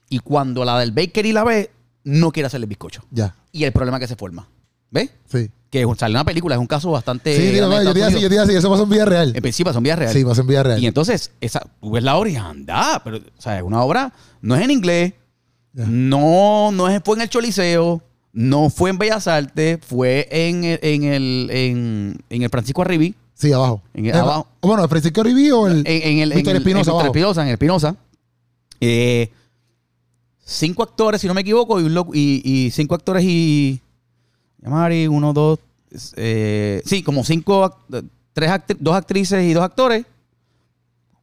Y 0.10 0.20
cuando 0.20 0.64
la 0.66 0.80
del 0.80 0.92
bakery 0.92 1.32
la 1.32 1.44
ve, 1.44 1.72
no 2.04 2.32
quiere 2.32 2.48
hacerle 2.48 2.66
el 2.66 2.70
bizcocho. 2.70 3.04
Ya. 3.12 3.36
Y 3.52 3.64
el 3.64 3.72
problema 3.72 4.00
que 4.00 4.08
se 4.08 4.16
forma. 4.16 4.48
¿Ves? 4.92 5.10
Sí. 5.26 5.50
que 5.72 5.88
sale 5.98 6.14
una 6.14 6.24
película, 6.24 6.54
es 6.54 6.62
un 6.62 6.68
caso 6.68 6.92
bastante. 6.92 7.36
Sí, 7.36 7.48
digo, 7.48 7.68
de 7.68 7.84
yo 7.84 7.94
te 7.94 8.00
iba 8.00 8.06
a 8.06 8.10
Estados 8.10 8.12
decir, 8.14 8.22
yo 8.22 8.30
te 8.30 8.36
iba 8.36 8.44
a 8.44 8.46
decir, 8.46 8.60
eso 8.60 8.70
pasó 8.70 8.84
en 8.84 8.90
vida 8.90 9.06
real. 9.06 9.34
En 9.36 9.42
principio 9.42 9.74
son 9.74 9.82
vías 9.82 9.98
reales. 9.98 10.16
Sí, 10.16 10.24
pasó 10.24 10.42
en 10.42 10.48
vida 10.48 10.62
real. 10.64 10.84
y 10.84 10.86
entonces, 10.86 11.32
esa, 11.42 11.62
tú 11.82 11.90
ves 11.92 12.04
la 12.04 12.16
obra 12.16 12.30
y 12.30 12.36
anda, 12.36 13.02
pero, 13.04 13.18
o 13.18 13.42
sea, 13.42 13.58
es 13.58 13.64
una 13.64 13.82
obra, 13.82 14.14
no 14.42 14.56
es 14.56 14.62
en 14.62 14.70
inglés, 14.70 15.14
Ya. 15.74 15.86
no, 15.88 16.70
no 16.72 16.90
es, 16.90 17.02
fue 17.04 17.16
en 17.16 17.22
el 17.24 17.30
Choliseo, 17.30 18.04
no 18.34 18.70
fue 18.70 18.92
en 18.92 19.00
Bellas 19.00 19.28
Artes, 19.28 19.80
fue 19.82 20.28
en, 20.30 20.64
el- 20.64 20.80
en 20.84 21.04
el, 21.06 21.50
en, 21.52 22.24
en 22.30 22.42
el 22.44 22.50
Francisco 22.50 22.84
Arribí, 22.84 23.16
Sí, 23.34 23.52
abajo. 23.52 23.82
En 23.96 24.06
el- 24.06 24.16
Eh, 24.16 24.20
abajo. 24.20 24.48
Bueno, 24.62 24.88
Francisco 24.88 25.24
Riví 25.24 25.50
o 25.50 25.66
el. 25.68 25.80
en, 25.80 25.86
en 25.88 26.20
el. 26.20 26.32
en 26.34 26.36
Víctor 26.38 26.52
el- 26.56 26.62
Espinosa 26.62 26.92
en 26.92 26.94
abajo. 26.94 27.08
Espinosa, 27.08 27.42
en 27.42 27.48
el 27.48 27.54
Espinosa. 27.54 27.96
Eh, 28.80 29.32
cinco 30.46 30.84
actores, 30.84 31.22
si 31.22 31.28
no 31.28 31.34
me 31.34 31.42
equivoco, 31.42 31.80
y, 31.80 31.84
un 31.86 31.94
lo- 31.94 32.08
y, 32.14 32.42
y 32.44 32.72
cinco 32.72 32.96
actores 32.96 33.24
y. 33.26 33.80
Mari, 34.62 35.08
uno, 35.08 35.34
dos. 35.34 35.60
eh, 36.16 36.82
sí, 36.86 37.04
como 37.04 37.24
cinco. 37.24 37.78
Tres 38.34 38.50
actri- 38.50 38.78
dos 38.80 38.96
actrices 38.96 39.44
y 39.44 39.54
dos 39.54 39.64
actores. 39.64 40.06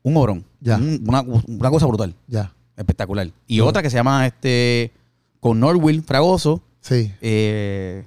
Un 0.02 0.16
obrón. 0.16 0.44
Ya. 0.60 0.76
Un- 0.76 1.02
una, 1.06 1.22
una 1.22 1.70
cosa 1.70 1.86
brutal. 1.86 2.14
Ya. 2.26 2.52
Espectacular. 2.76 3.30
Y 3.46 3.58
Ya. 3.58 3.64
otra 3.64 3.82
que 3.82 3.90
se 3.90 3.96
llama 3.96 4.26
este. 4.26 4.92
Con 5.40 5.58
Norwil 5.60 6.02
Fragoso. 6.02 6.60
Sí. 6.82 7.12
eh, 7.20 8.04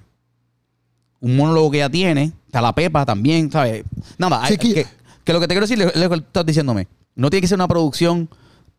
un 1.20 1.36
monólogo 1.38 1.72
que 1.72 1.78
ella 1.78 1.90
tiene. 1.90 2.32
Está 2.48 2.60
la 2.62 2.74
Pepa 2.74 3.06
también, 3.06 3.50
¿sabes? 3.52 3.84
Nada, 4.18 4.46
Sí, 4.48 4.54
hay- 4.54 4.58
que- 4.58 4.74
que, 4.74 4.88
que 5.24 5.34
lo 5.34 5.40
que 5.40 5.48
te 5.48 5.54
quiero 5.54 5.66
decir 5.68 5.82
es 5.82 5.96
lo 5.96 6.10
que 6.10 6.16
estás 6.16 6.46
diciéndome. 6.46 6.88
No 7.16 7.30
tiene 7.30 7.42
que 7.42 7.48
ser 7.48 7.56
una 7.58 7.68
producción 7.68 8.28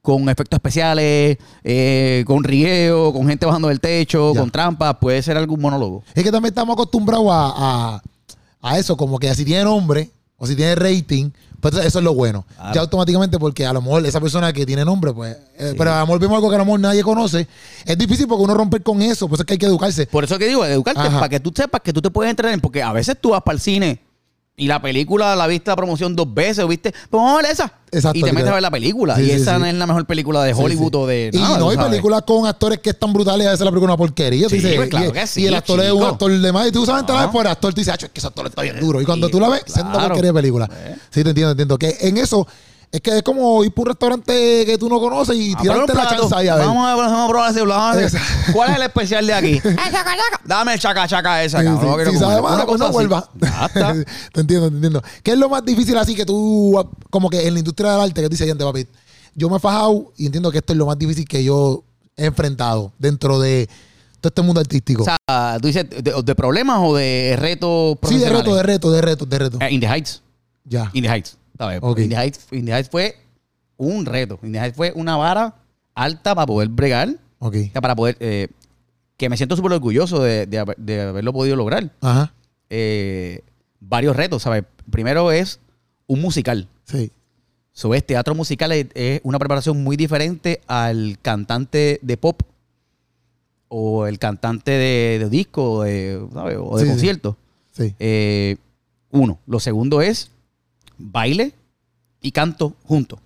con 0.04 0.28
efectos 0.28 0.58
especiales, 0.58 1.38
eh, 1.64 2.24
con 2.26 2.44
rigueo, 2.44 3.10
con 3.10 3.26
gente 3.26 3.46
bajando 3.46 3.68
del 3.68 3.80
techo, 3.80 4.34
Ya. 4.34 4.40
con 4.40 4.50
trampas. 4.50 4.96
Puede 5.00 5.22
ser 5.22 5.38
algún 5.38 5.58
monólogo. 5.62 6.04
Es 6.14 6.22
que 6.22 6.30
también 6.30 6.50
estamos 6.52 6.74
acostumbrados 6.74 7.26
a, 7.30 7.52
a, 7.56 8.02
a 8.60 8.78
eso, 8.78 8.98
como 8.98 9.18
que 9.18 9.34
si 9.34 9.46
tiene 9.46 9.64
nombre 9.64 10.10
o 10.36 10.46
si 10.46 10.54
tiene 10.56 10.74
rating, 10.74 11.30
pues 11.58 11.74
eso 11.76 12.00
es 12.00 12.04
lo 12.04 12.12
bueno. 12.12 12.44
Claro. 12.54 12.74
Ya 12.74 12.80
automáticamente, 12.82 13.38
porque 13.38 13.64
a 13.64 13.72
lo 13.72 13.80
mejor 13.80 14.04
esa 14.04 14.20
persona 14.20 14.52
que 14.52 14.66
tiene 14.66 14.84
nombre, 14.84 15.14
pues. 15.14 15.34
eh, 15.56 15.70
Sí. 15.70 15.74
pero 15.78 15.94
a 15.94 16.00
lo 16.00 16.06
mejor 16.06 16.20
vemos 16.20 16.36
algo 16.36 16.50
que 16.50 16.56
a 16.56 16.58
lo 16.58 16.64
mejor 16.66 16.80
nadie 16.80 17.02
conoce. 17.02 17.48
Es 17.86 17.96
difícil 17.96 18.26
porque 18.28 18.44
uno 18.44 18.52
romper 18.52 18.82
con 18.82 19.00
eso, 19.00 19.26
pues 19.26 19.40
es 19.40 19.46
que 19.46 19.54
hay 19.54 19.58
que 19.58 19.64
educarse. 19.64 20.06
Por 20.06 20.22
eso 20.24 20.38
que 20.38 20.48
digo, 20.48 20.66
educarte, 20.66 21.00
Ajá. 21.00 21.12
para 21.16 21.28
que 21.30 21.40
tú 21.40 21.50
sepas 21.56 21.80
que 21.80 21.94
tú 21.94 22.02
te 22.02 22.10
puedes 22.10 22.28
entretener, 22.28 22.60
porque 22.60 22.82
a 22.82 22.92
veces 22.92 23.16
tú 23.18 23.30
vas 23.30 23.40
para 23.42 23.54
el 23.54 23.60
cine 23.62 24.00
y 24.56 24.68
la 24.68 24.80
película 24.80 25.34
la 25.34 25.46
viste 25.48 25.70
la 25.70 25.76
promoción 25.76 26.14
dos 26.14 26.32
veces, 26.32 26.66
viste, 26.68 26.92
pues 26.92 27.10
vamos 27.10 27.32
a 27.32 27.42
ver 27.42 27.50
esa. 27.52 27.72
Exacto, 27.90 28.18
y 28.18 28.22
te 28.22 28.32
metes 28.32 28.44
te- 28.44 28.50
a 28.50 28.54
ver 28.54 28.62
la 28.62 28.70
película. 28.70 29.16
Sí, 29.16 29.22
y 29.22 29.24
sí, 29.26 29.30
esa 29.32 29.54
sí. 29.54 29.60
no 29.60 29.66
es 29.66 29.74
la 29.74 29.86
mejor 29.86 30.04
película 30.06 30.42
de 30.44 30.52
Hollywood 30.54 30.94
o 30.94 31.06
de. 31.06 31.30
Y 31.32 31.36
nada, 31.38 31.58
no 31.58 31.64
tú 31.64 31.70
hay 31.70 31.76
sabes. 31.76 31.90
películas 31.90 32.22
con 32.26 32.46
actores 32.46 32.78
que 32.78 32.90
están 32.90 33.12
brutales, 33.12 33.46
a 33.46 33.50
veces 33.50 33.64
la 33.64 33.70
película 33.70 33.92
una 33.94 33.98
porquería. 33.98 34.44
tú 34.44 34.50
Sí, 34.50 34.56
dices, 34.56 34.76
pues, 34.76 34.88
claro 34.90 35.08
y, 35.08 35.12
que 35.12 35.26
sí, 35.26 35.42
y 35.42 35.46
el 35.46 35.54
actor 35.54 35.80
es 35.80 35.90
un 35.90 35.98
chico. 35.98 36.06
actor 36.10 36.32
de 36.38 36.52
más. 36.52 36.68
Y 36.68 36.72
tú 36.72 36.86
sabes, 36.86 37.04
por 37.32 37.46
el 37.46 37.52
actor, 37.52 37.74
tú 37.74 37.80
dices, 37.80 37.94
"Acho, 37.94 38.06
es 38.06 38.12
que 38.12 38.20
ese 38.20 38.26
actor 38.28 38.46
está 38.46 38.62
bien 38.62 38.78
duro. 38.80 39.00
Y 39.00 39.04
cuando 39.04 39.28
Y- 39.28 39.30
tú 39.32 39.40
la 39.40 39.48
ves, 39.48 39.62
es 39.66 39.74
una 39.74 39.90
claro. 39.92 40.06
porquería 40.08 40.30
de 40.30 40.34
película. 40.34 40.68
Eh. 40.72 40.96
Sí, 41.10 41.22
te 41.24 41.30
entiendo, 41.30 41.54
te 41.56 41.62
entiendo. 41.62 41.78
Que 41.78 41.96
en 42.08 42.16
eso, 42.18 42.46
es 42.94 43.00
que 43.00 43.16
es 43.16 43.22
como 43.24 43.64
ir 43.64 43.72
por 43.72 43.82
un 43.82 43.88
restaurante 43.88 44.64
que 44.64 44.78
tú 44.78 44.88
no 44.88 45.00
conoces 45.00 45.36
y 45.36 45.52
Ah, 45.56 45.58
tirarte 45.62 45.94
la 45.94 46.06
chance 46.08 46.34
ahí 46.34 46.46
a 46.48 46.54
ver. 46.54 46.66
Vamos 46.66 46.86
a, 46.86 46.94
vamos 46.94 47.18
a 47.24 47.28
probar 47.28 47.50
ese 47.50 47.62
vamos 47.62 47.92
a 47.92 47.96
ver. 47.96 48.04
Exacto. 48.04 48.52
¿Cuál 48.52 48.70
es 48.70 48.76
el 48.76 48.82
especial 48.82 49.26
de 49.26 49.34
aquí? 49.34 49.52
El 49.64 49.74
chaca, 49.76 49.90
chaca. 50.04 50.40
Dame 50.44 50.74
el 50.74 50.78
chaca 50.80 51.08
chaca 51.08 51.42
esa, 51.42 51.58
Sí, 51.58 51.64
cabrón. 51.64 51.80
sí. 51.82 51.86
no 51.88 51.94
quiero 51.96 52.10
Si 52.12 52.16
comer. 52.18 52.30
sabe 52.30 52.42
malo, 52.42 52.54
Una 52.54 52.64
pues 52.66 52.78
cosa 52.78 52.84
no 52.84 52.86
así. 52.86 52.94
vuelva. 52.94 53.28
Te 54.32 54.40
entiendo, 54.40 54.68
te 54.70 54.74
entiendo. 54.76 55.02
¿Qué 55.22 55.32
es 55.32 55.38
lo 55.38 55.48
más 55.48 55.64
difícil 55.64 55.98
así 55.98 56.14
que 56.14 56.24
tú, 56.24 56.88
como 57.10 57.28
que 57.30 57.46
en 57.46 57.54
la 57.54 57.58
industria 57.58 57.92
del 57.92 58.00
arte, 58.02 58.14
que 58.20 58.28
tú 58.28 58.32
dices, 58.32 58.46
gente, 58.46 58.62
papi, 58.64 58.86
yo 59.34 59.50
me 59.50 59.56
he 59.56 59.60
fajado 59.60 60.12
y 60.16 60.26
entiendo 60.26 60.50
que 60.52 60.58
esto 60.58 60.72
es 60.72 60.76
lo 60.78 60.86
más 60.86 60.96
difícil 60.98 61.26
que 61.26 61.42
yo 61.42 61.82
he 62.16 62.26
enfrentado 62.26 62.92
dentro 62.98 63.40
de 63.40 63.68
todo 64.20 64.28
este 64.28 64.42
mundo 64.42 64.60
artístico. 64.60 65.02
O 65.02 65.04
sea, 65.04 65.58
tú 65.60 65.66
dices, 65.66 65.86
¿de, 65.90 66.22
de 66.24 66.34
problemas 66.36 66.78
o 66.80 66.94
de 66.94 67.36
retos 67.40 67.96
sí, 68.08 68.18
de 68.18 68.30
profesionales? 68.30 68.38
reto, 68.44 68.54
de 68.54 68.62
reto, 68.62 68.90
de 68.92 69.00
reto, 69.02 69.26
de 69.26 69.38
reto. 69.38 69.58
Eh, 69.60 69.72
In 69.72 69.80
the 69.80 69.88
Heights. 69.88 70.22
Ya. 70.64 70.90
In 70.92 71.02
the 71.02 71.10
Heights. 71.10 71.36
¿Sabes? 71.58 71.78
Ok. 71.82 71.98
In, 72.00 72.08
the 72.10 72.16
Heights 72.72 72.88
fue 72.90 73.16
un 73.76 74.06
reto. 74.06 74.38
In 74.42 74.52
the 74.52 74.58
Heights 74.58 74.76
fue 74.76 74.92
una 74.94 75.16
vara 75.16 75.54
alta 75.94 76.34
para 76.34 76.46
poder 76.46 76.68
bregar. 76.68 77.08
Ok. 77.38 77.56
o 77.68 77.72
sea, 77.72 77.80
Para 77.80 77.94
poder... 77.96 78.16
eh, 78.20 78.48
que 79.16 79.28
me 79.28 79.36
siento 79.36 79.54
súper 79.54 79.72
orgulloso 79.72 80.20
de, 80.22 80.46
de 80.46 80.58
haber- 80.58 80.76
de 80.76 81.00
haberlo 81.02 81.32
podido 81.32 81.54
lograr. 81.56 81.92
Ajá. 82.00 82.32
Eh, 82.68 83.42
varios 83.78 84.16
retos, 84.16 84.42
¿sabes? 84.42 84.64
Primero 84.90 85.30
es 85.30 85.60
un 86.08 86.20
musical. 86.20 86.68
Sí. 86.84 87.12
So, 87.72 87.94
es 87.94 88.04
teatro 88.04 88.34
musical 88.34 88.72
es, 88.72 88.86
es 88.94 89.20
una 89.24 89.38
preparación 89.38 89.82
muy 89.84 89.96
diferente 89.96 90.60
al 90.66 91.18
cantante 91.22 91.98
de 92.02 92.16
pop 92.16 92.42
o 93.68 94.06
el 94.06 94.18
cantante 94.18 94.70
de, 94.72 95.18
de 95.20 95.28
disco 95.30 95.72
o 95.74 95.82
de, 95.82 96.24
¿sabes? 96.32 96.58
o 96.60 96.76
de 96.76 96.80
Sí, 96.80 96.86
sí. 96.86 96.90
concierto. 96.92 97.36
Sí. 97.72 97.94
Eh, 97.98 98.56
uno. 99.10 99.38
Lo 99.46 99.60
segundo 99.60 100.02
es 100.02 100.30
baile 101.10 101.54
y 102.20 102.32
canto 102.32 102.74
juntos. 102.84 103.18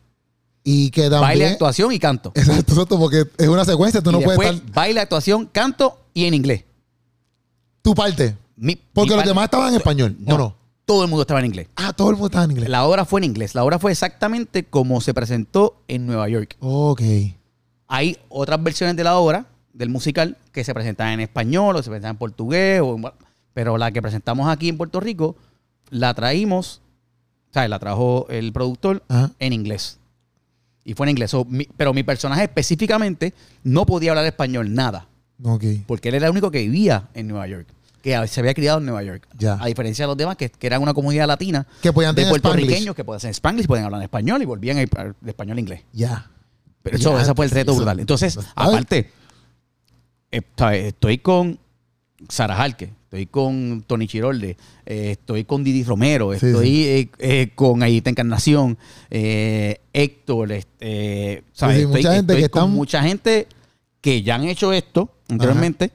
Y 0.64 0.90
que 0.90 1.02
también. 1.02 1.20
Baile, 1.22 1.46
actuación 1.48 1.92
y 1.92 1.98
canto. 1.98 2.32
Exacto, 2.34 2.98
porque 2.98 3.24
es 3.38 3.48
una 3.48 3.64
secuencia, 3.64 4.02
tú 4.02 4.10
y 4.10 4.12
no 4.14 4.20
puedes 4.20 4.40
estar. 4.54 4.72
baile, 4.72 5.00
actuación, 5.00 5.46
canto 5.46 5.98
y 6.12 6.24
en 6.24 6.34
inglés. 6.34 6.64
Tu 7.82 7.94
parte. 7.94 8.36
Mi- 8.56 8.76
Porque 8.76 9.10
mi 9.10 9.16
los 9.16 9.16
parte- 9.18 9.28
demás 9.30 9.44
estaban 9.44 9.68
en 9.70 9.74
español, 9.76 10.16
no, 10.20 10.34
¿o 10.34 10.38
no? 10.38 10.54
Todo 10.84 11.04
el 11.04 11.08
mundo 11.10 11.22
estaba 11.22 11.40
en 11.40 11.46
inglés. 11.46 11.68
Ah, 11.76 11.92
todo 11.92 12.08
el 12.10 12.16
mundo 12.16 12.26
estaba 12.26 12.44
en 12.44 12.50
inglés. 12.52 12.68
La 12.68 12.84
obra 12.86 13.04
fue 13.04 13.20
en 13.20 13.24
inglés. 13.24 13.54
La 13.54 13.62
obra 13.64 13.78
fue 13.78 13.92
exactamente 13.92 14.64
como 14.64 15.00
se 15.00 15.14
presentó 15.14 15.80
en 15.86 16.06
Nueva 16.06 16.28
York. 16.28 16.56
Ok. 16.60 17.02
Hay 17.86 18.18
otras 18.28 18.62
versiones 18.62 18.96
de 18.96 19.04
la 19.04 19.16
obra, 19.16 19.46
del 19.72 19.90
musical, 19.90 20.36
que 20.52 20.64
se 20.64 20.74
presentan 20.74 21.08
en 21.12 21.20
español 21.20 21.76
o 21.76 21.82
se 21.82 21.88
presentan 21.90 22.12
en 22.12 22.16
portugués, 22.18 22.80
o 22.82 22.96
en- 22.96 23.04
pero 23.54 23.78
la 23.78 23.90
que 23.92 24.02
presentamos 24.02 24.48
aquí 24.48 24.68
en 24.68 24.76
Puerto 24.76 24.98
Rico, 25.00 25.36
la 25.90 26.12
traímos, 26.14 26.80
¿sabes? 27.52 27.70
La 27.70 27.78
trajo 27.78 28.26
el 28.28 28.52
productor 28.52 29.02
Ajá. 29.08 29.30
en 29.38 29.52
inglés. 29.52 29.98
Y 30.84 30.94
fue 30.94 31.06
en 31.06 31.10
inglés. 31.10 31.30
So, 31.30 31.44
mi- 31.44 31.68
pero 31.76 31.92
mi 31.92 32.02
personaje 32.02 32.44
específicamente 32.44 33.34
no 33.62 33.84
podía 33.86 34.10
hablar 34.12 34.24
español, 34.26 34.72
nada. 34.74 35.06
Ok. 35.42 35.64
Porque 35.86 36.08
él 36.08 36.14
era 36.16 36.26
el 36.26 36.32
único 36.32 36.50
que 36.50 36.60
vivía 36.62 37.08
en 37.14 37.28
Nueva 37.28 37.46
York. 37.46 37.66
Que 38.02 38.26
se 38.28 38.40
había 38.40 38.54
criado 38.54 38.78
en 38.78 38.86
Nueva 38.86 39.02
York. 39.02 39.26
Ya. 39.36 39.58
A 39.60 39.66
diferencia 39.66 40.04
de 40.04 40.06
los 40.08 40.16
demás, 40.16 40.36
que, 40.36 40.48
que 40.50 40.66
eran 40.66 40.80
una 40.80 40.94
comunidad 40.94 41.26
latina 41.26 41.66
Que 41.82 41.92
podían 41.92 42.14
de 42.14 42.26
puertorriqueños 42.26 42.94
que 42.94 43.04
pueden 43.04 43.18
hacer 43.18 43.30
spanglish, 43.34 43.66
pueden 43.66 43.84
hablar 43.84 44.00
en 44.00 44.04
español 44.04 44.40
y 44.40 44.44
volvían 44.46 44.78
a 44.78 44.82
ir 44.82 44.88
de 45.20 45.30
español 45.30 45.56
a 45.58 45.60
inglés. 45.60 45.82
Ya. 45.92 46.30
Pero 46.82 46.96
eso, 46.96 47.16
Ya, 47.16 47.22
ese 47.22 47.34
fue 47.34 47.44
el 47.44 47.50
reto 47.50 47.74
brutal. 47.74 48.00
Entonces, 48.00 48.38
aparte, 48.54 49.10
eh, 50.30 50.42
estoy 50.86 51.18
con 51.18 51.58
Sara 52.28 52.56
Jalque, 52.56 52.90
estoy 53.04 53.26
con 53.26 53.84
Tony 53.86 54.06
Chirolde, 54.08 54.56
eh, 54.86 55.12
estoy 55.12 55.44
con 55.44 55.62
Didi 55.62 55.84
Romero, 55.84 56.32
Sí, 56.36 56.46
estoy 56.46 56.84
eh, 56.84 57.10
eh, 57.18 57.50
con 57.54 57.82
Ayita 57.82 58.10
Encarnación, 58.10 58.76
eh, 59.10 59.80
Héctor, 59.92 60.52
este, 60.52 61.44
¿sabes? 61.52 61.76
Sí, 61.76 61.82
Estoy- 61.84 61.96
mucha 62.02 62.14
gente 62.14 62.32
estoy 62.32 62.42
que 62.42 62.48
con 62.50 62.62
están- 62.62 62.74
mucha 62.74 63.02
gente 63.02 63.46
que 64.00 64.22
ya 64.22 64.34
han 64.34 64.44
hecho 64.44 64.72
esto 64.72 65.10
anteriormente, 65.28 65.92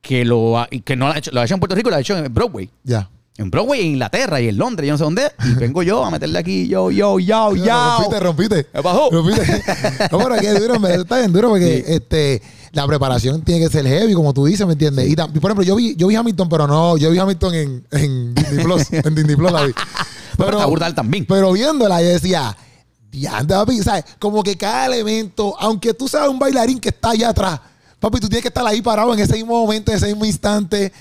que 0.00 0.24
lo 0.24 0.58
ha, 0.58 0.68
que 0.68 0.94
no 0.96 1.08
lo 1.08 1.14
ha 1.14 1.18
hecho, 1.18 1.30
lo 1.32 1.40
ha 1.40 1.44
hecho 1.44 1.54
en 1.54 1.60
Puerto 1.60 1.74
Rico, 1.74 1.90
lo 1.90 1.96
ha 1.96 2.00
hecho 2.00 2.16
en 2.16 2.32
Broadway. 2.32 2.70
Ya. 2.84 3.10
En 3.38 3.50
Broadway, 3.50 3.80
en 3.80 3.86
Inglaterra 3.88 4.40
y 4.40 4.48
en 4.48 4.56
Londres, 4.56 4.86
yo 4.86 4.94
no 4.94 4.98
sé 4.98 5.04
dónde. 5.04 5.30
Y 5.44 5.54
vengo 5.58 5.82
yo 5.82 6.04
a 6.04 6.10
meterle 6.10 6.38
aquí, 6.38 6.68
yo, 6.68 6.90
yo, 6.90 7.18
yo, 7.18 7.54
yo. 7.56 7.64
Rompiste, 7.98 8.20
rompiste. 8.20 8.66
¿Qué 8.72 8.82
pasó? 8.82 9.10
Rompiste. 9.10 9.42
No, 10.12 10.18
pero 10.18 10.36
que 10.36 10.52
duro, 10.54 10.78
me- 10.80 10.94
está 10.94 11.18
bien 11.18 11.32
duro 11.32 11.48
porque 11.50 11.84
este, 11.86 12.40
la 12.76 12.86
preparación 12.86 13.42
tiene 13.42 13.64
que 13.66 13.70
ser 13.72 13.86
heavy, 13.86 14.12
como 14.14 14.32
tú 14.34 14.44
dices, 14.44 14.66
¿me 14.66 14.74
entiendes? 14.74 15.08
Y, 15.08 15.16
por 15.16 15.50
ejemplo, 15.50 15.62
yo 15.62 15.74
vi, 15.76 15.96
yo 15.96 16.06
vi 16.08 16.14
Hamilton, 16.16 16.48
pero 16.48 16.66
no, 16.66 16.96
yo 16.96 17.10
vi 17.10 17.18
Hamilton 17.18 17.54
en, 17.54 17.86
en 17.90 18.34
Disney 18.34 18.64
Plus. 18.64 18.82
en 18.92 19.14
Disney 19.14 19.34
Plus 19.36 19.50
la 19.50 19.62
vi. 19.64 19.72
Pero 20.36 20.74
está 20.74 20.94
también. 20.94 21.24
Pero 21.26 21.52
viéndola, 21.52 22.00
yo 22.02 22.08
decía, 22.08 22.56
diante, 23.10 23.54
papi, 23.54 23.82
¿sabes? 23.82 24.04
Como 24.18 24.42
que 24.42 24.56
cada 24.56 24.86
elemento, 24.86 25.56
aunque 25.58 25.94
tú 25.94 26.06
seas 26.08 26.28
un 26.28 26.38
bailarín 26.38 26.78
que 26.78 26.90
está 26.90 27.10
allá 27.10 27.30
atrás, 27.30 27.60
papi, 27.98 28.20
tú 28.20 28.28
tienes 28.28 28.42
que 28.42 28.48
estar 28.48 28.66
ahí 28.66 28.82
parado 28.82 29.12
en 29.14 29.20
ese 29.20 29.32
mismo 29.32 29.58
momento, 29.60 29.90
en 29.90 29.96
ese 29.96 30.06
mismo 30.08 30.24
instante. 30.24 30.92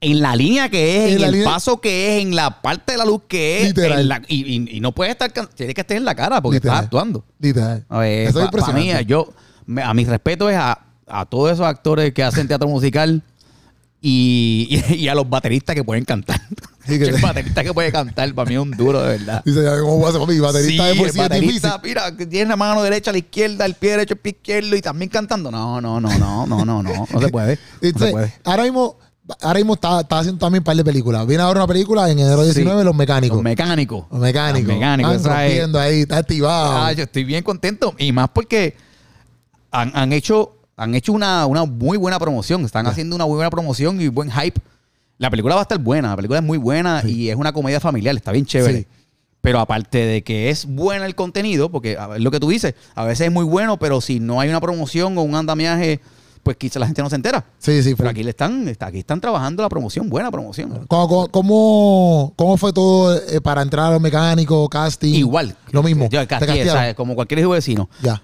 En 0.00 0.20
la 0.20 0.34
línea 0.34 0.68
que 0.68 1.06
es, 1.06 1.12
En 1.16 1.22
el 1.22 1.30
línea- 1.30 1.44
paso 1.48 1.80
que 1.80 2.16
es, 2.18 2.22
en 2.24 2.34
la 2.34 2.60
parte 2.60 2.90
de 2.90 2.98
la 2.98 3.04
luz 3.04 3.20
que 3.28 3.60
es. 3.62 3.68
Literal. 3.68 4.08
la- 4.08 4.22
y, 4.26 4.56
y- 4.56 4.76
y 4.76 4.80
no 4.80 4.90
puedes 4.90 5.12
estar. 5.12 5.30
Tienes 5.30 5.76
que 5.76 5.80
estar 5.82 5.96
en 5.96 6.04
la 6.04 6.16
cara 6.16 6.42
porque 6.42 6.56
Literal. 6.56 6.74
estás 6.78 6.84
actuando. 6.86 7.24
Literal. 7.38 7.84
A 7.88 7.98
ver, 8.00 8.26
Eso 8.28 8.40
es 8.40 8.46
pa- 8.46 8.50
pa' 8.50 8.72
mí, 8.72 8.80
impresionante. 8.90 9.06
yo, 9.06 9.32
me- 9.66 9.82
a 9.84 9.94
mi 9.94 10.04
respeto 10.04 10.50
es 10.50 10.56
a, 10.56 10.76
a 11.12 11.26
todos 11.26 11.52
esos 11.52 11.66
actores 11.66 12.12
que 12.14 12.22
hacen 12.22 12.48
teatro 12.48 12.66
musical 12.68 13.22
y, 14.00 14.80
y 14.96 15.08
a 15.08 15.14
los 15.14 15.28
bateristas 15.28 15.74
que 15.76 15.84
pueden 15.84 16.04
cantar. 16.04 16.40
Sí, 16.86 16.98
que- 16.98 17.04
el 17.04 17.20
baterista 17.20 17.62
que 17.62 17.72
puede 17.72 17.92
cantar, 17.92 18.34
para 18.34 18.48
mí 18.48 18.54
es 18.56 18.60
un 18.60 18.72
duro, 18.72 19.00
de 19.02 19.18
verdad. 19.18 19.42
Dice, 19.44 19.62
¿cómo 19.80 19.98
voy 19.98 20.06
a 20.06 20.08
hacer, 20.08 20.20
papi? 20.20 20.40
Baterista 20.40 20.86
de 20.86 20.94
por 20.96 21.06
el 21.06 21.12
sí 21.12 21.20
es 21.20 21.28
baterista, 21.28 21.80
mira, 21.84 22.16
que 22.16 22.26
tiene 22.26 22.48
la 22.48 22.56
mano 22.56 22.82
derecha 22.82 23.10
a 23.10 23.12
la 23.12 23.18
izquierda, 23.18 23.64
el 23.66 23.74
pie 23.74 23.90
derecho 23.92 24.14
al 24.14 24.18
pie 24.20 24.32
izquierdo 24.32 24.74
y 24.74 24.80
también 24.82 25.08
cantando. 25.08 25.50
No, 25.52 25.80
no, 25.80 26.00
no, 26.00 26.08
no, 26.18 26.46
no, 26.46 26.64
no, 26.64 26.82
no, 26.82 27.06
no 27.08 27.20
se 27.20 27.28
puede. 27.28 27.58
No 27.80 27.98
se 28.00 28.10
puede. 28.10 28.32
ahora 28.42 28.64
mismo, 28.64 28.96
ahora 29.42 29.58
mismo 29.60 29.74
está, 29.74 30.00
está 30.00 30.18
haciendo 30.18 30.40
también 30.40 30.62
un 30.62 30.64
par 30.64 30.74
de 30.76 30.82
películas. 30.84 31.24
Viene 31.24 31.42
ahora 31.44 31.60
una 31.60 31.68
película 31.68 32.10
en 32.10 32.18
enero 32.18 32.42
19, 32.42 32.82
Los 32.82 32.96
Mecánicos. 32.96 33.36
Los 33.36 33.44
mecánicos. 33.44 34.04
Los 34.10 34.20
Mecánicos. 34.20 34.66
Los 34.68 34.74
mecánicos, 34.76 35.14
Están 35.14 35.32
es- 35.32 35.46
rompiendo 35.46 35.78
ahí, 35.78 36.00
está 36.00 36.16
activado. 36.16 36.78
Ah, 36.84 36.92
yo 36.92 37.04
estoy 37.04 37.22
bien 37.22 37.44
contento. 37.44 37.94
Y 37.98 38.10
más 38.10 38.28
porque 38.30 38.74
han, 39.70 39.92
han 39.94 40.12
hecho, 40.12 40.56
han 40.82 40.94
hecho 40.94 41.12
una, 41.12 41.46
una 41.46 41.64
muy 41.64 41.96
buena 41.98 42.18
promoción. 42.18 42.64
Están 42.64 42.86
haciendo 42.86 43.16
una 43.16 43.26
muy 43.26 43.36
buena 43.36 43.50
promoción 43.50 44.00
y 44.00 44.08
buen 44.08 44.30
hype. 44.30 44.60
La 45.18 45.30
película 45.30 45.54
va 45.54 45.60
a 45.60 45.62
estar 45.62 45.78
buena. 45.78 46.10
La 46.10 46.16
película 46.16 46.38
es 46.40 46.44
muy 46.44 46.58
buena 46.58 47.02
y 47.06 47.28
es 47.28 47.36
una 47.36 47.52
comedia 47.52 47.80
familiar. 47.80 48.14
Está 48.16 48.32
bien 48.32 48.44
chévere. 48.46 48.78
Sí. 48.80 48.86
Pero 49.40 49.58
aparte 49.58 49.98
de 49.98 50.22
que 50.22 50.50
es 50.50 50.66
buena 50.66 51.04
el 51.06 51.14
contenido, 51.14 51.68
porque 51.68 51.96
ver, 51.96 52.20
lo 52.20 52.30
que 52.30 52.38
tú 52.38 52.48
dices, 52.48 52.74
a 52.94 53.04
veces 53.04 53.26
es 53.26 53.32
muy 53.32 53.44
bueno, 53.44 53.76
pero 53.78 54.00
si 54.00 54.20
no 54.20 54.40
hay 54.40 54.48
una 54.48 54.60
promoción 54.60 55.18
o 55.18 55.22
un 55.22 55.34
andamiaje, 55.34 56.00
pues 56.44 56.56
quizá 56.56 56.78
la 56.78 56.86
gente 56.86 57.02
no 57.02 57.10
se 57.10 57.16
entera. 57.16 57.44
sí, 57.58 57.82
sí. 57.82 57.94
Pero 57.96 58.08
aquí 58.10 58.22
le 58.22 58.30
están, 58.30 58.66
está- 58.68 58.86
aquí 58.86 58.98
están 59.00 59.20
trabajando 59.20 59.62
la 59.62 59.68
promoción, 59.68 60.08
buena 60.08 60.30
promoción. 60.30 60.86
¿Cómo, 60.88 61.28
cómo- 61.28 62.32
cómo, 62.36 62.56
fue 62.56 62.72
todo 62.72 63.16
eh, 63.16 63.40
para 63.40 63.62
entrar 63.62 63.86
a 63.86 63.90
los 63.92 64.00
mecánicos, 64.00 64.68
casting? 64.68 65.14
Igual. 65.14 65.56
Lo 65.70 65.82
mismo. 65.82 66.08
Como 66.94 67.14
cualquier 67.16 67.40
hijo 67.40 67.50
vecino. 67.50 67.88
Ya. 68.02 68.22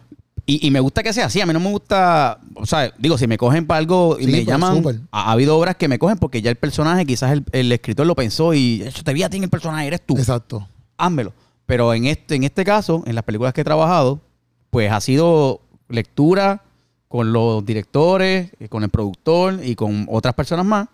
Y, 0.50 0.66
y 0.66 0.70
me 0.70 0.80
gusta 0.80 1.02
que 1.02 1.12
sea 1.12 1.26
así. 1.26 1.42
A 1.42 1.46
mí 1.46 1.52
no 1.52 1.60
me 1.60 1.70
gusta, 1.70 2.40
o 2.54 2.64
sea, 2.64 2.90
digo, 2.98 3.18
si 3.18 3.26
me 3.26 3.36
cogen 3.36 3.66
para 3.66 3.76
algo 3.78 4.16
y 4.18 4.24
Sí, 4.24 4.30
me 4.30 4.38
pues, 4.38 4.46
llaman, 4.46 5.06
ha, 5.12 5.28
ha 5.28 5.32
habido 5.32 5.58
obras 5.58 5.76
que 5.76 5.88
me 5.88 5.98
cogen 5.98 6.16
porque 6.16 6.40
ya 6.40 6.48
el 6.50 6.56
personaje, 6.56 7.04
quizás 7.04 7.32
el, 7.32 7.44
el 7.52 7.70
escritor 7.70 8.06
lo 8.06 8.14
pensó 8.14 8.54
y 8.54 8.80
"Eso, 8.82 9.02
te 9.04 9.12
vi 9.12 9.22
a 9.22 9.28
ti 9.28 9.36
en 9.36 9.42
el 9.44 9.50
personaje, 9.50 9.86
eres 9.86 10.00
tú, 10.06 10.16
Exacto. 10.16 10.66
házmelo. 10.96 11.34
Pero 11.66 11.92
en 11.92 12.06
este, 12.06 12.34
en 12.34 12.44
este 12.44 12.64
caso, 12.64 13.02
en 13.06 13.14
las 13.14 13.24
películas 13.24 13.52
que 13.52 13.60
he 13.60 13.64
trabajado, 13.64 14.20
pues 14.70 14.90
ha 14.90 15.02
sido 15.02 15.60
lectura 15.90 16.62
con 17.08 17.32
los 17.34 17.64
directores, 17.66 18.50
eh, 18.58 18.68
con 18.70 18.82
el 18.84 18.88
productor 18.88 19.60
y 19.62 19.74
con 19.74 20.06
otras 20.10 20.32
personas 20.32 20.64
más. 20.64 20.88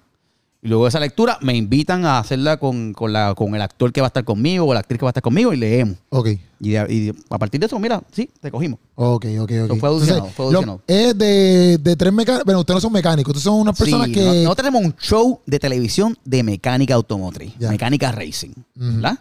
Y 0.62 0.68
luego 0.68 0.84
de 0.84 0.88
esa 0.88 0.98
lectura 1.00 1.38
me 1.42 1.54
invitan 1.54 2.04
a 2.06 2.18
hacerla 2.18 2.56
con, 2.56 2.92
con, 2.92 3.12
la, 3.12 3.34
con 3.36 3.54
el 3.54 3.62
actor 3.62 3.92
que 3.92 4.00
va 4.00 4.06
a 4.06 4.08
estar 4.08 4.24
conmigo 4.24 4.64
o 4.66 4.74
la 4.74 4.80
actriz 4.80 4.98
que 4.98 5.04
va 5.04 5.10
a 5.10 5.12
estar 5.12 5.22
conmigo 5.22 5.52
y 5.52 5.58
leemos. 5.58 5.96
Ok. 6.08 6.28
Y, 6.58 6.70
de- 6.70 6.86
y 6.88 7.00
de- 7.06 7.14
a 7.30 7.38
partir 7.38 7.60
de 7.60 7.66
eso, 7.66 7.78
mira, 7.78 8.02
sí, 8.10 8.28
te 8.40 8.50
cogimos. 8.50 8.80
Ok, 8.96 9.26
ok, 9.40 9.42
ok. 9.42 9.50
Eso 9.50 9.76
fue 9.76 9.88
audicionado, 9.88 10.26
fue 10.26 10.52
lo- 10.52 10.80
es 10.86 11.18
de, 11.18 11.78
de 11.78 11.96
tres 11.96 12.12
mecánicos. 12.12 12.44
Bueno, 12.44 12.60
ustedes 12.60 12.76
no 12.76 12.80
son 12.80 12.92
mecánicos. 12.92 13.30
Ustedes 13.30 13.42
son 13.44 13.60
unas 13.60 13.76
personas 13.76 14.06
Sí, 14.06 14.12
que. 14.14 14.42
no- 14.44 14.54
tenemos 14.54 14.82
un 14.84 14.94
show 14.96 15.40
de 15.46 15.58
televisión 15.58 16.16
de 16.24 16.42
mecánica 16.44 16.94
automotriz, 16.94 17.58
mecánica 17.58 18.12
racing, 18.12 18.50
Ujú. 18.50 18.64
¿verdad? 18.76 19.18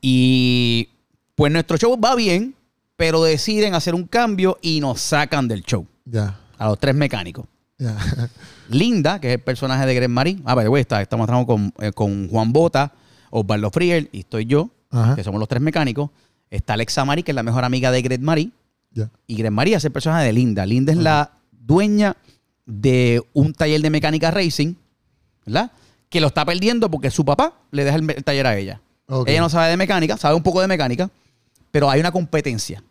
Y 0.00 0.88
pues 1.34 1.52
nuestro 1.52 1.76
show 1.76 1.98
va 2.00 2.14
bien, 2.14 2.54
pero 2.96 3.22
deciden 3.22 3.74
hacer 3.74 3.94
un 3.94 4.04
cambio 4.04 4.58
y 4.62 4.80
nos 4.80 5.00
sacan 5.00 5.48
del 5.48 5.62
show 5.62 5.86
Ya. 6.04 6.38
a 6.58 6.68
los 6.68 6.78
tres 6.78 6.94
mecánicos. 6.94 7.46
Ya. 7.78 7.96
Linda, 8.68 9.20
que 9.20 9.28
es 9.28 9.34
el 9.34 9.40
personaje 9.40 9.86
de 9.86 9.94
Greg 9.94 10.08
Marín. 10.08 10.42
Ah, 10.44 10.54
pero 10.54 10.76
está, 10.76 11.02
estamos 11.02 11.26
trabajando 11.26 11.52
con, 11.52 11.74
eh, 11.84 11.92
con 11.92 12.28
Juan 12.28 12.52
Bota, 12.52 12.92
Osvaldo 13.30 13.70
Friel 13.70 14.08
y 14.12 14.20
estoy 14.20 14.44
yo, 14.46 14.70
Ajá. 14.90 15.16
que 15.16 15.24
somos 15.24 15.40
los 15.40 15.48
tres 15.48 15.60
mecánicos. 15.62 16.10
Está 16.50 16.74
Alexa 16.74 17.04
Mari, 17.04 17.22
que 17.22 17.30
es 17.32 17.34
la 17.36 17.42
mejor 17.42 17.64
amiga 17.64 17.90
de 17.90 18.02
Greg 18.02 18.20
Marín. 18.20 18.52
Y 19.26 19.36
Gren 19.36 19.52
María 19.52 19.76
es 19.76 19.84
el 19.84 19.92
personaje 19.92 20.26
de 20.26 20.32
Linda. 20.32 20.66
Linda 20.66 20.92
es 20.92 20.98
la 20.98 21.32
dueña 21.50 22.16
de 22.66 23.22
un 23.32 23.52
taller 23.52 23.80
de 23.80 23.90
mecánica 23.90 24.30
racing, 24.30 24.74
¿verdad? 25.46 25.72
Que 26.08 26.20
lo 26.20 26.28
está 26.28 26.44
perdiendo 26.44 26.90
porque 26.90 27.10
su 27.10 27.24
papá 27.24 27.54
le 27.70 27.84
deja 27.84 27.96
el, 27.96 28.24
taller 28.24 28.46
a 28.46 28.56
ella. 28.56 28.80
Ella 29.26 29.40
no 29.40 29.48
sabe 29.48 29.70
de 29.70 29.76
mecánica, 29.76 30.16
sabe 30.16 30.34
un 30.34 30.42
poco 30.42 30.60
de 30.60 30.68
mecánica, 30.68 31.10
pero 31.70 31.90
hay 31.90 32.00
una 32.00 32.12
competencia. 32.12 32.82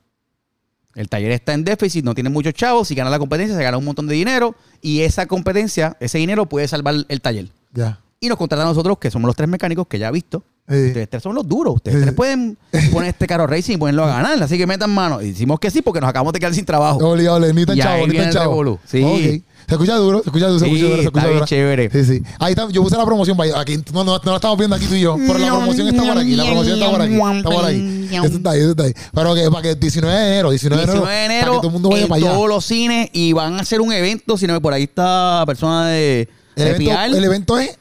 El 0.96 1.08
taller 1.08 1.32
está 1.32 1.54
en 1.54 1.64
déficit, 1.64 2.04
no 2.04 2.14
tiene 2.14 2.30
muchos 2.30 2.54
chavos. 2.54 2.88
Si 2.88 2.96
gana 2.96 3.10
la 3.10 3.20
competencia, 3.20 3.56
se 3.56 3.64
gana 3.64 3.78
un 3.78 3.86
montón 3.86 4.08
de 4.08 4.16
dinero. 4.16 4.56
Y 4.82 5.02
esa 5.02 5.28
competencia, 5.28 5.96
ese 6.00 6.18
dinero 6.18 6.48
puede 6.48 6.68
salvar 6.68 6.96
el 7.08 7.22
taller. 7.22 7.48
Ya. 7.74 8.00
Y 8.20 8.28
nos 8.28 8.38
contratan 8.38 8.66
a 8.66 8.70
nosotros, 8.70 8.98
que 8.98 9.12
somos 9.12 9.28
los 9.28 9.36
tres 9.36 9.48
mecánicos 9.48 9.88
que 9.88 10.00
ya 10.00 10.10
ha 10.10 10.12
visto. 10.12 10.44
Sí. 10.70 10.88
Ustedes 10.88 11.10
tres 11.10 11.24
son 11.24 11.36
los 11.36 11.48
duros. 11.48 11.76
Ustedes 11.76 12.02
tres 12.02 12.14
pueden 12.14 12.58
poner 12.92 13.10
este 13.10 13.26
carro 13.28 13.48
racing 13.48 13.74
y 13.74 13.78
ponerlo 13.78 14.04
a 14.04 14.08
ganar. 14.08 14.42
Así 14.42 14.58
que 14.58 14.68
metan 14.68 14.92
mano. 14.92 15.22
Y 15.22 15.32
decimos 15.32 15.60
que 15.60 15.72
sí 15.72 15.82
porque 15.82 16.00
nos 16.00 16.10
acabamos 16.10 16.34
de 16.34 16.40
quedar 16.40 16.54
sin 16.54 16.66
trabajo. 16.66 17.00
Ole, 17.00 17.28
ole, 17.28 17.54
ni 17.54 17.66
tan 17.66 17.78
Y 17.78 17.82
chavo, 17.82 18.08
ni 18.08 18.16
tan 18.16 18.32
chavo. 18.32 18.80
Sí. 18.86 19.44
Se 19.70 19.76
escucha 19.76 19.96
duro, 19.98 20.24
se 20.24 20.30
escucha 20.30 20.48
duro, 20.48 20.60
se 20.60 20.66
escucha 20.66 20.84
duro, 20.84 20.96
se 20.96 21.04
escucha 21.04 21.28
duro. 21.28 21.46
chévere. 21.46 21.90
Sí, 21.92 22.04
sí. 22.04 22.24
Ahí 22.40 22.54
está, 22.54 22.68
yo 22.72 22.82
puse 22.82 22.98
la 22.98 23.06
promoción, 23.06 23.38
vaya, 23.38 23.60
aquí 23.60 23.78
no, 23.94 24.04
no, 24.04 24.18
no 24.18 24.32
la 24.32 24.36
estamos 24.38 24.58
viendo 24.58 24.76
aquí 24.76 24.88
tú 24.88 24.96
y 24.96 25.02
yo, 25.02 25.16
pero 25.28 25.38
la 25.38 25.48
promoción 25.48 25.88
está 25.90 26.02
por 26.02 26.18
aquí, 26.18 26.36
la 26.36 26.46
promoción 26.46 26.80
está 26.80 26.92
por 26.92 27.02
aquí, 27.04 27.14
está 27.14 27.50
por 27.52 27.66
ahí. 27.66 28.10
Eso 28.12 28.26
está 28.26 28.50
ahí, 28.50 28.60
eso 28.62 28.70
está 28.72 28.84
ahí. 28.84 28.94
Pero 29.14 29.36
que 29.36 29.52
para 29.52 29.62
que 29.62 29.76
19 29.76 30.18
de 30.18 30.28
enero, 30.28 30.50
19 30.50 30.82
de 30.82 30.92
enero, 30.92 31.06
19 31.06 31.12
de 31.12 31.26
para 31.28 31.36
enero 31.36 31.52
que 31.52 31.58
todo 31.58 31.68
el 31.68 31.74
mundo 31.74 31.90
vaya 31.90 32.02
en 32.02 32.08
para 32.10 32.18
allá. 32.22 32.32
todos 32.34 32.50
los 32.50 32.66
cines 32.66 33.10
y 33.14 33.34
van 33.34 33.58
a 33.58 33.60
hacer 33.60 33.80
un 33.80 33.94
evento. 33.94 34.38
Si 34.40 34.48
no, 34.48 34.60
por 34.60 34.74
ahí 34.74 34.84
está 34.84 35.44
persona 35.46 35.90
de, 35.90 36.28
El 36.56 36.64
de 36.64 36.70
evento, 36.72 36.92
PR. 36.92 37.18
el 37.18 37.24
evento 37.24 37.60
es 37.60 37.78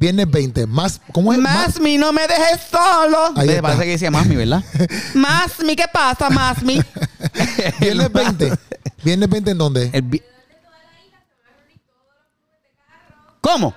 Viernes 0.00 0.30
20, 0.30 0.66
más, 0.66 0.98
¿cómo 1.12 1.30
es? 1.32 1.38
Más 1.38 1.78
mi, 1.78 1.98
no 1.98 2.10
me 2.10 2.22
dejes 2.26 2.62
solo. 2.70 3.32
Ahí 3.36 3.46
Me 3.48 3.52
está. 3.56 3.62
parece 3.62 3.84
que 3.84 3.90
decía 3.90 4.10
Masmi, 4.10 4.34
¿verdad? 4.34 4.64
Masmi, 5.14 5.76
¿qué 5.76 5.84
pasa, 5.92 6.30
Masmi? 6.30 6.80
Viernes 7.80 8.10
20. 8.10 8.52
Viernes 9.04 9.28
20 9.28 9.50
en 9.50 9.58
dónde? 9.58 9.90
El 9.92 10.02
vi- 10.02 10.22
¿Cómo? 13.42 13.74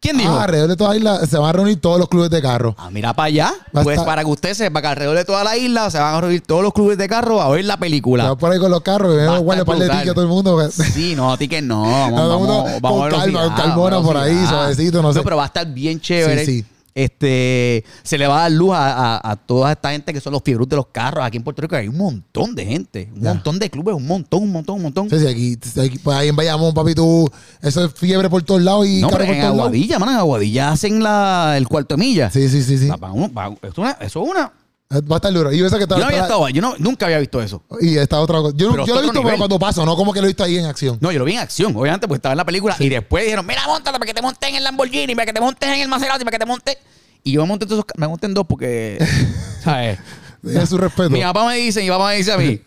¿Quién 0.00 0.16
dijo? 0.16 0.30
Ah, 0.32 0.44
alrededor 0.44 0.68
de 0.68 0.76
toda 0.76 0.90
la 0.90 0.96
isla 0.96 1.26
se 1.26 1.36
van 1.38 1.48
a 1.48 1.52
reunir 1.52 1.80
todos 1.80 1.98
los 1.98 2.08
clubes 2.08 2.30
de 2.30 2.40
carro. 2.40 2.72
Ah, 2.78 2.88
mira 2.88 3.12
para 3.14 3.26
allá. 3.26 3.52
Va 3.76 3.82
Pues 3.82 3.96
estar- 3.98 4.06
para 4.06 4.22
que 4.22 4.30
usted 4.30 4.54
sepa 4.54 4.80
que 4.80 4.86
alrededor 4.86 5.16
de 5.16 5.24
toda 5.24 5.42
la 5.42 5.56
isla 5.56 5.90
se 5.90 5.98
van 5.98 6.14
a 6.14 6.20
reunir 6.20 6.40
todos 6.42 6.62
los 6.62 6.72
clubes 6.72 6.96
de 6.98 7.08
carro 7.08 7.42
a 7.42 7.48
ver 7.50 7.64
la 7.64 7.76
película. 7.78 8.28
van 8.28 8.38
por 8.38 8.52
ahí 8.52 8.60
con 8.60 8.70
los 8.70 8.80
carros, 8.82 9.12
y 9.14 9.16
Va 9.26 9.38
a 9.38 9.64
par 9.64 9.76
de 9.78 9.88
tickets 9.88 10.10
a 10.10 10.14
todo 10.14 10.22
el 10.22 10.28
mundo. 10.28 10.52
porque- 10.56 10.70
Sí, 10.92 11.16
no, 11.16 11.32
a 11.32 11.36
ti 11.36 11.48
que 11.48 11.60
no. 11.60 11.82
Vamos, 11.82 12.10
mundo 12.38 12.64
vamos, 12.64 12.80
vamos 12.80 12.98
con 13.00 13.08
a 13.14 13.18
calma, 13.24 13.42
con 13.42 13.54
calmona 13.56 13.96
vamos 13.96 14.06
por 14.12 14.16
ahí, 14.22 14.46
suavecito, 14.46 15.02
no 15.02 15.12
sé. 15.12 15.20
pero 15.24 15.36
va 15.36 15.42
a 15.42 15.46
estar 15.46 15.66
bien 15.66 16.00
chévere. 16.00 16.44
Sí, 16.46 16.60
sí. 16.60 16.66
Este, 17.04 17.84
se 18.02 18.18
le 18.18 18.26
va 18.26 18.38
a 18.38 18.42
dar 18.42 18.52
luz 18.52 18.72
a, 18.74 19.16
a- 19.16 19.30
a 19.32 19.36
toda 19.36 19.70
esta 19.72 19.92
gente 19.92 20.12
que 20.12 20.20
son 20.20 20.32
los 20.32 20.42
fiebros 20.42 20.68
de 20.68 20.76
los 20.76 20.86
carros. 20.88 21.24
Aquí 21.24 21.36
en 21.36 21.44
Puerto 21.44 21.62
Rico 21.62 21.76
hay 21.76 21.86
un 21.88 21.96
montón 21.96 22.54
de 22.56 22.66
gente, 22.66 23.08
un 23.14 23.22
Ya. 23.22 23.34
montón 23.34 23.58
de 23.60 23.70
clubes, 23.70 23.94
un 23.94 24.06
montón, 24.06 24.42
un 24.42 24.50
montón, 24.52 24.76
un 24.76 24.82
montón. 24.82 25.08
Sí, 25.08 25.18
sí, 25.20 25.26
aquí, 25.26 25.58
aquí- 25.80 25.98
pues 25.98 26.16
ahí 26.16 26.28
en 26.28 26.34
Bayamón, 26.36 26.74
papi, 26.74 26.94
tú, 26.94 27.30
eso 27.62 27.84
es 27.84 27.92
fiebre 27.94 28.28
por 28.28 28.42
todos 28.42 28.62
lados 28.62 28.86
y 28.88 29.00
no, 29.00 29.08
carro 29.08 29.18
pero 29.20 29.28
por 29.28 29.34
en 29.36 29.40
todos 29.42 29.56
lados. 29.56 29.66
Aguadilla, 29.68 29.98
mano, 30.00 30.12
en 30.12 30.18
Aguadilla 30.18 30.70
hacen 30.72 31.02
la, 31.02 31.54
el 31.56 31.68
cuarto 31.68 31.94
de 31.96 32.00
milla. 32.00 32.30
Sí, 32.30 32.48
sí, 32.48 32.62
sí, 32.62 32.78
sí. 32.78 32.88
Va- 32.88 32.96
va 32.96 33.12
va- 33.28 33.54
eso, 33.62 33.68
es 33.70 33.78
una- 33.78 33.96
eso 34.00 34.22
es 34.24 34.30
una. 34.30 34.52
Va 34.90 35.16
a 35.16 35.18
estar 35.18 35.30
duro. 35.34 35.52
Y 35.52 35.58
que 35.58 35.66
está, 35.66 35.78
Yo 35.78 35.98
no 35.98 36.06
había 36.06 36.22
estado, 36.22 36.48
yo 36.48 36.62
no, 36.62 36.74
nunca 36.78 37.04
había 37.04 37.18
visto 37.18 37.42
eso. 37.42 37.62
y 37.78 37.98
está 37.98 38.20
otra 38.20 38.38
cosa. 38.38 38.56
Yo, 38.56 38.70
Pero 38.70 38.86
yo 38.86 38.94
lo 38.94 39.00
he 39.00 39.02
otro 39.02 39.02
visto, 39.02 39.12
pero 39.12 39.22
nivel. 39.24 39.36
cuando 39.38 39.58
pasa, 39.58 39.84
no 39.84 39.94
como 39.96 40.14
que 40.14 40.20
lo 40.20 40.26
he 40.26 40.28
visto 40.28 40.42
ahí 40.44 40.56
en 40.56 40.64
acción. 40.64 40.96
No, 41.02 41.12
yo 41.12 41.18
lo 41.18 41.26
vi 41.26 41.32
en 41.34 41.40
acción, 41.40 41.76
obviamente, 41.76 42.08
pues 42.08 42.18
estaba 42.18 42.32
en 42.32 42.38
la 42.38 42.46
película 42.46 42.74
y 42.78 42.88
después 42.88 43.24
dijeron, 43.24 43.44
mira, 43.44 43.66
montalo 43.66 43.98
para 43.98 44.06
que 44.06 44.14
te 44.14 44.22
montes 44.22 44.48
en 44.48 44.54
el 44.56 44.64
Lamborghini, 44.64 45.14
para 45.14 45.26
que 45.26 45.32
te 45.34 45.40
montes 45.42 45.68
en 45.68 45.80
el 45.80 45.88
Maserati, 45.88 46.24
para 46.24 46.38
que 46.38 46.38
te 46.38 46.46
montes. 46.46 46.78
Y 47.22 47.32
yo 47.32 47.42
me 47.42 47.48
monté, 47.48 47.64
en 47.64 47.68
todos 47.68 47.80
esos 47.80 47.84
ca- 47.84 47.94
me 47.98 48.08
monté 48.08 48.26
en 48.28 48.34
dos 48.34 48.46
porque, 48.48 48.96
¿sabes? 49.62 49.98
Es 50.42 50.68
su 50.70 50.78
respeto. 50.78 51.10
Mi 51.10 51.20
papá 51.20 51.44
me 51.46 51.56
dice, 51.56 51.82
mi 51.82 51.88
papá 51.90 52.06
me 52.08 52.14
dice 52.16 52.32
a 52.32 52.38
mí, 52.38 52.58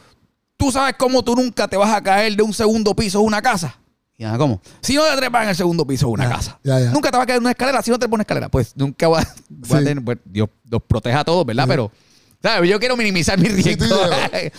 tú 0.56 0.70
sabes 0.70 0.94
cómo 0.96 1.24
tú 1.24 1.34
nunca 1.34 1.66
te 1.66 1.76
vas 1.76 1.92
a 1.92 2.00
caer 2.00 2.36
de 2.36 2.42
un 2.44 2.54
segundo 2.54 2.94
piso 2.94 3.18
de 3.18 3.24
una 3.24 3.42
casa. 3.42 3.76
Y 4.16 4.22
nada, 4.24 4.38
¿cómo? 4.38 4.60
Si 4.80 4.94
no 4.94 5.02
te 5.04 5.16
trepas 5.16 5.42
en 5.42 5.48
el 5.50 5.56
segundo 5.56 5.84
piso 5.86 6.06
de 6.06 6.12
una 6.12 6.28
casa. 6.28 6.58
ya, 6.62 6.78
ya. 6.78 6.90
Nunca 6.90 7.10
te 7.10 7.16
vas 7.16 7.24
a 7.24 7.26
caer 7.26 7.38
en 7.38 7.42
una 7.42 7.50
escalera 7.50 7.82
si 7.82 7.90
no 7.90 7.98
te 7.98 8.08
pones 8.08 8.24
escalera. 8.24 8.48
Pues 8.48 8.72
nunca 8.76 9.08
vas 9.08 9.26
vas 9.48 9.72
a 9.72 9.78
Sí. 9.78 9.84
tener. 9.84 10.04
pues, 10.04 10.18
Dios 10.24 10.48
los 10.70 10.82
proteja 10.82 11.20
a 11.20 11.24
todos, 11.24 11.44
¿verdad? 11.44 11.64
Pero, 11.66 11.90
¿sabes? 12.40 12.70
Yo 12.70 12.78
quiero 12.78 12.96
minimizar 12.96 13.38
mi 13.38 13.46
Sí, 13.48 13.62
riesgo. 13.62 13.86
tú 13.86 13.94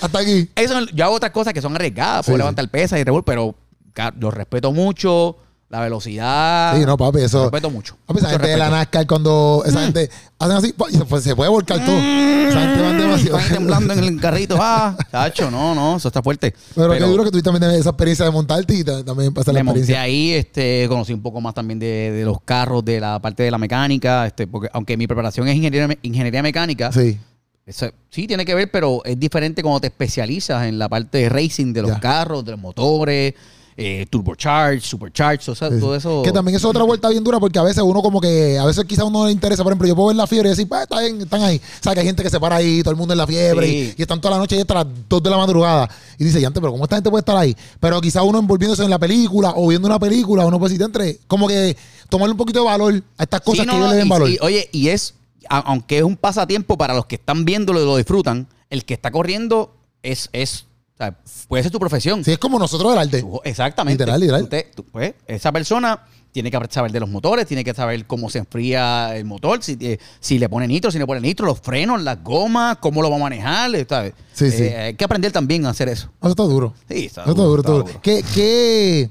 hasta 0.02 0.20
aquí. 0.20 0.50
Eso, 0.56 0.82
yo 0.94 1.06
hago 1.06 1.16
otras 1.16 1.32
cosas 1.32 1.54
que 1.54 1.62
son 1.62 1.74
arriesgadas. 1.76 2.26
Puedo 2.26 2.36
Sí, 2.36 2.40
levantar 2.40 2.70
pesas 2.70 3.00
y 3.00 3.04
revol, 3.06 3.24
pero 3.24 3.56
ca- 3.94 4.14
lo 4.20 4.30
respeto 4.30 4.74
mucho. 4.74 5.38
La 5.68 5.80
velocidad. 5.82 6.78
Sí, 6.78 6.86
no, 6.86 6.96
papi, 6.96 7.22
eso. 7.22 7.44
respeto 7.44 7.70
mucho. 7.72 7.98
Papi, 8.06 8.20
esa 8.20 8.28
Mucho 8.28 8.40
gente 8.40 8.52
de 8.52 8.58
la. 8.58 8.70
NASCAR, 8.70 9.08
cuando 9.08 9.64
esa 9.66 9.82
gente 9.82 10.10
hacen 10.38 10.56
así, 10.58 10.74
y 10.90 10.96
se, 10.98 11.06
pues, 11.06 11.24
se 11.24 11.36
puede 11.36 11.50
volcar 11.50 11.84
todo. 11.84 11.98
Esa 11.98 12.62
gente 12.62 12.82
van 12.84 12.98
demasiado. 13.00 13.38
Están 13.40 13.54
temblando 13.58 13.94
en 13.94 14.04
el 14.04 14.22
carrito. 14.22 14.58
Ah, 14.60 14.96
chacho, 15.12 15.50
no, 15.50 15.74
no, 15.74 15.98
eso 15.98 16.08
está 16.08 16.22
fuerte. 16.22 16.54
Pero, 16.76 16.92
qué 16.94 17.00
duro 17.00 17.24
que 17.24 17.32
tú 17.32 17.42
también 17.42 17.72
esa 17.72 17.90
experiencia 17.90 18.26
de 18.26 18.32
montarte 18.32 18.76
y 18.76 18.84
ta- 18.84 19.04
también 19.04 19.34
pasar 19.34 19.56
la 19.56 19.62
experiencia. 19.62 20.02
ahí, 20.02 20.34
este, 20.34 20.86
conocí 20.88 21.14
un 21.14 21.22
poco 21.24 21.42
más 21.42 21.56
también 21.56 21.80
de, 21.80 22.12
de 22.12 22.24
los 22.26 22.40
carros, 22.42 22.86
de 22.86 23.00
la 23.00 23.20
parte 23.20 23.42
de 23.42 23.50
la 23.50 23.58
mecánica, 23.58 24.28
este, 24.28 24.46
porque 24.46 24.70
aunque 24.72 24.96
mi 24.96 25.08
preparación 25.08 25.48
es 25.48 25.56
ingeniería, 25.56 25.98
ingeniería 26.04 26.44
mecánica, 26.44 26.92
Sí. 26.92 27.18
eso- 27.66 27.90
sí 28.12 28.28
tiene 28.28 28.46
que 28.46 28.54
ver, 28.54 28.70
pero 28.70 29.02
es 29.04 29.20
diferente 29.20 29.64
cuando 29.64 29.82
te 29.82 29.88
especializas 29.88 30.68
en 30.68 30.78
la 30.78 30.88
parte 30.88 31.18
de 31.18 31.30
racing 31.30 31.74
de 31.74 31.82
los 31.82 31.92
Ya. 31.92 32.00
carros, 32.00 32.46
de 32.46 32.52
los 32.52 32.60
motores, 32.62 33.34
eh, 33.78 34.06
turbocharge, 34.10 34.80
supercharge, 34.80 35.52
o 35.52 35.56
sea, 35.56 35.70
Sí, 35.70 35.80
todo 35.82 35.96
eso. 35.96 36.22
Que 36.24 36.32
también 36.32 36.56
es 36.56 36.64
otra 36.64 36.84
vuelta 36.84 37.10
bien 37.10 37.24
dura 37.24 37.40
porque 37.42 37.60
a 37.60 37.64
veces 37.64 37.84
uno 37.84 38.02
como 38.02 38.22
que, 38.22 38.58
a 38.58 38.66
veces 38.66 38.86
quizás 38.86 39.04
uno 39.04 39.20
no 39.20 39.26
le 39.26 39.32
interesa, 39.34 39.64
por 39.64 39.72
ejemplo, 39.74 39.86
yo 39.88 39.96
puedo 39.96 40.08
ver 40.08 40.16
la 40.16 40.28
fiebre 40.28 40.48
y 40.48 40.52
decir, 40.52 40.68
pues 40.68 40.84
está 40.84 41.02
bien, 41.02 41.20
están 41.22 41.42
ahí. 41.42 41.58
O 41.58 41.84
sea, 41.84 41.94
que 41.94 42.00
hay 42.00 42.06
gente 42.06 42.24
que 42.24 42.30
se 42.30 42.40
para 42.40 42.56
ahí, 42.56 42.82
todo 42.84 42.92
el 42.92 42.98
mundo 42.98 43.14
en 43.14 43.18
la 43.18 43.28
fiebre 43.28 43.68
Sí. 43.68 43.94
y, 43.98 44.00
y 44.00 44.02
están 44.02 44.22
toda 44.22 44.36
la 44.36 44.38
noche 44.40 44.56
ahí 44.56 44.62
hasta 44.62 44.76
las 44.76 44.88
2 45.10 45.24
de 45.24 45.30
la 45.30 45.38
madrugada. 45.38 45.90
Y 46.18 46.24
dice, 46.24 46.40
ya 46.40 46.48
antes, 46.48 46.62
pero 46.62 46.72
¿cómo 46.72 46.86
esta 46.86 46.96
gente 46.96 47.10
puede 47.10 47.20
estar 47.20 47.36
ahí? 47.36 47.56
Pero 47.82 48.00
quizás 48.00 48.24
uno 48.26 48.40
envolviéndose 48.40 48.84
en 48.84 48.90
la 48.90 48.98
película 49.00 49.54
o 49.58 49.68
viendo 49.68 49.88
una 49.88 50.00
película, 50.00 50.46
uno 50.46 50.58
puede 50.58 50.72
decir, 50.74 50.86
entre, 50.86 51.20
como 51.28 51.48
que 51.48 51.76
tomarle 52.08 52.32
un 52.32 52.38
poquito 52.38 52.60
de 52.60 52.66
valor 52.66 53.04
a 53.18 53.24
estas 53.24 53.42
cosas 53.42 53.66
Sí, 53.66 53.72
que 53.72 53.78
no, 53.78 53.90
le 53.90 53.96
den 53.98 54.08
y- 54.08 54.10
valor. 54.10 54.30
y, 54.30 54.38
oye, 54.42 54.70
y 54.72 54.88
es, 54.88 55.16
a- 55.50 55.60
aunque 55.60 55.98
es 55.98 56.04
un 56.04 56.16
pasatiempo 56.16 56.78
para 56.78 56.94
los 56.94 57.08
que 57.08 57.16
están 57.16 57.44
viéndolo 57.44 57.82
y 57.82 57.86
lo 57.86 57.98
disfrutan, 57.98 58.48
el 58.70 58.86
que 58.86 58.94
está 58.94 59.12
corriendo 59.12 59.74
es, 60.02 60.30
es 60.32 60.66
o 60.96 60.98
sea, 60.98 61.16
puede 61.50 61.62
ser 61.64 61.72
tu 61.72 61.80
profesión. 61.80 62.24
Sí, 62.24 62.32
es 62.32 62.38
como 62.38 62.58
nosotros 62.58 62.92
del 62.92 63.00
arte. 63.00 63.22
Tú- 63.22 63.42
exactamente. 63.44 64.04
Literal, 64.04 64.20
literal. 64.22 64.42
Tú 64.44 64.48
te- 64.48 64.72
tú, 64.76 64.84
pues, 64.86 65.14
esa 65.28 65.52
persona 65.52 66.02
tiene 66.32 66.50
que 66.52 66.60
saber 66.70 66.92
de 66.92 67.00
los 67.00 67.10
motores, 67.10 67.46
tiene 67.48 67.64
que 67.64 67.74
saber 67.74 68.06
cómo 68.08 68.30
se 68.30 68.40
enfría 68.40 69.16
el 69.16 69.24
motor, 69.26 69.64
si, 69.64 69.78
eh, 69.80 70.00
si 70.20 70.38
le 70.40 70.50
pone 70.50 70.68
nitro, 70.68 70.92
si 70.92 71.00
no 71.00 71.08
pone 71.08 71.22
nitro, 71.22 71.46
los 71.46 71.60
frenos, 71.62 72.02
las 72.02 72.22
gomas, 72.24 72.78
cómo 72.78 73.02
lo 73.02 73.10
va 73.10 73.16
a 73.18 73.20
manejar, 73.20 73.72
¿sabes? 73.88 74.14
Sí, 74.34 74.52
sí. 74.52 74.64
Eh, 74.64 74.78
Hay 74.78 74.94
que 74.96 75.04
aprender 75.06 75.32
también 75.32 75.66
a 75.66 75.70
hacer 75.70 75.88
eso. 75.90 76.10
Eso 76.22 76.30
está 76.30 76.44
duro. 76.44 76.74
Sí, 76.90 77.06
está 77.06 77.22
Eso 77.24 77.32
está 77.32 77.44
duro, 77.44 77.62
está 77.62 77.72
duro. 77.72 77.84
duro. 77.86 78.02
¿Qué, 78.02 78.24
qué... 78.34 79.10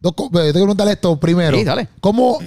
Dos 0.00 0.12
eh, 0.12 0.28
tengo 0.30 0.42
que 0.44 0.52
preguntarle 0.52 0.92
esto 0.92 1.18
primero. 1.18 1.58
Sí, 1.58 1.64
dale. 1.64 1.88
¿Cómo, 2.00 2.38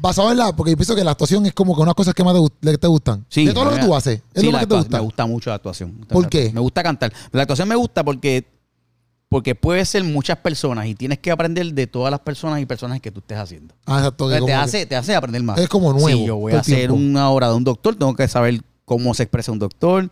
basado 0.00 0.30
en 0.30 0.36
la, 0.36 0.54
porque 0.54 0.72
yo 0.72 0.76
pienso 0.76 0.94
que 0.94 1.02
la 1.02 1.12
actuación 1.12 1.46
es 1.46 1.54
como 1.54 1.74
que 1.74 1.80
unas 1.80 1.94
cosas 1.94 2.12
que 2.14 2.22
más 2.22 2.34
te, 2.60 2.86
gustan. 2.86 3.24
Sí, 3.30 3.46
de 3.46 3.54
todo 3.54 3.64
lo 3.64 3.70
que 3.72 3.78
tú 3.80 3.94
haces, 3.94 4.20
es 4.34 4.42
sí, 4.42 4.50
lo 4.50 4.58
que 4.58 4.66
te 4.66 4.74
gusta. 4.74 4.98
Me 4.98 5.02
gusta 5.02 5.26
mucho 5.26 5.48
la 5.50 5.56
actuación. 5.56 5.92
¿Por 6.08 6.28
qué? 6.28 6.50
Me 6.52 6.60
gusta 6.60 6.82
cantar. 6.82 7.10
La 7.30 7.42
actuación 7.42 7.66
me 7.68 7.76
gusta 7.76 8.04
porque, 8.04 8.44
porque 9.30 9.54
puede 9.54 9.84
ser 9.86 10.04
muchas 10.04 10.36
personas 10.38 10.86
y 10.86 10.94
tienes 10.94 11.18
que 11.18 11.30
aprender 11.30 11.72
de 11.72 11.86
todas 11.86 12.10
las 12.10 12.20
personas 12.20 12.60
y 12.60 12.66
personajes 12.66 13.00
que 13.00 13.10
tú 13.10 13.20
estés 13.20 13.38
haciendo. 13.38 13.74
Ah, 13.86 13.98
exacto. 13.98 14.30
Entonces, 14.30 14.46
te, 14.46 14.54
hace, 14.54 14.86
te 14.86 14.96
hace 14.96 15.14
aprender 15.14 15.42
más. 15.42 15.58
Es 15.58 15.68
como 15.70 15.92
nuevo 15.94 16.08
Si 16.08 16.26
yo 16.26 16.36
voy 16.36 16.52
a 16.52 16.60
hacer 16.60 16.76
tiempo. 16.76 16.94
una 16.96 17.30
obra 17.30 17.48
de 17.48 17.54
un 17.54 17.64
doctor, 17.64 17.96
tengo 17.96 18.14
que 18.14 18.28
saber 18.28 18.60
cómo 18.84 19.14
se 19.14 19.22
expresa 19.22 19.50
un 19.50 19.58
doctor, 19.58 20.10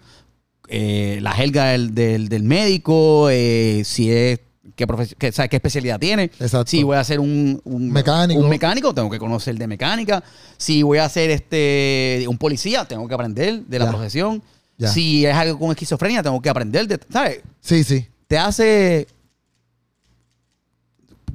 eh, 0.69 1.19
la 1.21 1.33
jerga 1.33 1.67
del, 1.67 1.95
del- 1.95 2.29
del 2.31 2.43
médico, 2.45 3.29
eh, 3.29 3.83
si 3.85 4.11
es 4.11 4.41
qué, 4.87 5.15
qué, 5.19 5.33
¿sabes? 5.33 5.51
qué 5.51 5.57
especialidad 5.57 5.99
tiene. 5.99 6.25
Exacto. 6.25 6.67
Si 6.71 6.83
voy 6.83 6.97
a 6.97 7.01
hacer 7.01 7.21
un, 7.21 7.61
un- 7.65 7.91
Mecánico. 7.93 8.41
un 8.41 8.49
mecánico, 8.49 8.93
tengo 8.95 9.11
que 9.11 9.19
conocer 9.19 9.57
de 9.57 9.67
mecánica. 9.67 10.23
Si 10.57 10.83
voy 10.83 10.99
a 10.99 11.05
hacer 11.05 11.31
este 11.31 12.25
un 12.29 12.39
policía, 12.39 12.85
tengo 12.87 13.07
que 13.09 13.15
aprender 13.15 13.63
de 13.67 13.79
la 13.79 13.85
Ya. 13.87 13.91
profesión. 13.91 14.43
Ya. 14.79 14.89
Si 14.89 15.27
es 15.27 15.35
algo 15.35 15.59
con 15.59 15.71
esquizofrenia, 15.71 16.23
tengo 16.23 16.41
que 16.41 16.49
aprender 16.49 16.87
de, 16.89 16.99
¿sabes? 17.13 17.41
Sí, 17.61 17.85
sí. 17.85 18.07
te 18.27 18.39
hace. 18.39 19.07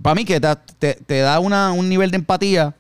Para 0.02 0.16
mí, 0.16 0.26
que 0.26 0.40
te, 0.40 0.48
te- 0.80 0.94
te 1.06 1.20
da 1.20 1.40
una, 1.40 1.72
un 1.72 1.90
nivel 1.90 2.12
de 2.12 2.18
empatía 2.18 2.76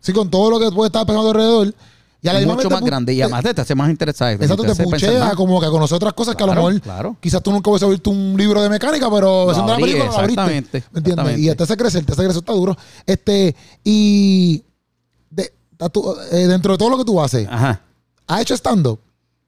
Sí, 0.00 0.12
con 0.12 0.30
todo 0.30 0.50
lo 0.50 0.60
que 0.60 0.70
puede 0.74 0.86
estar 0.88 1.04
pasando 1.04 1.30
alrededor. 1.30 1.74
Y 2.22 2.28
a 2.28 2.32
la 2.32 2.40
mucho 2.40 2.68
te 2.68 2.74
más 2.74 2.82
grande 2.82 3.12
y 3.12 3.16
te- 3.18 3.22
además 3.22 3.42
te, 3.44 3.54
te 3.54 3.60
hace 3.60 3.74
más 3.74 3.88
interesado. 3.90 4.30
Exacto, 4.32 4.62
te 4.64 4.70
hace 4.72 4.82
pensar 4.84 5.10
puchea 5.10 5.24
más. 5.26 5.34
como 5.36 5.60
que 5.60 5.66
a 5.66 5.70
conocer 5.70 5.96
otras 5.96 6.12
cosas 6.14 6.34
que 6.34 6.42
a 6.42 6.46
lo 6.46 6.54
mejor 6.54 6.80
claro. 6.80 7.16
quizás 7.20 7.42
tú 7.42 7.52
nunca 7.52 7.70
hubiese 7.70 7.88
visto 7.88 8.10
un 8.10 8.34
libro 8.36 8.60
de 8.62 8.68
mecánica, 8.68 9.08
pero 9.10 9.50
haciendo 9.50 9.72
abrí, 9.74 9.84
película 9.84 10.06
lo 10.06 10.18
abriste. 10.18 10.32
exactamente, 10.42 10.70
¿Me 10.92 10.98
entiendes? 10.98 11.12
exactamente. 11.12 11.40
Y 11.52 11.54
te 11.54 11.62
hace 11.62 11.76
crecer, 11.76 12.04
te 12.04 12.12
hace 12.12 12.22
crecer, 12.24 12.38
está 12.40 12.52
duro. 12.52 12.76
Este, 13.06 13.54
y 13.84 14.64
de- 15.30 15.52
tu- 15.92 16.16
eh, 16.32 16.46
dentro 16.46 16.72
de 16.72 16.78
todo 16.78 16.90
lo 16.90 16.98
que 16.98 17.04
tú 17.04 17.20
haces, 17.20 17.46
Ajá. 17.50 17.80
¿has 18.26 18.40
hecho 18.40 18.54
stand-up? 18.54 18.98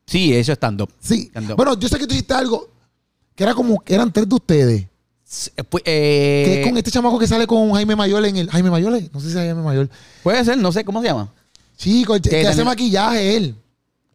Sí, 0.07 0.35
eso 0.35 0.53
es 0.53 0.57
stand-up. 0.59 0.91
Sí. 1.01 1.31
Bueno, 1.57 1.77
yo 1.79 1.89
sé 1.89 1.99
que 1.99 2.07
tú 2.07 2.15
hiciste 2.15 2.35
algo 2.35 2.69
que 3.35 3.45
era 3.45 3.55
como 3.55 3.81
que 3.81 3.95
eran 3.95 4.13
tres 4.13 4.29
de 4.29 4.35
ustedes. 4.35 4.87
S- 5.29 5.51
pues, 5.69 5.83
eh, 5.87 6.43
que 6.47 6.61
es 6.63 6.67
con 6.69 6.79
este 6.79 6.91
chamaco 6.91 7.19
que 7.19 7.27
sale 7.27 7.47
con 7.47 7.73
Jaime 7.73 7.95
Mayor 7.97 8.25
en 8.25 8.37
el. 8.37 8.51
Jaime 8.51 8.71
Mayor, 8.71 8.93
no 9.13 9.21
sé 9.21 9.27
si 9.27 9.33
es 9.33 9.35
Jaime 9.35 9.63
Mayor. 9.63 9.89
Puede 10.23 10.43
ser, 10.45 10.57
no 10.59 10.71
sé 10.73 10.85
cómo 10.85 11.03
se 11.03 11.09
llama. 11.09 11.31
El 11.85 12.05
ch- 12.07 12.23
Que 12.23 12.31
que, 12.31 12.47
hace 12.47 12.65
maquillaje 12.65 13.37
él. 13.37 13.55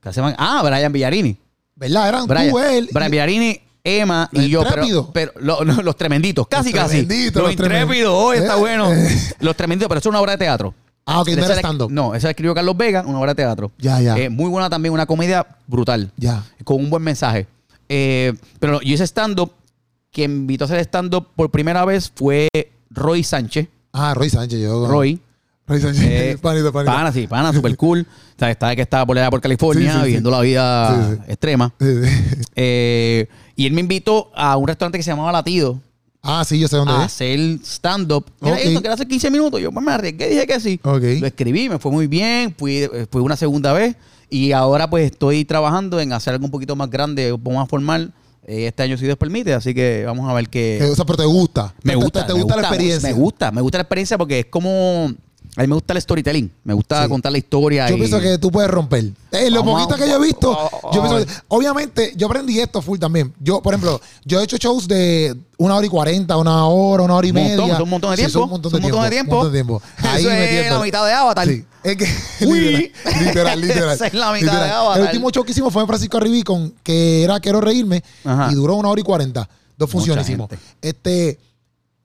¿Qué 0.02 0.12
se 0.12 0.20
llama? 0.22 0.36
Ah, 0.38 0.62
Brian 0.64 0.92
Villarini. 0.92 1.38
¿Verdad? 1.76 2.10
Eran 2.10 2.28
Brian, 2.28 2.50
tú, 2.52 2.60
él. 2.60 2.90
Brian 2.92 3.12
Villarini, 3.12 3.60
Emma 3.84 4.30
Los 4.32 4.44
y 4.44 4.50
yo. 4.50 4.60
Pero, 4.62 4.70
intrépidos. 4.72 5.08
pero 5.14 5.32
lo- 5.40 5.64
lo- 5.64 5.82
los 5.82 5.96
tremenditos, 5.96 6.48
casi, 6.48 6.72
Los 6.72 6.80
casi. 6.82 6.90
tremenditos, 7.06 7.36
Los 7.42 7.44
los 7.44 7.52
intrépidos, 7.54 8.14
hoy 8.14 8.38
está 8.38 8.56
Eh, 8.56 8.60
bueno. 8.60 8.94
eh. 8.94 9.10
Los 9.40 9.56
tremenditos, 9.56 9.88
pero 9.90 10.00
eso 10.00 10.10
es 10.10 10.12
una 10.12 10.22
obra 10.22 10.34
de 10.34 10.38
teatro. 10.40 10.74
Ah, 11.06 11.20
ok, 11.22 11.28
no 11.30 11.34
Esa 11.34 11.46
era 11.46 11.56
la- 11.56 11.60
stand-up. 11.62 11.92
No, 11.92 12.16
esa 12.16 12.28
la 12.28 12.32
escribió 12.32 12.54
Carlos 12.54 12.78
Vega, 12.78 13.04
una 13.06 13.20
obra 13.20 13.32
de 13.32 13.36
teatro. 13.44 13.72
Ya, 13.78 14.00
ya. 14.00 14.18
Eh, 14.18 14.30
muy 14.30 14.50
buena 14.50 14.70
también, 14.70 14.94
una 14.94 15.06
comedia 15.06 15.46
brutal. 15.68 16.12
Ya. 16.18 16.44
Con 16.64 16.78
un 16.78 16.90
buen 16.90 17.04
mensaje. 17.04 17.48
Eh, 17.90 18.34
pero 18.60 18.80
yo 18.82 18.94
hice 18.94 19.04
stand-up. 19.06 19.52
Quien 20.12 20.32
invitó 20.32 20.64
a 20.64 20.68
hacer 20.68 20.80
stand-up 20.82 21.28
por 21.36 21.50
primera 21.50 21.84
vez 21.86 22.12
fue 22.16 22.48
Roy 22.90 23.24
Sánchez. 23.24 23.68
Ah, 23.92 24.14
Roy 24.14 24.30
Sánchez, 24.30 24.62
yo. 24.62 24.88
Roy. 24.88 25.20
Eh. 25.70 26.38
Pana, 26.74 27.12
sí, 27.14 27.26
pana, 27.28 27.54
super 27.54 27.76
cool. 27.78 28.02
O 28.02 28.40
sea, 28.40 28.52
estaba 28.52 28.76
que 28.76 28.82
estaba 28.82 29.06
por 29.06 29.18
allá 29.18 29.30
por 29.30 29.40
California, 29.42 29.92
Sí, 29.92 29.94
sí, 29.94 30.00
sí. 30.00 30.06
viviendo 30.08 30.30
la 30.32 30.42
vida 30.42 31.18
extrema. 31.28 31.74
Eh, 32.56 33.28
y 33.56 33.66
él 33.66 33.74
me 33.74 33.82
invitó 33.82 34.32
a 34.36 34.58
un 34.58 34.68
restaurante 34.68 34.98
que 34.98 35.04
se 35.04 35.12
llamaba 35.12 35.32
Latido 35.32 35.80
Ah, 36.22 36.44
sí, 36.46 36.58
yo 36.60 36.68
sé 36.70 36.78
dónde 36.78 36.94
a 36.94 37.00
es. 37.00 37.06
hacer 37.06 37.38
stand-up. 37.64 38.26
Ok. 38.40 38.58
esto, 38.58 38.82
que 38.82 38.88
era 38.88 38.94
hace 38.94 39.06
15 39.08 39.30
minutos. 39.30 39.60
Yo 39.60 39.72
pues, 39.74 39.86
me 39.86 39.92
arriesgué, 39.92 40.30
dije 40.30 40.48
que 40.48 40.60
sí. 40.60 40.80
Lo 41.20 41.28
escribí, 41.28 41.68
me 41.68 41.80
fue 41.80 41.92
muy 41.92 42.08
bien. 42.08 42.56
Fui, 42.58 42.78
eh, 42.78 43.08
fui 43.12 43.22
una 43.22 43.36
segunda 43.36 43.74
vez. 43.74 43.96
Y 44.30 44.54
ahora 44.54 44.90
pues 44.90 45.12
estoy 45.12 45.44
trabajando 45.44 46.00
en 46.00 46.14
hacer 46.14 46.34
algo 46.34 46.46
un 46.46 46.52
poquito 46.52 46.76
más 46.78 46.90
grande, 46.90 47.34
un 47.34 47.42
poco 47.44 47.58
más 47.58 47.68
formal. 47.70 48.14
eh, 48.48 48.68
este 48.68 48.84
año 48.84 48.98
si 48.98 49.04
Dios 49.06 49.18
permite. 49.18 49.54
Así 49.54 49.74
que 49.74 50.04
vamos 50.06 50.30
a 50.30 50.34
ver 50.34 50.48
qué... 50.50 50.78
Que, 50.80 50.86
o 50.92 50.96
sea, 50.96 51.04
pero 51.06 51.18
te 51.18 51.26
gusta. 51.26 51.74
Me 51.84 51.92
Te- 51.92 51.96
gusta, 51.98 52.22
Te, 52.22 52.28
te 52.28 52.34
me 52.36 52.40
gusta, 52.44 52.56
la 52.56 52.62
experiencia. 52.70 53.10
Me 53.10 53.16
gusta, 53.16 53.52
me 53.52 53.62
gusta 53.62 53.78
la 53.80 53.82
experiencia 53.84 54.18
porque 54.18 54.40
es 54.40 54.46
como. 54.46 55.14
A 55.56 55.62
mí 55.62 55.68
me 55.68 55.76
gusta 55.76 55.94
el 55.94 56.02
storytelling. 56.02 56.52
Me 56.64 56.74
gusta 56.74 57.04
Sí. 57.04 57.10
contar 57.10 57.32
la 57.32 57.38
historia. 57.38 57.88
Yo 57.88 57.96
y- 57.96 58.00
pienso 58.00 58.20
que 58.20 58.38
tú 58.40 58.50
puedes 58.52 58.72
romper. 58.72 59.06
Eh, 59.32 59.52
lo 59.52 59.64
poquito 59.64 59.96
que 59.96 60.08
yo 60.10 60.16
he 60.16 60.20
visto, 60.26 60.52
yo 60.92 61.04
a 61.04 61.08
pienso 61.10 61.18
que- 61.26 61.32
obviamente, 61.50 62.12
yo 62.16 62.26
aprendí 62.28 62.60
esto 62.60 62.82
full 62.82 62.98
también. 62.98 63.32
Yo, 63.40 63.62
por 63.62 63.74
ejemplo, 63.74 64.02
yo 64.26 64.40
he 64.42 64.44
hecho 64.44 64.58
shows 64.58 64.88
de 64.88 65.36
una 65.58 65.76
hora 65.76 65.86
y 65.86 65.90
cuarenta, 65.90 66.38
una 66.38 66.66
hora, 66.66 67.04
una 67.04 67.14
hora 67.16 67.28
y 67.28 67.32
montón, 67.34 67.58
media. 67.66 67.74
son 67.76 67.84
un 67.84 67.90
montón 67.92 68.12
de 68.12 68.18
Sí, 68.18 68.22
tiempo. 68.24 68.34
son 68.34 68.44
un 68.44 68.50
montón 68.50 68.72
de 68.72 68.76
son 68.76 69.10
tiempo. 69.10 69.36
montón 69.36 69.52
de 69.52 69.58
tiempo. 69.58 69.82
Ahí 69.98 70.22
Eso 70.22 70.32
es 70.32 70.72
la 70.72 70.80
mitad 70.80 71.06
de 71.06 71.14
Avatar. 71.14 71.48
Sí. 71.48 71.66
Es 71.84 71.98
que, 71.98 72.06
Uy. 72.48 72.60
literal, 72.60 73.26
literal, 73.26 73.62
literal. 73.62 73.90
Esa 73.96 74.08
es 74.08 74.14
la 74.16 74.32
mitad 74.32 74.46
literal. 74.48 74.64
de 74.70 74.72
Avatar. 74.74 75.00
El 75.02 75.06
último 75.08 75.30
show 75.30 75.44
que 75.44 75.52
hicimos 75.52 75.72
fue 75.72 75.84
en 75.84 75.88
Francisco 75.88 76.18
Arribí 76.18 76.42
con 76.42 76.74
que 76.82 77.24
era 77.24 77.40
Quiero 77.40 77.62
Reírme 77.62 78.04
Ajá. 78.24 78.50
y 78.52 78.56
duró 78.56 78.76
una 78.76 78.90
hora 78.90 79.00
y 79.02 79.04
cuarenta. 79.04 79.48
Dos 79.78 79.90
funciones 79.90 80.28
hicimos. 80.28 80.50
Este, 80.82 81.38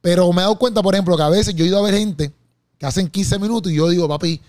pero 0.03 0.30
me 0.32 0.42
he 0.42 0.44
dado 0.44 0.57
cuenta, 0.59 0.82
por 0.82 0.94
ejemplo, 0.94 1.16
que 1.16 1.22
a 1.22 1.28
veces 1.28 1.55
yo 1.55 1.64
he 1.64 1.68
ido 1.68 1.78
a 1.78 1.82
ver 1.82 1.94
gente 1.94 2.32
que 2.79 2.87
hacen 2.87 3.09
15 3.09 3.39
minutos 3.39 3.72
y 3.72 3.76
yo 3.76 3.89
digo, 3.89 4.09
papi, 4.09 4.41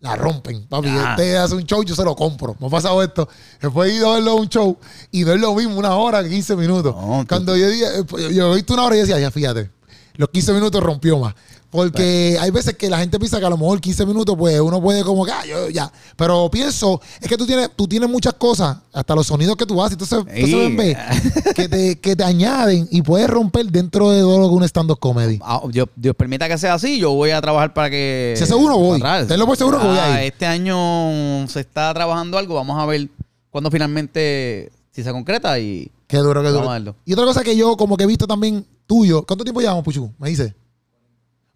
la 0.00 0.14
rompen. 0.14 0.66
Papi, 0.68 0.88
Ah. 0.90 1.10
este 1.16 1.36
hace 1.38 1.54
un 1.54 1.64
show, 1.64 1.82
yo 1.82 1.94
se 1.94 2.04
lo 2.04 2.14
compro. 2.14 2.54
Me 2.60 2.66
ha 2.66 2.70
pasado 2.70 3.02
esto. 3.02 3.28
Después 3.60 3.90
he 3.90 3.96
ido 3.96 4.10
a 4.10 4.14
verlo 4.14 4.32
a 4.32 4.34
un 4.34 4.48
show 4.48 4.76
y 5.10 5.24
no 5.24 5.32
es 5.32 5.40
lo 5.40 5.54
mismo 5.54 5.76
una 5.78 5.94
hora 5.96 6.22
que 6.22 6.28
15 6.30 6.54
minutos. 6.56 6.94
No, 6.94 7.20
tú- 7.22 7.26
Cuando 7.28 7.56
yo 7.56 7.66
eh, 7.66 8.04
pues, 8.06 8.32
yo 8.34 8.52
he 8.52 8.56
visto 8.56 8.74
una 8.74 8.84
hora 8.84 8.96
y 8.96 9.00
decía, 9.00 9.18
ya 9.18 9.30
fíjate, 9.30 9.70
los 10.14 10.28
15 10.28 10.52
minutos 10.52 10.82
rompió 10.82 11.18
más. 11.18 11.34
Porque 11.70 12.38
hay 12.40 12.50
veces 12.50 12.76
que 12.76 12.88
la 12.88 12.98
gente 12.98 13.18
piensa 13.18 13.38
que 13.38 13.44
a 13.44 13.50
lo 13.50 13.58
mejor 13.58 13.80
15 13.80 14.06
minutos, 14.06 14.34
pues 14.38 14.58
uno 14.58 14.80
puede 14.80 15.04
como 15.04 15.24
que, 15.26 15.32
ah, 15.32 15.44
yo, 15.46 15.68
ya. 15.68 15.92
Pero 16.16 16.50
pienso, 16.50 17.00
es 17.20 17.28
que 17.28 17.36
tú 17.36 17.46
tienes, 17.46 17.70
tú 17.76 17.86
tienes 17.86 18.08
muchas 18.08 18.32
cosas, 18.34 18.78
hasta 18.92 19.14
los 19.14 19.26
sonidos 19.26 19.54
que 19.56 19.66
tú 19.66 19.82
haces, 19.82 19.98
entonces, 20.00 20.34
entonces 20.34 20.76
ve, 20.76 20.96
que 21.54 21.68
te, 21.68 22.00
que 22.00 22.16
te 22.16 22.24
añaden 22.24 22.88
y 22.90 23.02
puedes 23.02 23.28
romper 23.28 23.66
dentro 23.66 24.10
de 24.10 24.20
todo 24.20 24.38
lo 24.38 24.48
que 24.48 24.54
un 24.54 24.64
stand-up 24.64 24.98
comedy. 24.98 25.38
Ah, 25.42 25.60
Dios, 25.70 25.88
Dios 25.94 26.16
permita 26.16 26.48
que 26.48 26.56
sea 26.56 26.74
así, 26.74 26.98
yo 26.98 27.12
voy 27.12 27.30
a 27.30 27.40
trabajar 27.42 27.74
para 27.74 27.90
que. 27.90 28.32
Si 28.36 28.44
es 28.44 28.48
seguro, 28.48 28.78
voy. 28.78 29.02
Tenlo 29.26 29.46
por 29.46 29.56
seguro 29.56 29.78
que 29.78 29.86
voy 29.86 29.98
a 29.98 30.22
ir. 30.22 30.32
Este 30.32 30.46
año 30.46 31.46
se 31.48 31.60
está 31.60 31.92
trabajando 31.92 32.38
algo, 32.38 32.54
vamos 32.54 32.78
a 32.80 32.86
ver 32.86 33.08
cuándo 33.50 33.70
finalmente, 33.70 34.72
si 34.90 35.02
se 35.02 35.12
concreta 35.12 35.58
y, 35.58 35.90
Qué 36.08 36.16
duro, 36.16 36.42
qué 36.42 36.48
duro. 36.48 36.60
Vamos 36.60 36.70
a 36.70 36.72
darlo. 36.72 36.96
Y 37.04 37.12
otra 37.12 37.26
cosa 37.26 37.44
que 37.44 37.54
yo 37.54 37.76
como 37.76 37.96
que 37.98 38.04
he 38.04 38.06
visto 38.06 38.26
también 38.26 38.66
tuyo. 38.86 39.22
¿Cuánto 39.24 39.44
tiempo 39.44 39.60
llevamos, 39.60 39.84
Puchu? 39.84 40.10
Me 40.18 40.30
dice. 40.30 40.54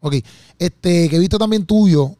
Ok. 0.03 0.16
Este, 0.59 1.09
que 1.09 1.16
he 1.16 1.18
visto 1.18 1.38
también 1.38 1.64
tuyo, 1.64 2.11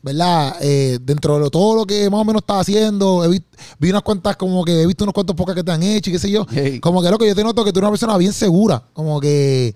¿verdad? 0.00 0.56
Eh, 0.60 0.98
dentro 1.02 1.34
de 1.34 1.40
lo- 1.40 1.50
todo 1.50 1.74
lo 1.76 1.84
que 1.86 2.08
más 2.08 2.20
o 2.20 2.24
menos 2.24 2.42
estás 2.42 2.62
haciendo, 2.62 3.24
he 3.24 3.28
vi, 3.28 3.42
vi 3.78 3.90
unas 3.90 4.02
cuantas, 4.02 4.36
como 4.36 4.64
que 4.64 4.82
he 4.82 4.86
visto 4.86 5.04
unos 5.04 5.12
cuantos 5.14 5.36
pocas 5.36 5.54
que 5.54 5.62
te 5.62 5.70
han 5.72 5.82
hecho 5.82 6.10
y 6.10 6.14
qué 6.14 6.18
sé 6.18 6.30
yo. 6.30 6.46
Hey. 6.50 6.80
Como 6.80 7.02
que 7.02 7.10
lo 7.10 7.18
que 7.18 7.26
yo 7.28 7.34
te 7.34 7.44
noto 7.44 7.64
que 7.64 7.72
tú 7.72 7.78
eres 7.80 7.84
una 7.88 7.92
persona 7.92 8.16
bien 8.16 8.32
segura. 8.32 8.82
Como 8.92 9.20
que. 9.20 9.74